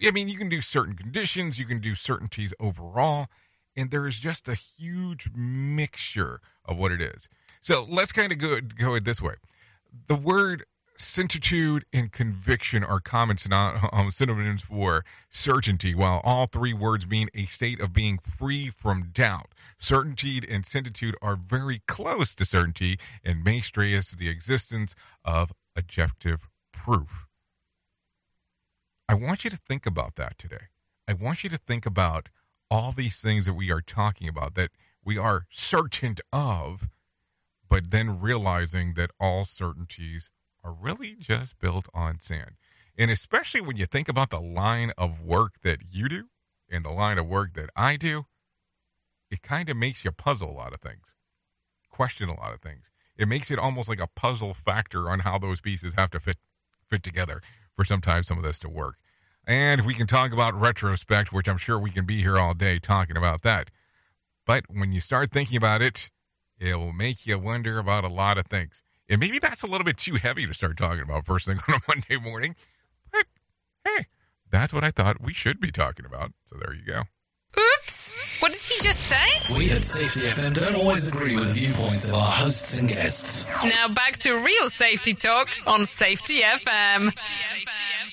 I 0.04 0.10
mean, 0.10 0.28
you 0.28 0.38
can 0.38 0.48
do 0.48 0.60
certain 0.60 0.94
conditions, 0.94 1.58
you 1.58 1.66
can 1.66 1.80
do 1.80 1.94
certainties 1.94 2.52
overall, 2.60 3.26
and 3.76 3.90
there 3.90 4.06
is 4.06 4.18
just 4.18 4.48
a 4.48 4.54
huge 4.54 5.30
mixture 5.34 6.40
of 6.64 6.76
what 6.76 6.92
it 6.92 7.00
is. 7.00 7.28
So 7.66 7.84
let's 7.88 8.12
kind 8.12 8.30
of 8.30 8.38
go 8.38 8.60
go 8.60 8.94
it 8.94 9.04
this 9.04 9.20
way. 9.20 9.34
The 10.06 10.14
word 10.14 10.62
certitude 10.94 11.84
and 11.92 12.12
conviction 12.12 12.84
are 12.84 13.00
common 13.00 13.38
um, 13.50 14.12
synonyms 14.12 14.62
for 14.62 15.04
certainty, 15.30 15.92
while 15.92 16.20
all 16.22 16.46
three 16.46 16.72
words 16.72 17.08
mean 17.08 17.28
a 17.34 17.46
state 17.46 17.80
of 17.80 17.92
being 17.92 18.18
free 18.18 18.70
from 18.70 19.10
doubt. 19.12 19.52
Certainty 19.80 20.42
and 20.48 20.64
certitude 20.64 21.16
are 21.20 21.34
very 21.34 21.82
close 21.88 22.36
to 22.36 22.44
certainty 22.44 23.00
and 23.24 23.42
may 23.42 23.58
stress 23.58 24.12
the 24.12 24.28
existence 24.28 24.94
of 25.24 25.52
objective 25.74 26.46
proof. 26.70 27.26
I 29.08 29.14
want 29.14 29.42
you 29.42 29.50
to 29.50 29.56
think 29.56 29.86
about 29.86 30.14
that 30.14 30.38
today. 30.38 30.68
I 31.08 31.14
want 31.14 31.42
you 31.42 31.50
to 31.50 31.58
think 31.58 31.84
about 31.84 32.28
all 32.70 32.92
these 32.92 33.20
things 33.20 33.44
that 33.46 33.54
we 33.54 33.72
are 33.72 33.80
talking 33.80 34.28
about 34.28 34.54
that 34.54 34.70
we 35.04 35.18
are 35.18 35.46
certain 35.50 36.14
of, 36.32 36.88
but 37.68 37.90
then 37.90 38.20
realizing 38.20 38.94
that 38.94 39.10
all 39.20 39.44
certainties 39.44 40.30
are 40.62 40.72
really 40.72 41.16
just 41.18 41.58
built 41.58 41.88
on 41.94 42.20
sand. 42.20 42.52
And 42.98 43.10
especially 43.10 43.60
when 43.60 43.76
you 43.76 43.86
think 43.86 44.08
about 44.08 44.30
the 44.30 44.40
line 44.40 44.92
of 44.96 45.20
work 45.20 45.60
that 45.62 45.78
you 45.92 46.08
do 46.08 46.28
and 46.70 46.84
the 46.84 46.90
line 46.90 47.18
of 47.18 47.26
work 47.26 47.54
that 47.54 47.70
I 47.76 47.96
do, 47.96 48.26
it 49.30 49.42
kind 49.42 49.68
of 49.68 49.76
makes 49.76 50.04
you 50.04 50.12
puzzle 50.12 50.50
a 50.50 50.52
lot 50.52 50.74
of 50.74 50.80
things, 50.80 51.14
question 51.90 52.28
a 52.28 52.38
lot 52.38 52.54
of 52.54 52.60
things. 52.60 52.90
It 53.16 53.28
makes 53.28 53.50
it 53.50 53.58
almost 53.58 53.88
like 53.88 54.00
a 54.00 54.08
puzzle 54.08 54.54
factor 54.54 55.10
on 55.10 55.20
how 55.20 55.38
those 55.38 55.60
pieces 55.60 55.94
have 55.96 56.10
to 56.10 56.20
fit 56.20 56.36
fit 56.88 57.02
together 57.02 57.42
for 57.74 57.84
sometimes 57.84 58.28
some 58.28 58.38
of 58.38 58.44
this 58.44 58.60
to 58.60 58.68
work. 58.68 58.96
And 59.46 59.82
we 59.82 59.94
can 59.94 60.06
talk 60.06 60.32
about 60.32 60.58
retrospect, 60.58 61.32
which 61.32 61.48
I'm 61.48 61.56
sure 61.56 61.78
we 61.78 61.90
can 61.90 62.04
be 62.04 62.20
here 62.20 62.38
all 62.38 62.54
day 62.54 62.78
talking 62.78 63.16
about 63.16 63.42
that. 63.42 63.70
But 64.44 64.64
when 64.68 64.92
you 64.92 65.00
start 65.00 65.30
thinking 65.30 65.56
about 65.56 65.82
it, 65.82 66.10
it 66.58 66.76
will 66.76 66.92
make 66.92 67.26
you 67.26 67.38
wonder 67.38 67.78
about 67.78 68.04
a 68.04 68.08
lot 68.08 68.38
of 68.38 68.46
things. 68.46 68.82
And 69.08 69.20
maybe 69.20 69.38
that's 69.38 69.62
a 69.62 69.66
little 69.66 69.84
bit 69.84 69.96
too 69.96 70.14
heavy 70.14 70.46
to 70.46 70.54
start 70.54 70.76
talking 70.76 71.02
about 71.02 71.26
first 71.26 71.46
thing 71.46 71.58
on 71.68 71.74
a 71.74 71.78
Monday 71.88 72.16
morning. 72.16 72.56
But 73.12 73.26
hey, 73.84 74.04
that's 74.50 74.72
what 74.72 74.84
I 74.84 74.90
thought 74.90 75.20
we 75.20 75.32
should 75.32 75.60
be 75.60 75.70
talking 75.70 76.06
about. 76.06 76.32
So 76.44 76.56
there 76.56 76.74
you 76.74 76.84
go. 76.84 77.02
Oops! 77.58 78.42
What 78.42 78.52
did 78.52 78.60
he 78.60 78.82
just 78.82 79.00
say? 79.04 79.56
We 79.56 79.70
at 79.70 79.80
Safety 79.80 80.26
FM 80.26 80.54
don't 80.54 80.74
always 80.76 81.06
agree 81.06 81.34
with 81.36 81.48
the 81.48 81.54
viewpoints 81.54 82.08
of 82.10 82.16
our 82.16 82.20
hosts 82.20 82.76
and 82.76 82.88
guests. 82.88 83.46
Now 83.64 83.88
back 83.88 84.18
to 84.18 84.34
real 84.34 84.68
safety 84.68 85.14
talk 85.14 85.48
on 85.66 85.84
Safety 85.86 86.40
FM. 86.40 87.16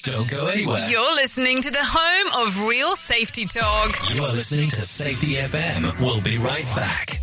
Don't 0.03 0.29
go 0.29 0.47
anywhere. 0.47 0.79
You're 0.89 1.15
listening 1.15 1.61
to 1.61 1.71
the 1.71 1.81
home 1.81 2.45
of 2.45 2.67
real 2.67 2.95
safety 2.95 3.45
talk. 3.45 3.95
You're 4.13 4.27
listening 4.27 4.69
to 4.69 4.81
Safety 4.81 5.33
FM. 5.35 5.99
We'll 5.99 6.21
be 6.21 6.37
right 6.37 6.65
back. 6.75 7.22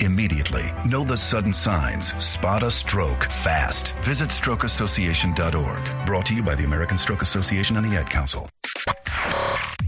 immediately. 0.00 0.64
Know 0.84 1.04
the 1.04 1.16
sudden 1.16 1.52
signs. 1.52 2.12
Spot 2.22 2.62
a 2.62 2.70
stroke 2.70 3.24
fast. 3.24 3.96
Visit 4.04 4.28
strokeassociation.org. 4.30 6.06
Brought 6.06 6.26
to 6.26 6.34
you 6.34 6.42
by 6.42 6.54
the 6.54 6.64
American 6.64 6.98
Stroke 6.98 7.22
Association 7.22 7.76
and 7.76 7.84
the 7.86 7.96
Ad 7.96 8.10
Council. 8.10 8.48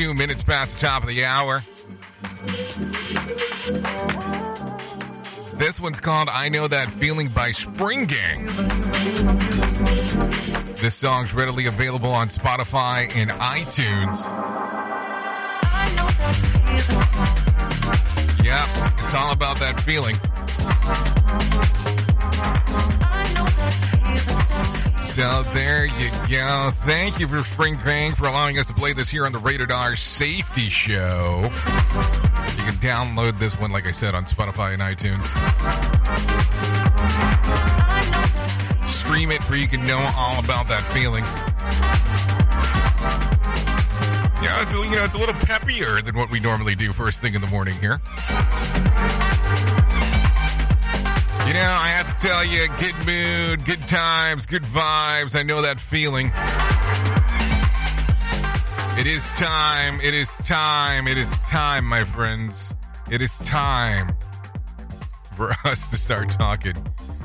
42 0.00 0.14
minutes 0.18 0.42
past 0.42 0.80
the 0.80 0.86
top 0.86 1.02
of 1.02 1.08
the 1.10 1.26
hour. 1.26 1.62
This 5.58 5.78
one's 5.78 6.00
called 6.00 6.30
I 6.30 6.48
Know 6.48 6.66
That 6.66 6.90
Feeling 6.90 7.28
by 7.28 7.50
Spring 7.50 8.06
Gang. 8.06 8.46
This 10.76 10.94
song's 10.94 11.34
readily 11.34 11.66
available 11.66 12.08
on 12.08 12.28
Spotify 12.28 13.14
and 13.14 13.30
iTunes. 13.32 14.30
Yep, 18.42 18.94
it's 19.00 19.14
all 19.14 19.32
about 19.32 19.58
that 19.58 19.78
feeling. 19.84 20.16
So 25.20 25.42
there 25.52 25.84
you 25.84 26.08
go. 26.30 26.70
Thank 26.72 27.20
you 27.20 27.28
for 27.28 27.42
Spring 27.42 27.78
Gang 27.84 28.12
for 28.12 28.26
allowing 28.26 28.58
us 28.58 28.68
to 28.68 28.72
play 28.72 28.94
this 28.94 29.10
here 29.10 29.26
on 29.26 29.32
the 29.32 29.38
Rated 29.38 29.70
R 29.70 29.94
Safety 29.94 30.70
Show. 30.70 31.40
You 31.42 32.62
can 32.64 32.72
download 32.80 33.38
this 33.38 33.60
one, 33.60 33.70
like 33.70 33.86
I 33.86 33.90
said, 33.90 34.14
on 34.14 34.24
Spotify 34.24 34.72
and 34.72 34.80
iTunes. 34.80 35.26
Stream 38.88 39.30
it 39.30 39.42
where 39.42 39.58
you 39.58 39.68
can 39.68 39.86
know 39.86 39.98
all 40.16 40.42
about 40.42 40.68
that 40.68 40.80
feeling. 40.84 41.24
Yeah, 44.42 44.62
it's 44.62 44.74
a, 44.74 44.78
you 44.78 44.96
know 44.96 45.04
it's 45.04 45.16
a 45.16 45.18
little 45.18 45.34
peppier 45.34 46.02
than 46.02 46.16
what 46.16 46.30
we 46.30 46.40
normally 46.40 46.74
do 46.74 46.94
first 46.94 47.20
thing 47.20 47.34
in 47.34 47.42
the 47.42 47.46
morning 47.48 47.74
here. 47.74 48.00
You 51.46 51.54
know, 51.54 51.66
I 51.66 52.04
to 52.06 52.09
tell 52.20 52.44
you, 52.44 52.66
good 52.78 53.06
mood, 53.06 53.64
good 53.64 53.88
times, 53.88 54.44
good 54.44 54.62
vibes. 54.62 55.34
I 55.34 55.42
know 55.42 55.62
that 55.62 55.80
feeling. 55.80 56.30
It 58.98 59.06
is 59.06 59.30
time. 59.38 60.00
It 60.02 60.12
is 60.12 60.36
time. 60.36 61.08
It 61.08 61.16
is 61.16 61.40
time, 61.48 61.86
my 61.86 62.04
friends. 62.04 62.74
It 63.10 63.22
is 63.22 63.38
time 63.38 64.14
for 65.34 65.52
us 65.64 65.90
to 65.92 65.96
start 65.96 66.30
talking. 66.30 66.74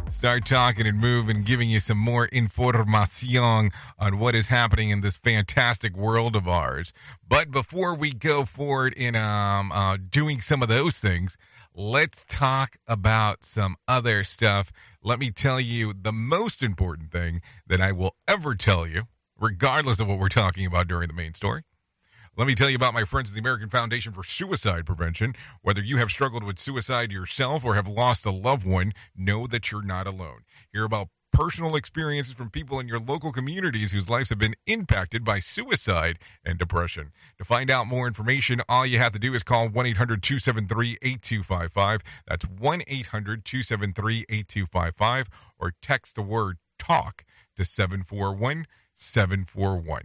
Start 0.09 0.45
talking 0.45 0.87
and 0.87 0.97
moving, 0.97 1.43
giving 1.43 1.69
you 1.69 1.81
some 1.81 1.97
more 1.97 2.27
information 2.27 3.71
on 3.99 4.17
what 4.17 4.33
is 4.33 4.47
happening 4.47 4.91
in 4.91 5.01
this 5.01 5.17
fantastic 5.17 5.97
world 5.97 6.37
of 6.37 6.47
ours. 6.47 6.93
But 7.27 7.51
before 7.51 7.95
we 7.95 8.13
go 8.13 8.45
forward 8.45 8.93
in 8.93 9.17
um, 9.17 9.73
uh, 9.73 9.97
doing 10.09 10.39
some 10.39 10.63
of 10.63 10.69
those 10.69 10.99
things, 10.99 11.37
let's 11.75 12.25
talk 12.25 12.77
about 12.87 13.43
some 13.43 13.75
other 13.87 14.23
stuff. 14.23 14.71
Let 15.03 15.19
me 15.19 15.29
tell 15.29 15.59
you 15.59 15.93
the 15.93 16.13
most 16.13 16.63
important 16.63 17.11
thing 17.11 17.41
that 17.67 17.81
I 17.81 17.91
will 17.91 18.15
ever 18.27 18.55
tell 18.55 18.87
you, 18.87 19.03
regardless 19.37 19.99
of 19.99 20.07
what 20.07 20.17
we're 20.17 20.29
talking 20.29 20.65
about 20.65 20.87
during 20.87 21.07
the 21.07 21.13
main 21.13 21.33
story. 21.33 21.63
Let 22.37 22.47
me 22.47 22.55
tell 22.55 22.69
you 22.69 22.75
about 22.75 22.93
my 22.93 23.03
friends 23.03 23.29
at 23.29 23.33
the 23.33 23.39
American 23.39 23.69
Foundation 23.69 24.11
for 24.11 24.23
Suicide 24.23 24.85
Prevention. 24.85 25.35
Whether 25.61 25.81
you 25.81 25.97
have 25.97 26.11
struggled 26.11 26.43
with 26.43 26.59
suicide 26.59 27.11
yourself 27.11 27.63
or 27.63 27.75
have 27.75 27.87
lost 27.87 28.25
a 28.25 28.31
loved 28.31 28.65
one, 28.65 28.93
know 29.15 29.47
that 29.47 29.71
you're 29.71 29.85
not 29.85 30.07
alone. 30.07 30.39
Hear 30.71 30.83
about 30.83 31.09
personal 31.35 31.75
experiences 31.75 32.33
from 32.33 32.49
people 32.49 32.79
in 32.79 32.87
your 32.87 32.97
local 32.99 33.33
communities 33.33 33.91
whose 33.91 34.09
lives 34.09 34.29
have 34.29 34.39
been 34.39 34.55
impacted 34.67 35.25
by 35.25 35.37
suicide 35.37 36.17
and 36.45 36.57
depression. 36.57 37.11
To 37.37 37.43
find 37.43 37.69
out 37.69 37.87
more 37.87 38.07
information, 38.07 38.61
all 38.69 38.85
you 38.85 38.99
have 38.99 39.11
to 39.11 39.19
do 39.19 39.33
is 39.33 39.43
call 39.43 39.67
1 39.67 39.85
800 39.85 40.23
273 40.23 40.97
8255. 41.01 42.01
That's 42.25 42.45
1 42.45 42.83
800 42.87 43.43
273 43.43 44.25
8255 44.29 45.29
or 45.59 45.73
text 45.81 46.15
the 46.15 46.21
word 46.21 46.57
TALK 46.79 47.25
to 47.57 47.65
741 47.65 48.65
741. 48.93 50.03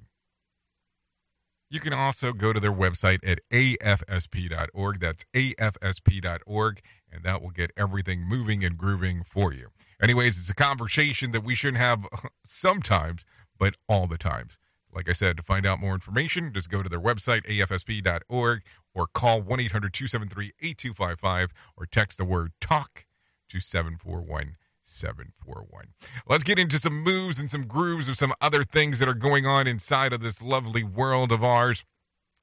You 1.70 1.78
can 1.78 1.93
also 1.93 2.33
go 2.33 2.53
to 2.53 2.59
their 2.59 2.72
website 2.72 3.20
at 3.24 3.39
afsp.org. 3.53 4.99
That's 4.99 5.24
afsp.org, 5.33 6.81
and 7.12 7.24
that 7.24 7.42
will 7.42 7.50
get 7.50 7.72
everything 7.76 8.22
moving 8.22 8.64
and 8.64 8.76
grooving 8.76 9.22
for 9.22 9.52
you. 9.52 9.68
Anyways, 10.02 10.38
it's 10.38 10.50
a 10.50 10.54
conversation 10.54 11.32
that 11.32 11.44
we 11.44 11.54
shouldn't 11.54 11.82
have 11.82 12.06
sometimes, 12.44 13.24
but 13.58 13.76
all 13.88 14.06
the 14.06 14.18
times. 14.18 14.58
Like 14.92 15.08
I 15.08 15.12
said, 15.12 15.36
to 15.36 15.42
find 15.42 15.66
out 15.66 15.80
more 15.80 15.94
information, 15.94 16.52
just 16.52 16.68
go 16.68 16.82
to 16.82 16.88
their 16.88 17.00
website, 17.00 17.46
afsp.org, 17.46 18.62
or 18.94 19.06
call 19.06 19.40
1 19.40 19.61
800 19.61 19.92
273 19.92 20.52
8255 20.61 21.52
or 21.76 21.86
text 21.86 22.18
the 22.18 22.24
word 22.24 22.52
TALK 22.61 23.06
to 23.48 23.61
741 23.61 24.56
741. 24.82 25.88
Let's 26.28 26.42
get 26.42 26.58
into 26.58 26.78
some 26.78 27.04
moves 27.04 27.40
and 27.40 27.50
some 27.50 27.66
grooves 27.66 28.08
of 28.08 28.16
some 28.16 28.32
other 28.40 28.64
things 28.64 28.98
that 28.98 29.08
are 29.08 29.14
going 29.14 29.46
on 29.46 29.66
inside 29.68 30.12
of 30.12 30.20
this 30.20 30.42
lovely 30.42 30.82
world 30.82 31.30
of 31.30 31.44
ours 31.44 31.84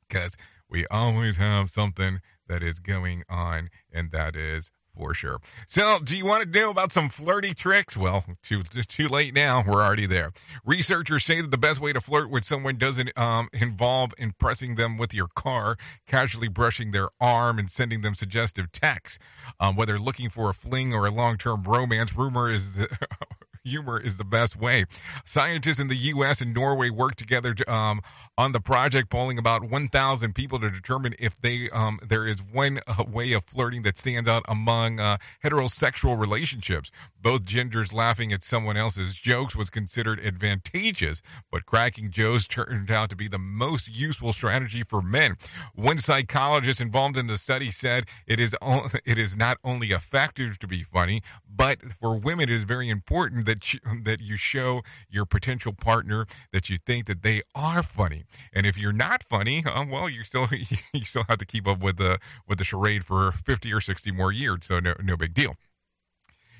because 0.08 0.38
we 0.70 0.86
always 0.88 1.38
have 1.38 1.70
something 1.70 2.20
that 2.48 2.64
is 2.64 2.80
going 2.80 3.24
on, 3.30 3.70
and 3.92 4.12
that 4.12 4.36
is 4.36 4.72
for 4.98 5.14
sure. 5.14 5.40
So, 5.68 6.00
do 6.04 6.18
you 6.18 6.26
want 6.26 6.52
to 6.52 6.60
know 6.60 6.72
about 6.72 6.92
some 6.92 7.10
flirty 7.10 7.54
tricks? 7.54 7.96
Well, 7.96 8.26
too 8.42 8.62
too 8.62 9.08
late 9.08 9.34
now. 9.34 9.64
We're 9.66 9.82
already 9.82 10.06
there. 10.06 10.32
Researchers 10.66 11.24
say 11.24 11.42
that 11.42 11.52
the 11.52 11.58
best 11.58 11.80
way 11.80 11.94
to 11.94 12.02
flirt 12.02 12.30
with 12.30 12.44
someone 12.44 12.78
doesn't 12.78 13.18
um, 13.18 13.50
involve 13.54 14.14
impressing 14.18 14.76
them 14.76 14.98
with 14.98 15.14
your 15.14 15.28
car, 15.36 15.78
casually 16.08 16.48
brushing 16.48 16.92
their 16.92 17.10
arm, 17.22 17.60
and 17.60 17.70
sending 17.70 18.02
them 18.02 18.16
suggestive 18.16 18.72
texts. 18.72 19.20
Um, 19.60 19.76
whether 19.76 20.00
looking 20.00 20.30
for 20.30 20.50
a 20.50 20.54
fling 20.54 20.94
or 20.94 21.06
a 21.06 21.12
long-term 21.12 21.64
romance, 21.64 22.16
rumor 22.16 22.50
is 22.50 22.86
humor 23.68 24.00
is 24.00 24.18
the 24.18 24.26
best 24.26 24.60
way. 24.60 24.86
Scientists 25.26 25.80
in 25.80 25.88
the 25.88 25.96
U.S. 25.96 26.42
and 26.42 26.54
Norway 26.54 26.90
worked 26.90 27.20
together 27.20 27.54
to, 27.54 27.74
um, 27.74 28.02
on 28.38 28.52
the 28.52 28.60
project, 28.60 29.10
polling 29.10 29.38
about 29.38 29.64
1,000 29.64 30.34
people 30.34 30.60
to 30.60 30.70
determine 30.70 31.14
if 31.20 31.40
they 31.40 31.70
um, 31.72 32.00
there 32.08 32.28
is 32.28 32.42
one 32.42 32.80
uh, 32.88 33.04
way 33.04 33.34
of 33.34 33.44
flirting 33.44 33.82
that 33.84 33.98
stands 33.98 34.28
out 34.28 34.44
among 34.48 35.00
uh, 35.00 35.18
heterosexual 35.44 36.20
relationships. 36.20 36.92
Both 37.22 37.44
genders 37.44 37.92
laughing 37.92 38.32
at 38.32 38.44
someone 38.44 38.78
else's 38.78 39.16
jokes 39.16 39.56
was 39.56 39.70
considered 39.70 40.20
advantageous, 40.20 41.22
but 41.52 41.66
cracking 41.66 42.12
jokes 42.12 42.48
turned 42.48 42.90
out 42.90 43.10
to 43.10 43.16
be 43.16 43.28
the 43.28 43.40
most 43.40 43.90
useful 43.90 44.34
strategy 44.34 44.84
for 44.84 45.02
men. 45.02 45.36
One 45.76 45.98
psychologist 45.98 46.80
involved 46.80 47.18
in 47.18 47.28
the 47.28 47.38
study 47.38 47.72
said 47.72 48.06
it 48.26 48.40
is 48.40 48.56
it 49.06 49.18
is 49.18 49.36
not 49.36 49.58
only 49.64 49.88
effective 49.88 50.60
to 50.60 50.68
be 50.68 50.84
funny, 50.84 51.22
but 51.50 51.82
for 51.82 52.18
women 52.18 52.50
it 52.50 52.54
is 52.54 52.64
very 52.64 52.90
important 52.90 53.46
that 53.46 53.57
you, 53.74 53.80
that 54.04 54.22
you 54.22 54.38
show 54.38 54.82
your 55.10 55.26
potential 55.26 55.74
partner 55.74 56.26
that 56.52 56.70
you 56.70 56.78
think 56.78 57.06
that 57.08 57.22
they 57.24 57.42
are 57.56 57.84
funny. 57.84 58.24
And 58.54 58.66
if 58.66 58.78
you're 58.78 58.94
not 58.94 59.24
funny, 59.24 59.64
uh, 59.66 59.86
well, 59.90 60.10
you 60.10 60.24
still 60.24 60.48
you 60.94 61.06
still 61.06 61.26
have 61.30 61.38
to 61.40 61.46
keep 61.46 61.68
up 61.68 61.80
with 61.80 61.98
the 61.98 62.20
with 62.48 62.58
the 62.58 62.64
charade 62.64 63.04
for 63.04 63.32
50 63.32 63.74
or 63.74 63.82
60 63.82 64.12
more 64.12 64.32
years, 64.32 64.60
so 64.64 64.80
no 64.80 64.94
no 65.02 65.18
big 65.18 65.34
deal. 65.34 65.56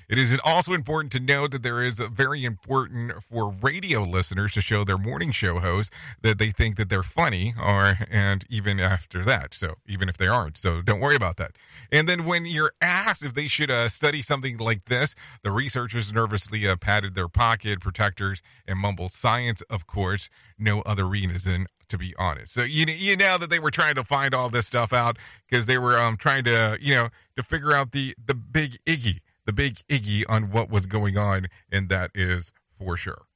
It 0.08 0.18
is 0.18 0.38
also 0.42 0.72
important 0.72 1.12
to 1.12 1.20
note 1.20 1.50
that 1.50 1.62
there 1.62 1.82
is 1.82 2.00
a 2.00 2.08
very 2.08 2.44
important 2.44 3.22
for 3.22 3.50
radio 3.50 4.02
listeners 4.02 4.54
to 4.54 4.62
show 4.62 4.82
their 4.82 4.96
morning 4.96 5.32
show 5.32 5.58
hosts 5.58 5.94
that 6.22 6.38
they 6.38 6.48
think 6.48 6.76
that 6.76 6.88
they're 6.88 7.02
funny, 7.02 7.52
or 7.62 7.98
and 8.10 8.44
even 8.48 8.80
after 8.80 9.22
that. 9.24 9.52
So 9.52 9.74
even 9.86 10.08
if 10.08 10.16
they 10.16 10.26
aren't, 10.26 10.56
so 10.56 10.80
don't 10.80 11.00
worry 11.00 11.16
about 11.16 11.36
that. 11.36 11.52
And 11.92 12.08
then 12.08 12.24
when 12.24 12.46
you're 12.46 12.72
asked 12.80 13.22
if 13.22 13.34
they 13.34 13.48
should 13.48 13.70
uh, 13.70 13.88
study 13.88 14.22
something 14.22 14.56
like 14.56 14.86
this, 14.86 15.14
the 15.42 15.50
researchers 15.50 16.12
nervously 16.12 16.66
uh, 16.66 16.76
patted 16.76 17.14
their 17.14 17.28
pocket 17.28 17.80
protectors 17.80 18.40
and 18.66 18.78
mumbled, 18.78 19.12
"Science, 19.12 19.60
of 19.62 19.86
course, 19.86 20.30
no 20.58 20.80
other 20.82 21.04
reason." 21.04 21.66
To 21.88 21.96
be 21.96 22.14
honest, 22.18 22.52
so 22.52 22.64
you 22.64 22.84
you 22.86 23.16
know 23.16 23.38
that 23.38 23.48
they 23.48 23.58
were 23.58 23.70
trying 23.70 23.94
to 23.94 24.04
find 24.04 24.34
all 24.34 24.50
this 24.50 24.66
stuff 24.66 24.92
out 24.92 25.16
because 25.48 25.64
they 25.64 25.78
were 25.78 25.98
um 25.98 26.18
trying 26.18 26.44
to 26.44 26.76
you 26.82 26.94
know 26.94 27.08
to 27.36 27.42
figure 27.42 27.72
out 27.72 27.92
the 27.92 28.14
the 28.22 28.34
big 28.34 28.76
Iggy, 28.84 29.20
the 29.48 29.52
big 29.54 29.76
Iggy 29.88 30.24
on 30.28 30.50
what 30.50 30.68
was 30.68 30.84
going 30.84 31.16
on, 31.16 31.46
and 31.72 31.88
that 31.88 32.10
is 32.14 32.52
for 32.78 32.98
sure. 32.98 33.27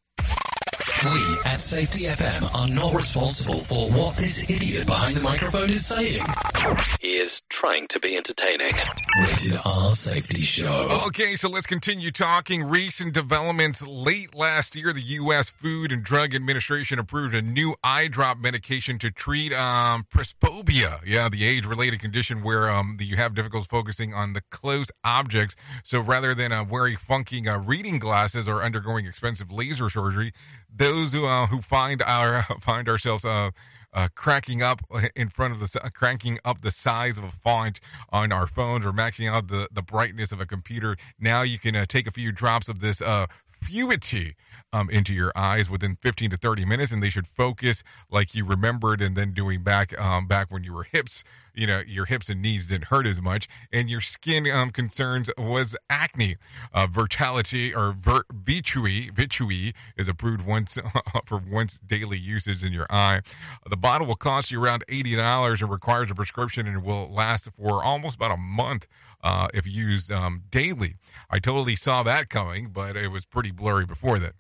We 1.04 1.36
at 1.44 1.60
Safety 1.60 2.04
FM 2.04 2.54
are 2.54 2.68
not 2.68 2.94
responsible 2.94 3.58
for 3.58 3.90
what 3.90 4.14
this 4.14 4.48
idiot 4.48 4.86
behind 4.86 5.16
the 5.16 5.22
microphone 5.22 5.68
is 5.68 5.84
saying. 5.84 6.22
He 7.00 7.14
is 7.14 7.42
trying 7.48 7.88
to 7.88 7.98
be 7.98 8.16
entertaining. 8.16 8.70
Rated 9.18 9.58
R 9.64 9.90
Safety 9.92 10.42
Show. 10.42 11.02
Okay, 11.08 11.34
so 11.34 11.48
let's 11.48 11.66
continue 11.66 12.12
talking 12.12 12.62
recent 12.62 13.14
developments. 13.14 13.84
Late 13.84 14.36
last 14.36 14.76
year, 14.76 14.92
the 14.92 15.00
U.S. 15.00 15.50
Food 15.50 15.90
and 15.90 16.04
Drug 16.04 16.36
Administration 16.36 17.00
approved 17.00 17.34
a 17.34 17.42
new 17.42 17.74
eye 17.82 18.06
drop 18.06 18.38
medication 18.38 18.98
to 18.98 19.10
treat 19.10 19.52
um, 19.52 20.04
presbyopia. 20.04 21.00
Yeah, 21.04 21.28
the 21.28 21.44
age-related 21.44 21.98
condition 21.98 22.44
where 22.44 22.70
um, 22.70 22.96
you 23.00 23.16
have 23.16 23.34
difficulty 23.34 23.66
focusing 23.68 24.14
on 24.14 24.34
the 24.34 24.42
close 24.50 24.92
objects. 25.02 25.56
So 25.82 25.98
rather 25.98 26.32
than 26.32 26.52
uh, 26.52 26.62
wearing 26.62 26.96
funky 26.96 27.48
uh, 27.48 27.58
reading 27.58 27.98
glasses 27.98 28.46
or 28.46 28.62
undergoing 28.62 29.06
expensive 29.06 29.50
laser 29.50 29.90
surgery, 29.90 30.32
those 30.74 31.12
who 31.12 31.26
uh, 31.26 31.46
who 31.46 31.60
find 31.60 32.02
our 32.02 32.42
find 32.60 32.88
ourselves 32.88 33.24
uh, 33.24 33.50
uh, 33.94 34.08
cracking 34.14 34.62
up 34.62 34.80
in 35.14 35.28
front 35.28 35.52
of 35.52 35.60
the 35.60 35.80
uh, 35.82 35.90
cranking 35.90 36.38
up 36.44 36.62
the 36.62 36.70
size 36.70 37.18
of 37.18 37.24
a 37.24 37.30
font 37.30 37.80
on 38.10 38.32
our 38.32 38.46
phones 38.46 38.86
or 38.86 38.92
maxing 38.92 39.30
out 39.30 39.48
the 39.48 39.68
the 39.70 39.82
brightness 39.82 40.32
of 40.32 40.40
a 40.40 40.46
computer. 40.46 40.96
Now 41.18 41.42
you 41.42 41.58
can 41.58 41.76
uh, 41.76 41.84
take 41.86 42.06
a 42.06 42.10
few 42.10 42.32
drops 42.32 42.68
of 42.68 42.80
this 42.80 43.02
uh, 43.70 44.76
um, 44.78 44.88
into 44.90 45.12
your 45.14 45.32
eyes 45.36 45.68
within 45.70 45.96
15 45.96 46.30
to 46.30 46.36
30 46.36 46.64
minutes, 46.64 46.92
and 46.92 47.02
they 47.02 47.10
should 47.10 47.26
focus 47.26 47.82
like 48.10 48.34
you 48.34 48.44
remembered, 48.44 49.02
and 49.02 49.16
then 49.16 49.32
doing 49.32 49.62
back 49.62 49.98
um, 50.00 50.26
back 50.26 50.50
when 50.50 50.64
you 50.64 50.72
were 50.72 50.84
hips 50.84 51.24
you 51.54 51.66
know 51.66 51.82
your 51.86 52.06
hips 52.06 52.28
and 52.28 52.40
knees 52.40 52.66
didn't 52.66 52.84
hurt 52.84 53.06
as 53.06 53.20
much 53.20 53.48
and 53.72 53.90
your 53.90 54.00
skin 54.00 54.50
um, 54.50 54.70
concerns 54.70 55.30
was 55.36 55.76
acne. 55.90 56.36
Uh, 56.72 56.86
or 56.94 57.92
ver- 57.92 58.24
Vuity 58.32 59.10
Vuity 59.12 59.74
is 59.96 60.08
approved 60.08 60.46
once 60.46 60.78
for 61.24 61.40
once 61.50 61.78
daily 61.78 62.18
usage 62.18 62.64
in 62.64 62.72
your 62.72 62.86
eye. 62.90 63.20
The 63.68 63.76
bottle 63.76 64.06
will 64.06 64.16
cost 64.16 64.50
you 64.50 64.62
around 64.62 64.84
$80 64.86 65.60
and 65.60 65.70
requires 65.70 66.10
a 66.10 66.14
prescription 66.14 66.66
and 66.66 66.84
will 66.84 67.12
last 67.12 67.48
for 67.50 67.82
almost 67.82 68.16
about 68.16 68.32
a 68.32 68.36
month 68.36 68.86
uh, 69.22 69.48
if 69.54 69.66
used 69.66 70.10
um, 70.10 70.42
daily 70.50 70.94
i 71.30 71.38
totally 71.38 71.76
saw 71.76 72.02
that 72.02 72.28
coming 72.28 72.70
but 72.72 72.96
it 72.96 73.08
was 73.08 73.24
pretty 73.24 73.50
blurry 73.50 73.86
before 73.86 74.18
that 74.18 74.34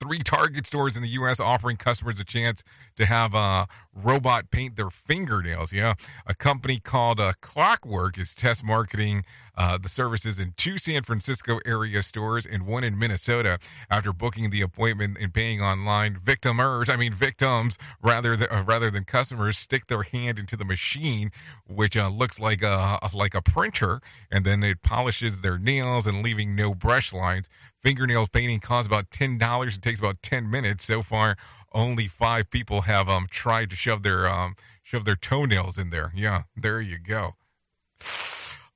three 0.00 0.22
Target 0.22 0.66
stores 0.66 0.96
in 0.96 1.02
the 1.02 1.08
U.S. 1.10 1.40
offering 1.40 1.76
customers 1.76 2.20
a 2.20 2.24
chance 2.24 2.62
to 2.96 3.06
have 3.06 3.34
a 3.34 3.66
robot 3.94 4.50
paint 4.50 4.76
their 4.76 4.90
fingernails. 4.90 5.72
Yeah, 5.72 5.94
a 6.26 6.34
company 6.34 6.78
called 6.78 7.20
uh, 7.20 7.32
Clockwork 7.40 8.18
is 8.18 8.34
test 8.34 8.64
marketing 8.64 9.24
uh, 9.58 9.76
the 9.76 9.88
services 9.88 10.38
in 10.38 10.52
two 10.56 10.78
San 10.78 11.02
Francisco 11.02 11.58
area 11.66 12.00
stores 12.00 12.46
and 12.46 12.64
one 12.64 12.84
in 12.84 12.96
Minnesota. 12.98 13.58
After 13.90 14.12
booking 14.12 14.50
the 14.50 14.62
appointment 14.62 15.18
and 15.20 15.34
paying 15.34 15.60
online, 15.60 16.14
victimers, 16.14 16.88
I 16.88 16.96
mean 16.96 17.12
victims, 17.12 17.76
rather 18.00 18.36
than 18.36 18.48
uh, 18.50 18.62
rather 18.64 18.90
than 18.90 19.04
customers, 19.04 19.58
stick 19.58 19.88
their 19.88 20.04
hand 20.04 20.38
into 20.38 20.56
the 20.56 20.64
machine, 20.64 21.30
which 21.66 21.96
uh, 21.96 22.08
looks 22.08 22.38
like 22.38 22.62
a 22.62 22.98
like 23.12 23.34
a 23.34 23.42
printer, 23.42 24.00
and 24.30 24.44
then 24.44 24.62
it 24.62 24.82
polishes 24.82 25.40
their 25.40 25.58
nails 25.58 26.06
and 26.06 26.22
leaving 26.22 26.54
no 26.54 26.72
brush 26.72 27.12
lines. 27.12 27.48
Fingernails 27.82 28.28
painting 28.28 28.60
costs 28.60 28.86
about 28.86 29.10
ten 29.10 29.38
dollars. 29.38 29.76
It 29.76 29.82
takes 29.82 29.98
about 29.98 30.22
ten 30.22 30.48
minutes. 30.48 30.84
So 30.84 31.02
far, 31.02 31.36
only 31.72 32.06
five 32.06 32.48
people 32.48 32.82
have 32.82 33.08
um 33.08 33.26
tried 33.28 33.70
to 33.70 33.76
shove 33.76 34.04
their 34.04 34.28
um 34.28 34.54
shove 34.84 35.04
their 35.04 35.16
toenails 35.16 35.78
in 35.78 35.90
there. 35.90 36.12
Yeah, 36.14 36.42
there 36.56 36.80
you 36.80 36.98
go. 36.98 37.34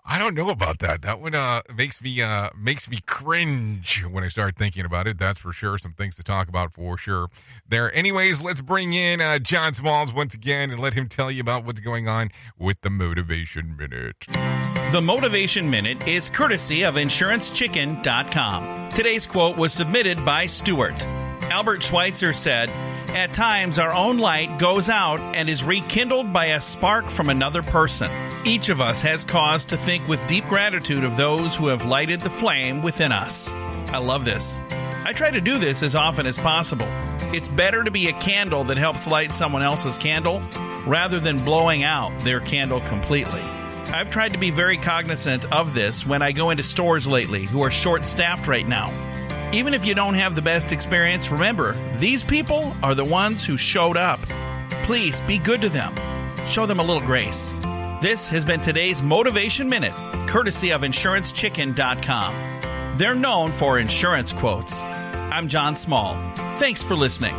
I 0.05 0.18
don't 0.18 0.34
know 0.34 0.50
about 0.50 0.80
that. 0.80 1.03
That 1.03 1.20
one 1.20 1.34
uh, 1.34 1.62
makes 1.76 2.03
me 2.03 2.20
uh, 2.20 2.50
makes 2.59 2.90
me 2.90 2.98
cringe 3.07 4.05
when 4.05 4.24
I 4.24 4.28
start 4.28 4.57
thinking 4.57 4.84
about 4.84 5.07
it. 5.07 5.16
That's 5.16 5.38
for 5.38 5.53
sure. 5.53 5.78
Some 5.78 5.92
things 5.92 6.16
to 6.16 6.24
talk 6.24 6.48
about 6.48 6.72
for 6.72 6.98
sure. 6.98 7.28
There. 7.68 7.94
Anyways, 7.94 8.42
let's 8.42 8.61
bring 8.61 8.94
in 8.94 9.20
uh, 9.20 9.38
John 9.38 9.74
Smalls 9.74 10.12
once 10.12 10.34
again 10.34 10.72
and 10.72 10.80
let 10.80 10.94
him 10.94 11.09
tell 11.09 11.30
you 11.30 11.40
about 11.40 11.64
what's 11.64 11.78
going 11.80 12.09
on 12.09 12.30
with 12.59 12.80
the 12.80 12.90
Motivation 12.90 13.76
Minute. 13.76 14.26
The 14.90 15.00
Motivation 15.00 15.70
Minute 15.70 16.09
is 16.09 16.28
courtesy 16.28 16.82
of 16.84 16.96
InsuranceChicken.com. 16.96 18.88
Today's 18.88 19.26
quote 19.26 19.57
was 19.57 19.72
submitted 19.72 20.24
by 20.24 20.46
Stuart. 20.46 21.07
Albert 21.51 21.82
Schweitzer 21.82 22.32
said, 22.32 22.70
At 23.14 23.34
times, 23.34 23.78
our 23.78 23.93
own 23.93 24.18
light 24.18 24.59
goes 24.59 24.88
out 24.88 25.20
and 25.20 25.49
is 25.49 25.64
rekindled 25.64 26.32
by 26.32 26.47
a 26.47 26.61
spark 26.61 27.09
from 27.09 27.28
another 27.28 27.62
person. 27.62 28.11
Each 28.45 28.68
of 28.68 28.80
us 28.80 29.03
has 29.03 29.24
cause 29.24 29.64
to 29.66 29.76
think 29.76 30.07
with 30.09 30.26
deep 30.26 30.47
gratitude 30.47 31.05
of 31.05 31.16
those 31.16 31.55
who 31.55 31.68
have 31.68 31.84
lighted 31.84 32.20
the 32.20 32.30
flame 32.30 32.82
within 32.82 33.12
us. 33.12 33.53
I 33.93 33.99
love 33.99 34.24
this. 34.24 34.61
I 35.05 35.12
try 35.12 35.30
to 35.30 35.40
do 35.40 35.59
this 35.59 35.82
as 35.82 35.95
often 35.95 36.26
as 36.26 36.38
possible. 36.38 36.86
It's 37.34 37.49
better 37.49 37.82
to 37.82 37.90
be 37.90 38.09
a 38.09 38.12
candle 38.14 38.64
that 38.64 38.76
helps 38.76 39.07
light 39.07 39.32
someone 39.32 39.62
else's 39.62 39.99
candle 39.99 40.40
rather 40.86 41.20
than 41.20 41.45
blowing 41.45 41.82
out 41.82 42.16
their 42.20 42.40
candle 42.40 42.80
completely. 42.82 43.40
I've 43.93 44.11
tried 44.11 44.32
to 44.32 44.38
be 44.38 44.51
very 44.51 44.76
cognizant 44.76 45.51
of 45.53 45.74
this 45.74 46.07
when 46.07 46.22
I 46.22 46.32
go 46.32 46.51
into 46.51 46.62
stores 46.62 47.07
lately 47.07 47.45
who 47.45 47.62
are 47.62 47.70
short 47.70 48.05
staffed 48.05 48.47
right 48.47 48.66
now. 48.66 48.86
Even 49.53 49.74
if 49.74 49.84
you 49.84 49.94
don't 49.94 50.14
have 50.14 50.34
the 50.34 50.40
best 50.40 50.72
experience, 50.72 51.30
remember, 51.30 51.76
these 51.96 52.22
people 52.22 52.74
are 52.82 52.94
the 52.94 53.05
ones 53.05 53.44
who 53.44 53.59
showed 53.59 53.98
up. 53.98 54.18
Please 54.84 55.20
be 55.20 55.36
good 55.36 55.61
to 55.61 55.68
them. 55.68 55.94
Show 56.46 56.64
them 56.64 56.80
a 56.80 56.82
little 56.82 57.03
grace. 57.03 57.53
This 58.00 58.30
has 58.30 58.46
been 58.46 58.62
today's 58.62 59.03
Motivation 59.03 59.68
Minute, 59.68 59.92
courtesy 60.26 60.72
of 60.72 60.80
InsuranceChicken.com. 60.80 62.96
They're 62.96 63.14
known 63.14 63.53
for 63.53 63.78
insurance 63.78 64.32
quotes. 64.32 64.82
I'm 64.82 65.48
John 65.48 65.76
Small. 65.76 66.14
Thanks 66.57 66.82
for 66.82 66.96
listening. 66.96 67.34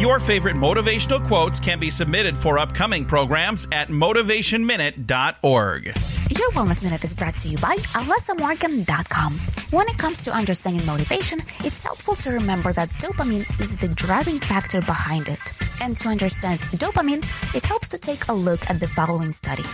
Your 0.00 0.18
favorite 0.18 0.56
motivational 0.56 1.22
quotes 1.26 1.60
can 1.60 1.78
be 1.78 1.90
submitted 1.90 2.38
for 2.38 2.58
upcoming 2.58 3.04
programs 3.04 3.68
at 3.72 3.88
motivationminute.org. 3.88 6.19
Your 6.38 6.48
Wellness 6.52 6.84
Minute 6.84 7.02
is 7.02 7.12
brought 7.12 7.36
to 7.38 7.48
you 7.48 7.58
by 7.58 7.74
AlessaMorgan.com. 7.76 9.32
When 9.72 9.88
it 9.88 9.98
comes 9.98 10.22
to 10.22 10.30
understanding 10.30 10.86
motivation, 10.86 11.40
it's 11.64 11.82
helpful 11.82 12.14
to 12.16 12.30
remember 12.30 12.72
that 12.72 12.88
dopamine 13.00 13.44
is 13.58 13.74
the 13.74 13.88
driving 13.88 14.38
factor 14.38 14.80
behind 14.80 15.26
it. 15.26 15.40
And 15.82 15.98
to 15.98 16.08
understand 16.08 16.60
dopamine, 16.78 17.24
it 17.52 17.64
helps 17.64 17.88
to 17.88 17.98
take 17.98 18.28
a 18.28 18.32
look 18.32 18.60
at 18.70 18.78
the 18.78 18.86
following 18.86 19.32
study. 19.32 19.64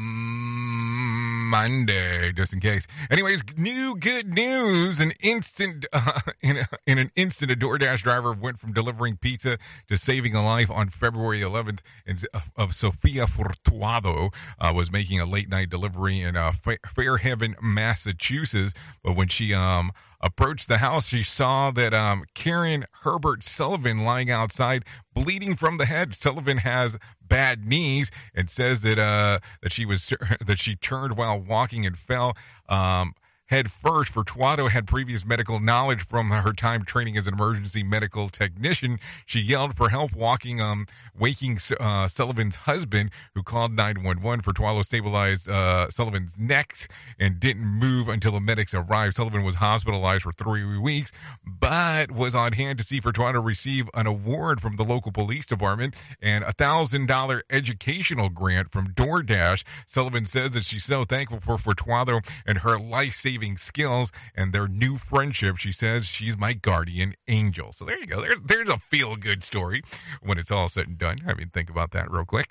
Monday, 1.52 2.32
just 2.32 2.54
in 2.54 2.62
case. 2.62 2.88
Anyways, 3.12 3.44
new 3.58 3.94
good 3.98 4.34
news. 4.34 5.02
An 5.02 5.12
instant, 5.22 5.86
uh, 5.94 6.22
in, 6.42 6.58
a, 6.58 6.68
in 6.88 6.98
an 6.98 7.12
instant, 7.16 7.52
a 7.52 7.56
DoorDash 7.56 8.04
driver 8.04 8.32
went 8.32 8.58
from 8.58 8.72
delivering 8.72 9.18
pizza 9.18 9.58
to 9.90 9.98
saving 9.98 10.34
a 10.34 10.44
life 10.44 10.72
on 10.72 10.88
February 10.88 11.42
11th 11.42 11.82
and, 12.08 12.26
of, 12.34 12.52
of 12.56 12.74
Sofia 12.74 13.26
Furtado 13.26 14.34
uh, 14.60 14.72
was 14.74 14.92
making 14.92 15.20
a 15.20 15.26
late 15.26 15.50
night 15.50 15.70
delivery 15.70 16.22
in 16.22 16.38
uh, 16.38 16.54
Fa- 16.54 16.80
Fairhaven, 16.88 17.56
Massachusetts. 17.62 18.74
But 19.04 19.18
when 19.18 19.28
she 19.28 19.54
um, 19.54 19.92
approached 20.22 20.68
the 20.68 20.78
house, 20.78 21.08
she 21.08 21.24
saw 21.24 21.72
that 21.72 21.94
um, 21.94 22.24
Karen 22.34 22.86
Herbert 23.04 23.44
Sullivan 23.44 24.04
lying 24.04 24.30
outside, 24.30 24.84
bleeding 25.14 25.56
from 25.56 25.78
the 25.78 25.86
head. 25.86 26.16
Sullivan 26.16 26.58
has 26.58 26.98
bad 27.22 27.66
knees 27.66 28.12
and 28.36 28.50
says 28.50 28.82
that 28.82 29.00
uh, 29.00 29.40
that 29.62 29.72
she 29.72 29.86
was 29.86 30.14
that 30.46 30.60
she 30.60 30.76
turned 30.76 31.18
while 31.18 31.40
walking 31.40 31.86
and 31.86 31.98
fell. 31.98 32.36
Um, 32.70 33.14
head 33.52 33.70
first. 33.70 34.14
Furtado 34.14 34.70
had 34.70 34.88
previous 34.88 35.26
medical 35.26 35.60
knowledge 35.60 36.02
from 36.02 36.32
her 36.32 36.54
time 36.54 36.84
training 36.84 37.18
as 37.18 37.28
an 37.28 37.34
emergency 37.34 37.84
medical 37.84 38.30
technician. 38.30 38.98
She 39.26 39.42
yelled 39.42 39.76
for 39.76 39.90
help, 39.90 40.16
walking, 40.16 40.62
um, 40.62 40.88
waking 41.18 41.60
uh, 41.78 42.08
Sullivan's 42.08 42.56
husband, 42.56 43.12
who 43.36 43.44
called 43.44 43.76
911. 43.76 44.42
Furtado 44.42 44.84
stabilized 44.86 45.50
uh, 45.50 45.90
Sullivan's 45.90 46.40
neck 46.40 46.72
and 47.20 47.40
didn't 47.40 47.66
move 47.66 48.08
until 48.08 48.32
the 48.32 48.40
medics 48.40 48.74
arrived. 48.74 49.16
Sullivan 49.16 49.44
was 49.44 49.56
hospitalized 49.56 50.24
for 50.24 50.32
three 50.32 50.80
weeks, 50.80 51.12
but 51.46 52.12
was 52.12 52.34
on 52.34 52.54
hand 52.54 52.78
to 52.78 52.84
see 52.86 53.02
Furtado 53.02 53.44
receive 53.44 53.90
an 53.94 54.08
award 54.08 54.62
from 54.62 54.78
the 54.78 54.86
local 54.86 55.12
police 55.12 55.46
department 55.46 55.96
and 56.22 56.46
a 56.46 56.54
thousand 56.54 57.08
dollar 57.08 57.44
educational 57.50 58.30
grant 58.30 58.72
from 58.72 58.94
DoorDash. 58.94 59.66
Sullivan 59.86 60.26
says 60.26 60.52
that 60.52 60.64
she's 60.64 60.86
so 60.86 61.04
thankful 61.04 61.42
for 61.42 61.58
Furtado 61.58 62.26
and 62.46 62.60
her 62.60 62.80
life 62.80 63.14
saving 63.14 63.41
skills 63.58 64.12
and 64.36 64.54
their 64.54 64.68
new 64.68 64.96
friendship. 64.96 65.58
She 65.58 65.72
says 65.72 66.06
she's 66.06 66.38
my 66.38 66.54
guardian 66.54 67.14
angel. 67.28 67.72
So 67.72 67.86
there 67.86 68.00
you 68.00 68.08
go. 68.08 68.22
There's, 68.22 68.42
there's 68.42 68.70
a 68.70 68.78
feel 68.78 69.16
good 69.16 69.44
story 69.44 69.82
when 70.22 70.38
it's 70.38 70.52
all 70.52 70.70
said 70.70 70.88
and 70.88 70.98
done. 70.98 71.20
I 71.28 71.34
mean, 71.34 71.50
think 71.50 71.70
about 71.70 71.92
that 71.92 72.12
real 72.12 72.26
quick. 72.26 72.48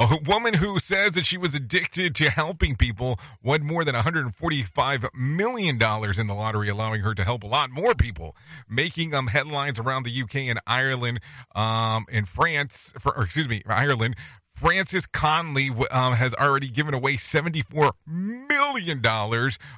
A 0.00 0.16
woman 0.28 0.54
who 0.54 0.78
says 0.78 1.12
that 1.12 1.26
she 1.26 1.36
was 1.36 1.56
addicted 1.56 2.14
to 2.16 2.30
helping 2.30 2.76
people 2.76 3.18
won 3.42 3.66
more 3.66 3.84
than 3.84 3.96
$145 3.96 5.08
million 5.12 5.74
in 5.74 6.26
the 6.28 6.34
lottery, 6.34 6.68
allowing 6.68 7.00
her 7.00 7.16
to 7.16 7.24
help 7.24 7.42
a 7.42 7.48
lot 7.48 7.70
more 7.70 7.94
people, 7.96 8.36
making 8.68 9.12
um, 9.12 9.26
headlines 9.26 9.76
around 9.76 10.04
the 10.04 10.22
UK 10.22 10.36
and 10.36 10.60
Ireland, 10.68 11.18
um, 11.56 12.06
and 12.12 12.28
France, 12.28 12.94
for, 12.96 13.16
or 13.16 13.24
excuse 13.24 13.48
me, 13.48 13.62
Ireland. 13.66 14.14
Frances 14.60 15.06
Connolly 15.06 15.70
um, 15.92 16.14
has 16.14 16.34
already 16.34 16.68
given 16.68 16.92
away 16.92 17.14
$74 17.14 17.92
million 18.08 19.00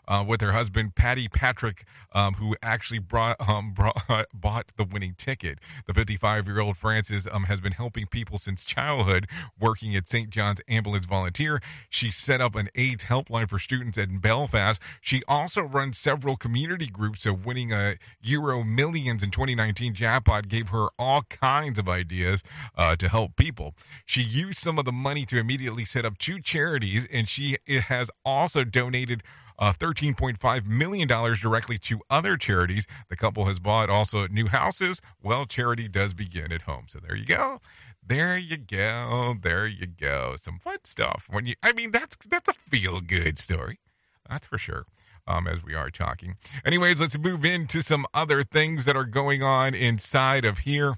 uh, 0.08 0.24
with 0.26 0.40
her 0.40 0.52
husband, 0.52 0.94
Patty 0.94 1.28
Patrick, 1.28 1.84
um, 2.14 2.34
who 2.34 2.56
actually 2.62 2.98
brought, 2.98 3.36
um, 3.46 3.72
brought, 3.74 3.94
bought 4.34 4.72
the 4.78 4.84
winning 4.84 5.14
ticket. 5.18 5.58
The 5.86 5.92
55 5.92 6.46
year 6.46 6.60
old 6.60 6.78
Frances 6.78 7.28
um, 7.30 7.44
has 7.44 7.60
been 7.60 7.72
helping 7.72 8.06
people 8.06 8.38
since 8.38 8.64
childhood, 8.64 9.26
working 9.58 9.94
at 9.94 10.08
St. 10.08 10.30
John's 10.30 10.62
Ambulance 10.66 11.04
Volunteer. 11.04 11.60
She 11.90 12.10
set 12.10 12.40
up 12.40 12.56
an 12.56 12.70
AIDS 12.74 13.04
helpline 13.04 13.50
for 13.50 13.58
students 13.58 13.98
at 13.98 14.22
Belfast. 14.22 14.80
She 15.02 15.20
also 15.28 15.60
runs 15.60 15.98
several 15.98 16.36
community 16.36 16.86
groups, 16.86 17.22
so 17.22 17.34
winning 17.34 17.70
a 17.70 17.96
Euro 18.22 18.64
Millions 18.64 19.22
in 19.22 19.30
2019 19.30 19.92
jackpot 19.92 20.48
gave 20.48 20.70
her 20.70 20.88
all 20.98 21.20
kinds 21.28 21.78
of 21.78 21.86
ideas 21.86 22.42
uh, 22.78 22.96
to 22.96 23.10
help 23.10 23.36
people. 23.36 23.74
She 24.06 24.22
used 24.22 24.69
some 24.70 24.78
of 24.78 24.84
the 24.84 24.92
money 24.92 25.26
to 25.26 25.36
immediately 25.36 25.84
set 25.84 26.04
up 26.04 26.16
two 26.16 26.40
charities, 26.40 27.04
and 27.12 27.28
she 27.28 27.56
has 27.88 28.08
also 28.24 28.62
donated 28.62 29.20
uh, 29.58 29.72
$13.5 29.72 30.64
million 30.64 31.08
directly 31.08 31.76
to 31.76 32.00
other 32.08 32.36
charities. 32.36 32.86
The 33.08 33.16
couple 33.16 33.46
has 33.46 33.58
bought 33.58 33.90
also 33.90 34.28
new 34.28 34.46
houses. 34.46 35.02
Well, 35.20 35.44
charity 35.44 35.88
does 35.88 36.14
begin 36.14 36.52
at 36.52 36.62
home. 36.62 36.84
So 36.86 37.00
there 37.00 37.16
you 37.16 37.24
go. 37.24 37.60
There 38.06 38.38
you 38.38 38.58
go. 38.58 39.34
There 39.42 39.66
you 39.66 39.88
go. 39.88 40.34
Some 40.36 40.60
fun 40.60 40.78
stuff. 40.84 41.26
When 41.28 41.46
you, 41.46 41.54
I 41.64 41.72
mean, 41.72 41.90
that's 41.90 42.14
that's 42.14 42.48
a 42.48 42.52
feel 42.52 43.00
good 43.00 43.40
story. 43.40 43.80
That's 44.28 44.46
for 44.46 44.56
sure. 44.56 44.84
Um, 45.26 45.48
as 45.48 45.64
we 45.64 45.74
are 45.74 45.90
talking. 45.90 46.36
Anyways, 46.64 47.00
let's 47.00 47.18
move 47.18 47.44
into 47.44 47.82
some 47.82 48.06
other 48.14 48.44
things 48.44 48.84
that 48.84 48.96
are 48.96 49.04
going 49.04 49.42
on 49.42 49.74
inside 49.74 50.44
of 50.44 50.58
here 50.58 50.94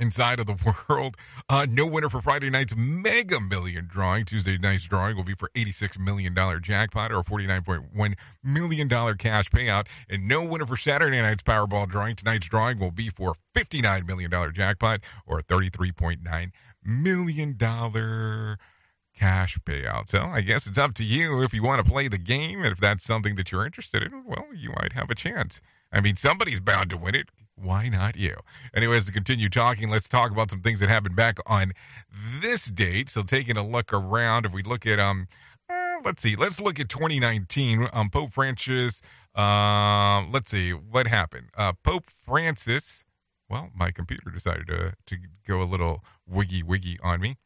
inside 0.00 0.40
of 0.40 0.46
the 0.46 0.74
world. 0.88 1.16
Uh, 1.48 1.66
no 1.68 1.86
winner 1.86 2.08
for 2.08 2.20
Friday 2.20 2.50
night's 2.50 2.74
Mega 2.76 3.38
Million 3.40 3.86
drawing. 3.86 4.24
Tuesday 4.24 4.58
night's 4.58 4.84
drawing 4.84 5.16
will 5.16 5.24
be 5.24 5.34
for 5.34 5.50
$86 5.54 5.98
million 5.98 6.34
jackpot 6.62 7.12
or 7.12 7.22
$49.1 7.22 8.14
million 8.42 8.88
cash 8.88 9.50
payout. 9.50 9.86
And 10.08 10.26
no 10.26 10.44
winner 10.44 10.66
for 10.66 10.76
Saturday 10.76 11.20
night's 11.20 11.42
Powerball 11.42 11.88
drawing. 11.88 12.16
Tonight's 12.16 12.48
drawing 12.48 12.78
will 12.78 12.90
be 12.90 13.08
for 13.08 13.34
$59 13.54 14.06
million 14.06 14.30
jackpot 14.52 15.00
or 15.26 15.40
$33.9 15.40 16.50
million 16.84 17.56
cash 19.14 19.58
payout. 19.64 20.08
So 20.08 20.22
I 20.22 20.40
guess 20.40 20.66
it's 20.66 20.78
up 20.78 20.94
to 20.94 21.04
you 21.04 21.42
if 21.42 21.52
you 21.52 21.62
want 21.62 21.84
to 21.84 21.90
play 21.90 22.08
the 22.08 22.18
game. 22.18 22.62
And 22.62 22.72
if 22.72 22.78
that's 22.78 23.04
something 23.04 23.34
that 23.36 23.52
you're 23.52 23.66
interested 23.66 24.02
in, 24.02 24.24
well, 24.24 24.46
you 24.54 24.70
might 24.70 24.94
have 24.94 25.10
a 25.10 25.14
chance. 25.14 25.60
I 25.92 26.00
mean, 26.00 26.16
somebody's 26.16 26.60
bound 26.60 26.90
to 26.90 26.96
win 26.96 27.14
it. 27.14 27.28
Why 27.62 27.88
not 27.88 28.16
you? 28.16 28.36
Anyways, 28.74 29.06
to 29.06 29.12
continue 29.12 29.48
talking, 29.48 29.90
let's 29.90 30.08
talk 30.08 30.30
about 30.30 30.50
some 30.50 30.60
things 30.60 30.80
that 30.80 30.88
happened 30.88 31.16
back 31.16 31.38
on 31.46 31.72
this 32.40 32.66
date. 32.66 33.10
So, 33.10 33.22
taking 33.22 33.56
a 33.56 33.66
look 33.66 33.92
around, 33.92 34.46
if 34.46 34.52
we 34.52 34.62
look 34.62 34.86
at 34.86 34.98
um, 34.98 35.28
uh, 35.68 35.96
let's 36.04 36.22
see, 36.22 36.36
let's 36.36 36.60
look 36.60 36.80
at 36.80 36.88
2019. 36.88 37.88
Um, 37.92 38.10
Pope 38.10 38.32
Francis. 38.32 39.02
Uh, 39.34 40.24
let's 40.30 40.50
see 40.50 40.72
what 40.72 41.06
happened. 41.06 41.48
Uh, 41.56 41.72
Pope 41.84 42.06
Francis. 42.06 43.04
Well, 43.48 43.70
my 43.74 43.90
computer 43.90 44.30
decided 44.30 44.66
to 44.68 44.94
to 45.06 45.16
go 45.46 45.62
a 45.62 45.64
little 45.64 46.04
wiggy 46.26 46.62
wiggy 46.62 46.98
on 47.02 47.20
me 47.20 47.36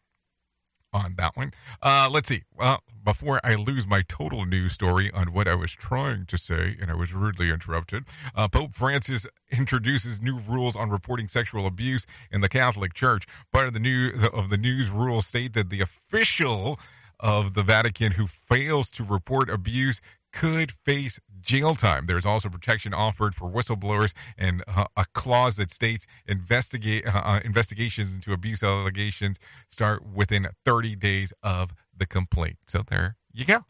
on 0.94 1.16
that 1.16 1.36
one. 1.36 1.52
Uh, 1.82 2.08
let's 2.10 2.28
see. 2.28 2.44
Well, 2.56 2.80
before 3.04 3.40
I 3.44 3.54
lose 3.56 3.86
my 3.86 4.02
total 4.08 4.46
news 4.46 4.72
story 4.72 5.10
on 5.12 5.32
what 5.32 5.46
I 5.48 5.54
was 5.54 5.72
trying 5.72 6.24
to 6.26 6.38
say, 6.38 6.76
and 6.80 6.90
I 6.90 6.94
was 6.94 7.12
rudely 7.12 7.50
interrupted, 7.50 8.04
uh, 8.34 8.48
Pope 8.48 8.74
Francis 8.74 9.26
introduces 9.50 10.22
new 10.22 10.38
rules 10.38 10.76
on 10.76 10.88
reporting 10.88 11.28
sexual 11.28 11.66
abuse 11.66 12.06
in 12.30 12.40
the 12.40 12.48
Catholic 12.48 12.94
Church. 12.94 13.26
Part 13.52 13.66
of 13.66 13.74
the 13.74 13.80
new 13.80 14.12
of 14.32 14.48
the 14.48 14.56
news 14.56 14.88
rules 14.88 15.26
state 15.26 15.52
that 15.54 15.68
the 15.68 15.80
official 15.80 16.78
of 17.20 17.54
the 17.54 17.62
Vatican 17.62 18.12
who 18.12 18.26
fails 18.26 18.90
to 18.92 19.04
report 19.04 19.50
abuse 19.50 20.00
could 20.32 20.72
face 20.72 21.20
jail 21.44 21.74
time. 21.74 22.04
There's 22.06 22.26
also 22.26 22.48
protection 22.48 22.94
offered 22.94 23.34
for 23.34 23.50
whistleblowers 23.50 24.12
and 24.36 24.62
uh, 24.66 24.86
a 24.96 25.04
clause 25.14 25.56
that 25.56 25.70
states 25.70 26.06
investigate 26.26 27.04
uh, 27.06 27.40
investigations 27.44 28.14
into 28.14 28.32
abuse 28.32 28.62
allegations 28.62 29.38
start 29.68 30.04
within 30.06 30.46
30 30.64 30.96
days 30.96 31.32
of 31.42 31.72
the 31.96 32.06
complaint. 32.06 32.56
So 32.66 32.82
there 32.86 33.16
you 33.32 33.44
go. 33.44 33.60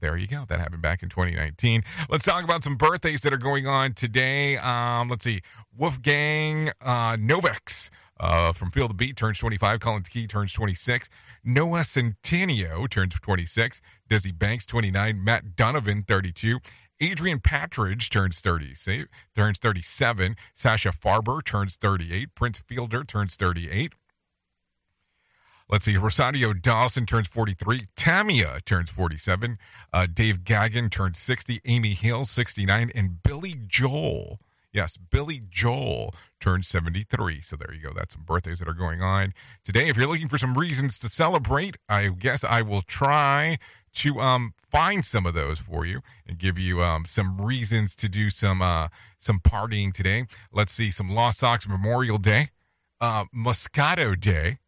There 0.00 0.16
you 0.16 0.26
go. 0.26 0.44
That 0.48 0.60
happened 0.60 0.80
back 0.80 1.02
in 1.02 1.10
2019. 1.10 1.82
Let's 2.08 2.24
talk 2.24 2.42
about 2.42 2.64
some 2.64 2.76
birthdays 2.76 3.20
that 3.22 3.34
are 3.34 3.38
going 3.38 3.66
on 3.66 3.92
today. 3.92 4.56
Um, 4.56 5.10
let's 5.10 5.24
see. 5.24 5.42
Wolfgang 5.76 6.70
uh, 6.80 7.16
Novex 7.16 7.90
uh, 8.18 8.52
from 8.52 8.70
Field 8.70 8.90
the 8.90 8.94
Beat 8.94 9.16
turns 9.16 9.38
25. 9.38 9.80
Collins 9.80 10.08
Key 10.08 10.26
turns 10.26 10.52
26. 10.52 11.08
Noah 11.44 11.80
Centineo 11.80 12.88
turns 12.88 13.14
26. 13.18 13.82
Desi 14.08 14.36
Banks 14.36 14.64
29. 14.66 15.22
Matt 15.22 15.56
Donovan 15.56 16.02
32. 16.02 16.60
Audrina 17.00 17.40
Patridge 17.40 18.10
turns 18.10 18.40
30, 18.40 19.06
turns 19.34 19.58
37. 19.58 20.36
Sasha 20.52 20.90
Farber 20.90 21.42
turns 21.42 21.76
38. 21.76 22.34
Prince 22.34 22.58
Fielder 22.58 23.04
turns 23.04 23.36
38. 23.36 23.94
Let's 25.70 25.84
see. 25.84 25.96
Rosario 25.96 26.52
Dawson 26.52 27.06
turns 27.06 27.28
43. 27.28 27.86
Tamia 27.96 28.62
turns 28.64 28.90
47. 28.90 29.56
Uh, 29.92 30.06
Dave 30.12 30.44
Gahan 30.44 30.90
turns 30.90 31.18
60. 31.20 31.60
Amy 31.64 31.94
Hill 31.94 32.24
69. 32.24 32.90
And 32.94 33.22
Billy 33.22 33.54
Joel. 33.66 34.38
Yes, 34.72 34.96
Billy 34.96 35.40
Joel 35.48 36.12
turned 36.40 36.64
73. 36.64 37.40
So 37.40 37.56
there 37.56 37.72
you 37.72 37.82
go. 37.82 37.92
That's 37.94 38.14
some 38.14 38.24
birthdays 38.24 38.58
that 38.58 38.68
are 38.68 38.74
going 38.74 39.00
on 39.00 39.32
today. 39.64 39.88
If 39.88 39.96
you're 39.96 40.06
looking 40.06 40.28
for 40.28 40.38
some 40.38 40.58
reasons 40.58 40.98
to 41.00 41.08
celebrate, 41.08 41.76
I 41.88 42.08
guess 42.08 42.44
I 42.44 42.62
will 42.62 42.82
try 42.82 43.58
to 43.94 44.20
um, 44.20 44.54
find 44.70 45.04
some 45.04 45.26
of 45.26 45.34
those 45.34 45.58
for 45.58 45.84
you 45.84 46.00
and 46.26 46.38
give 46.38 46.58
you 46.58 46.82
um, 46.82 47.04
some 47.04 47.40
reasons 47.40 47.94
to 47.96 48.08
do 48.08 48.30
some 48.30 48.62
uh, 48.62 48.88
some 49.18 49.40
partying 49.40 49.92
today. 49.92 50.26
Let's 50.52 50.72
see, 50.72 50.90
some 50.90 51.08
Lost 51.08 51.38
Sox 51.38 51.68
Memorial 51.68 52.18
Day, 52.18 52.48
uh, 53.00 53.24
Moscato 53.34 54.18
Day, 54.18 54.58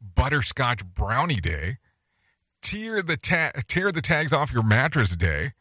Butterscotch 0.00 0.84
Brownie 0.84 1.40
Day, 1.40 1.78
tear 2.62 3.02
the 3.02 3.16
ta- 3.16 3.52
tear 3.68 3.92
the 3.92 4.02
tags 4.02 4.32
off 4.32 4.52
your 4.52 4.62
mattress 4.62 5.16
day, 5.16 5.52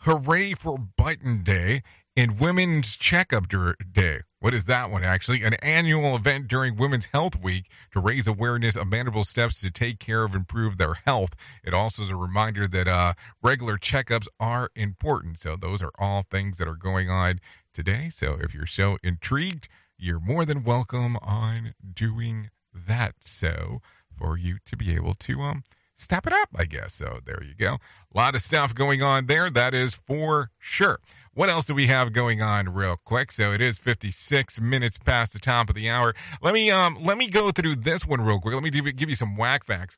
Hooray 0.00 0.54
for 0.54 0.78
Button 0.78 1.42
Day, 1.42 1.82
and 2.20 2.38
Women's 2.38 2.98
Checkup 2.98 3.48
Day. 3.48 4.18
What 4.40 4.52
is 4.52 4.66
that 4.66 4.90
one, 4.90 5.02
actually? 5.02 5.42
An 5.42 5.54
annual 5.62 6.14
event 6.14 6.48
during 6.48 6.76
Women's 6.76 7.06
Health 7.06 7.42
Week 7.42 7.70
to 7.92 8.00
raise 8.00 8.26
awareness 8.26 8.76
of 8.76 8.88
manageable 8.88 9.24
steps 9.24 9.58
to 9.62 9.70
take 9.70 9.98
care 10.00 10.24
of 10.24 10.32
and 10.32 10.40
improve 10.40 10.76
their 10.76 10.92
health. 11.06 11.34
It 11.64 11.72
also 11.72 12.02
is 12.02 12.10
a 12.10 12.16
reminder 12.16 12.68
that 12.68 12.86
uh, 12.86 13.14
regular 13.42 13.78
checkups 13.78 14.26
are 14.38 14.68
important. 14.76 15.38
So, 15.38 15.56
those 15.56 15.80
are 15.80 15.92
all 15.98 16.26
things 16.30 16.58
that 16.58 16.68
are 16.68 16.76
going 16.76 17.08
on 17.08 17.40
today. 17.72 18.10
So, 18.10 18.36
if 18.38 18.52
you're 18.52 18.66
so 18.66 18.98
intrigued, 19.02 19.68
you're 19.96 20.20
more 20.20 20.44
than 20.44 20.62
welcome 20.62 21.16
on 21.22 21.72
doing 21.94 22.50
that. 22.74 23.14
So, 23.20 23.80
for 24.14 24.36
you 24.36 24.58
to 24.66 24.76
be 24.76 24.94
able 24.94 25.14
to 25.14 25.40
um 25.40 25.62
step 26.00 26.26
it 26.26 26.32
up, 26.32 26.48
I 26.56 26.64
guess. 26.64 26.94
So 26.94 27.20
there 27.24 27.42
you 27.42 27.54
go. 27.54 27.78
A 28.12 28.16
lot 28.16 28.34
of 28.34 28.40
stuff 28.40 28.74
going 28.74 29.02
on 29.02 29.26
there. 29.26 29.50
That 29.50 29.74
is 29.74 29.94
for 29.94 30.50
sure. 30.58 30.98
What 31.34 31.48
else 31.48 31.66
do 31.66 31.74
we 31.74 31.86
have 31.86 32.12
going 32.12 32.42
on 32.42 32.70
real 32.70 32.96
quick? 33.04 33.30
So 33.30 33.52
it 33.52 33.60
is 33.60 33.78
56 33.78 34.60
minutes 34.60 34.98
past 34.98 35.32
the 35.32 35.38
top 35.38 35.68
of 35.68 35.74
the 35.74 35.88
hour. 35.88 36.14
Let 36.42 36.54
me 36.54 36.70
um 36.70 36.98
let 37.02 37.18
me 37.18 37.28
go 37.28 37.50
through 37.50 37.76
this 37.76 38.06
one 38.06 38.20
real 38.20 38.40
quick. 38.40 38.54
Let 38.54 38.62
me 38.62 38.70
give 38.70 39.08
you, 39.08 39.16
some 39.16 39.36
whack 39.36 39.64
facts. 39.64 39.96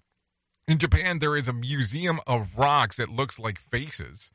In 0.68 0.78
Japan, 0.78 1.18
there 1.18 1.36
is 1.36 1.48
a 1.48 1.52
museum 1.52 2.20
of 2.26 2.56
rocks 2.56 2.96
that 2.96 3.08
looks 3.08 3.38
like 3.38 3.58
faces. 3.58 4.32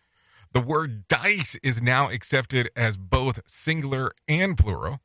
The 0.53 0.61
word 0.61 1.07
dice 1.07 1.57
is 1.61 1.81
now 1.81 2.09
accepted 2.09 2.69
as 2.75 2.97
both 2.97 3.41
singular 3.45 4.11
and 4.27 4.57
plural. 4.57 4.99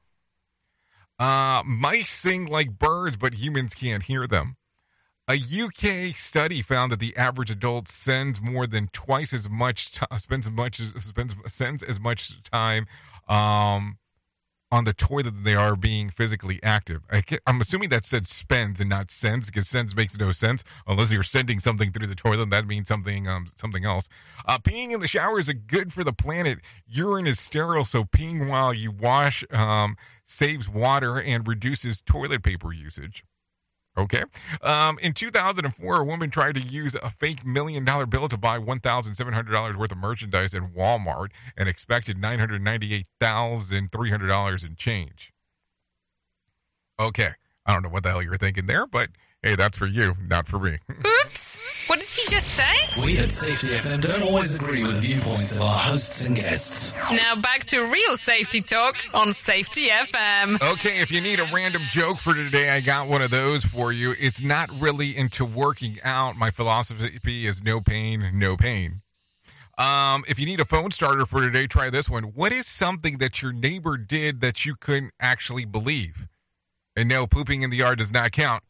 Uh, 1.19 1.63
mice 1.65 2.11
sing 2.11 2.47
like 2.47 2.79
birds, 2.79 3.17
but 3.17 3.35
humans 3.35 3.75
can't 3.75 4.05
hear 4.05 4.27
them. 4.27 4.57
A 5.29 5.35
UK 5.35 6.17
study 6.17 6.63
found 6.63 6.91
that 6.91 6.99
the 6.99 7.17
average 7.17 7.51
adult 7.51 7.87
sends 7.87 8.41
more 8.41 8.67
than 8.67 8.89
twice 8.93 9.33
as 9.33 9.49
much 9.49 9.93
t- 9.93 10.05
spends 10.19 10.49
as 10.49 10.53
much 10.53 10.81
spends 10.81 11.37
sends 11.47 11.83
as 11.85 12.01
much 12.01 12.43
time 12.43 12.87
um, 13.29 13.99
on 14.73 14.83
the 14.85 14.93
toilet 14.93 15.33
than 15.35 15.45
they 15.45 15.55
are 15.55 15.77
being 15.77 16.11
physically 16.11 16.59
active. 16.65 17.03
I 17.09 17.23
am 17.47 17.61
assuming 17.61 17.91
that 17.91 18.05
said 18.05 18.27
spends 18.27 18.81
and 18.81 18.91
not 18.91 19.13
sends 19.13 19.49
because 19.49 19.69
sends 19.69 19.95
makes 19.95 20.19
no 20.19 20.33
sense 20.33 20.65
unless 20.89 21.13
you're 21.13 21.23
sending 21.23 21.61
something 21.61 21.93
through 21.93 22.09
the 22.09 22.17
toilet. 22.17 22.51
That 22.51 22.67
means 22.67 22.89
something 22.89 23.29
um, 23.29 23.47
something 23.55 23.85
else. 23.85 24.09
Uh, 24.45 24.59
peeing 24.59 24.91
in 24.91 24.99
the 24.99 25.07
shower 25.07 25.39
is 25.39 25.49
good 25.69 25.93
for 25.93 26.03
the 26.03 26.13
planet. 26.13 26.59
Urine 26.89 27.29
is 27.29 27.39
sterile, 27.39 27.85
so 27.85 28.03
peeing 28.03 28.49
while 28.49 28.75
you 28.75 28.91
wash 28.91 29.45
um, 29.53 29.97
saves 30.25 30.69
water 30.69 31.21
and 31.21 31.47
reduces 31.47 32.01
toilet 32.01 32.43
paper 32.43 32.73
usage. 32.73 33.23
Okay. 33.97 34.23
Um, 34.63 34.99
in 35.01 35.13
2004, 35.13 36.01
a 36.01 36.05
woman 36.05 36.31
tried 36.31 36.55
to 36.55 36.63
use 36.63 36.95
a 36.95 37.11
fake 37.11 37.45
million 37.45 37.85
dollar 37.85 38.07
bill 38.07 38.29
to 38.29 38.39
buy 38.39 38.59
$1,700 38.59 39.77
worth 39.77 39.93
of 39.93 39.99
merchandise 39.99 40.55
in 40.55 40.69
Walmart 40.69 41.29
and 41.57 41.69
expected 41.69 42.17
$998,300 42.17 44.65
in 44.65 44.77
change. 44.77 45.33
Okay. 46.99 47.31
I 47.67 47.73
don't 47.73 47.83
know 47.83 47.91
what 47.91 48.03
the 48.03 48.11
hell 48.11 48.23
you're 48.23 48.37
thinking 48.37 48.67
there, 48.67 48.87
but 48.87 49.11
hey, 49.43 49.57
that's 49.57 49.77
for 49.77 49.87
you, 49.87 50.15
not 50.29 50.47
for 50.47 50.59
me. 50.59 50.79
Oops. 50.91 51.89
What 51.89 51.99
did 51.99 52.09
he 52.09 52.29
just 52.31 52.49
say? 52.49 53.05
We 53.05 53.19
at 53.19 53.29
Safety 53.29 53.75
FM 53.77 54.01
don't 54.01 54.23
always 54.23 54.55
agree 54.55 54.83
with 54.83 55.01
the 55.01 55.09
viewpoints 55.09 55.57
of 55.57 55.63
our 55.63 55.75
hosts 55.75 56.25
and 56.25 56.37
guests. 56.37 56.95
Now 57.11 57.37
back 57.37 57.61
to 57.67 57.81
real 57.81 58.17
safety 58.17 58.61
talk 58.61 58.97
on 59.15 59.33
Safety 59.33 59.89
FM. 59.89 60.63
Okay, 60.73 61.01
if 61.01 61.11
you 61.11 61.21
need 61.21 61.41
a 61.41 61.45
random 61.53 61.83
joke 61.91 62.19
for 62.19 62.35
today, 62.35 62.71
I 62.71 62.81
got 62.81 63.09
one 63.09 63.23
of 63.23 63.31
those 63.31 63.65
for 63.65 63.93
you. 63.93 64.15
It's 64.19 64.43
not 64.43 64.71
really 64.81 65.17
into 65.17 65.45
working 65.45 65.99
out. 66.05 66.37
My 66.37 66.51
philosophy 66.51 67.47
is 67.47 67.63
no 67.63 67.81
pain, 67.81 68.31
no 68.35 68.57
pain. 68.57 69.03
Um, 69.79 70.23
if 70.29 70.39
you 70.39 70.47
need 70.47 70.61
a 70.61 70.65
phone 70.65 70.91
starter 70.91 71.27
for 71.27 71.41
today, 71.41 71.67
try 71.67 71.91
this 71.91 72.09
one. 72.09 72.25
What 72.35 72.53
is 72.53 72.67
something 72.67 73.19
that 73.19 73.43
your 73.43 73.53
neighbor 73.53 73.97
did 73.97 74.41
that 74.43 74.65
you 74.67 74.77
couldn't 74.79 75.13
actually 75.19 75.65
believe? 75.65 76.29
And 76.95 77.09
no, 77.09 77.27
pooping 77.27 77.63
in 77.63 77.71
the 77.71 77.79
yard 77.79 77.99
does 77.99 78.13
not 78.13 78.33
count. 78.33 78.63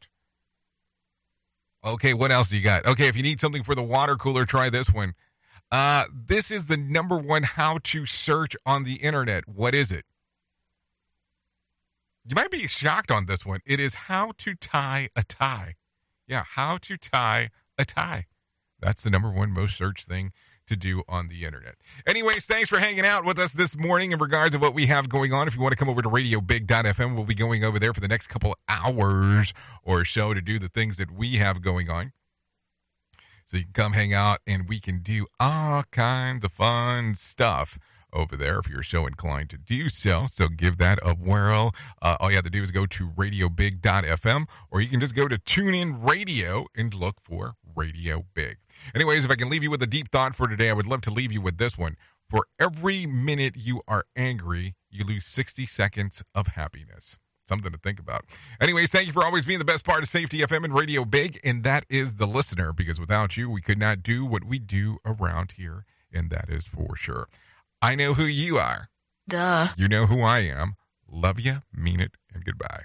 Okay, 1.85 2.15
what 2.15 2.31
else 2.31 2.49
do 2.49 2.57
you 2.57 2.63
got? 2.63 2.87
Okay, 2.87 3.09
if 3.09 3.17
you 3.17 3.23
need 3.23 3.41
something 3.41 3.63
for 3.63 3.75
the 3.75 3.83
water 3.83 4.15
cooler, 4.17 4.45
try 4.45 4.71
this 4.71 4.89
one. 4.91 5.15
Uh, 5.71 6.05
this 6.13 6.51
is 6.51 6.67
the 6.67 6.77
number 6.77 7.17
one 7.17 7.43
how 7.43 7.79
to 7.83 8.07
search 8.07 8.57
on 8.65 8.85
the 8.85 8.97
internet. 8.97 9.49
What 9.49 9.75
is 9.75 9.91
it? 9.91 10.05
You 12.25 12.37
might 12.37 12.51
be 12.51 12.69
shocked 12.69 13.11
on 13.11 13.27
this 13.27 13.45
one. 13.45 13.61
It 13.67 13.81
is 13.81 13.95
how 13.95 14.33
to 14.39 14.55
tie 14.55 15.09
a 15.17 15.25
tie. 15.25 15.75
Yeah, 16.29 16.45
how 16.47 16.79
to 16.83 16.97
tie 16.97 17.51
a 17.77 17.85
tie. 17.85 18.27
That's 18.81 19.03
the 19.03 19.11
number 19.11 19.31
one 19.31 19.51
most 19.51 19.77
searched 19.77 20.07
thing 20.07 20.33
to 20.73 20.77
do 20.77 21.03
on 21.09 21.29
the 21.29 21.45
internet. 21.45 21.75
Anyways, 22.07 22.47
thanks 22.47 22.69
for 22.69 22.79
hanging 22.79 23.05
out 23.05 23.25
with 23.25 23.39
us 23.39 23.53
this 23.53 23.79
morning 23.79 24.13
in 24.13 24.19
regards 24.19 24.53
to 24.55 24.59
what 24.59 24.75
we 24.75 24.87
have 24.87 25.09
going 25.09 25.33
on. 25.33 25.47
If 25.47 25.55
you 25.55 25.61
want 25.61 25.73
to 25.73 25.77
come 25.77 25.89
over 25.89 26.03
to 26.03 26.09
radiobig.fm, 26.09 27.15
we'll 27.15 27.25
be 27.25 27.35
going 27.35 27.63
over 27.63 27.79
there 27.79 27.93
for 27.93 28.01
the 28.01 28.09
next 28.09 28.29
couple 28.29 28.57
hours 28.69 29.53
or 29.83 30.05
so 30.05 30.35
to 30.35 30.41
do 30.41 30.59
the 30.59 30.69
things 30.69 30.97
that 30.97 31.11
we 31.11 31.37
have 31.37 31.63
going 31.63 31.91
on. 31.91 32.13
So 33.45 33.59
you 33.59 33.65
can 33.65 33.73
come 33.75 33.93
hang 33.93 34.15
out 34.15 34.39
and 34.47 34.69
we 34.69 34.81
can 34.81 35.01
do 35.01 35.27
all 35.39 35.83
kinds 35.91 36.45
of 36.45 36.53
fun 36.53 37.15
stuff 37.15 37.79
over 38.13 38.37
there 38.37 38.59
if 38.59 38.69
you're 38.69 38.83
so 38.83 39.07
inclined 39.07 39.51
to 39.51 39.59
do 39.59 39.89
so. 39.89 40.27
So 40.31 40.49
give 40.49 40.79
that 40.79 40.99
a 41.03 41.15
whirl. 41.15 41.75
Uh, 42.01 42.17
all 42.21 42.31
you 42.31 42.37
have 42.37 42.45
to 42.45 42.51
do 42.51 42.63
is 42.63 42.71
go 42.71 42.87
to 42.87 43.09
radiobig.fm 43.09 44.49
or 44.71 44.81
you 44.81 44.89
can 44.89 45.01
just 45.01 45.15
go 45.15 45.29
to 45.29 45.37
TuneIn 45.37 46.07
Radio 46.07 46.67
and 46.75 46.95
look 46.95 47.17
for 47.21 47.57
Radio 47.75 48.25
Big. 48.35 48.57
Anyways, 48.95 49.25
if 49.25 49.31
I 49.31 49.37
can 49.37 49.49
leave 49.49 49.63
you 49.63 49.71
with 49.71 49.83
a 49.83 49.87
deep 49.87 50.11
thought 50.11 50.35
for 50.35 50.49
today, 50.49 50.71
I 50.71 50.73
would 50.73 50.87
love 50.87 51.01
to 51.03 51.11
leave 51.11 51.33
you 51.33 51.41
with 51.41 51.59
this 51.59 51.79
one. 51.79 51.97
For 52.29 52.47
every 52.59 53.07
minute 53.07 53.55
you 53.57 53.83
are 53.87 54.05
angry, 54.17 54.75
you 54.91 55.05
lose 55.05 55.27
60 55.27 55.67
seconds 55.67 56.23
of 56.35 56.49
happiness. 56.49 57.19
Something 57.45 57.73
to 57.73 57.79
think 57.79 57.99
about. 58.01 58.25
Anyways, 58.61 58.91
thank 58.91 59.07
you 59.07 59.13
for 59.13 59.25
always 59.25 59.45
being 59.45 59.59
the 59.59 59.65
best 59.65 59.85
part 59.85 60.03
of 60.03 60.09
Safety 60.09 60.39
FM 60.39 60.65
and 60.65 60.75
Radio 60.75 61.05
Big, 61.05 61.41
and 61.45 61.65
that 61.65 61.85
is 61.91 62.15
the 62.17 62.27
listener, 62.27 62.73
because 62.73 63.01
without 63.01 63.37
you, 63.37 63.51
we 63.51 63.61
could 63.61 63.79
not 63.79 64.03
do 64.03 64.25
what 64.25 64.45
we 64.45 64.59
do 64.59 64.99
around 65.05 65.53
here, 65.57 65.85
and 66.13 66.31
that 66.31 66.49
is 66.49 66.67
for 66.67 66.97
sure. 66.97 67.27
I 67.83 67.97
know 67.97 68.15
who 68.15 68.25
you 68.25 68.59
are. 68.59 68.85
Duh. 69.29 69.69
You 69.77 69.89
know 69.89 70.07
who 70.07 70.23
I 70.23 70.39
am. 70.39 70.77
Love 71.11 71.41
you, 71.41 71.63
mean 71.75 72.01
it, 72.01 72.13
and 72.33 72.45
goodbye. 72.45 72.85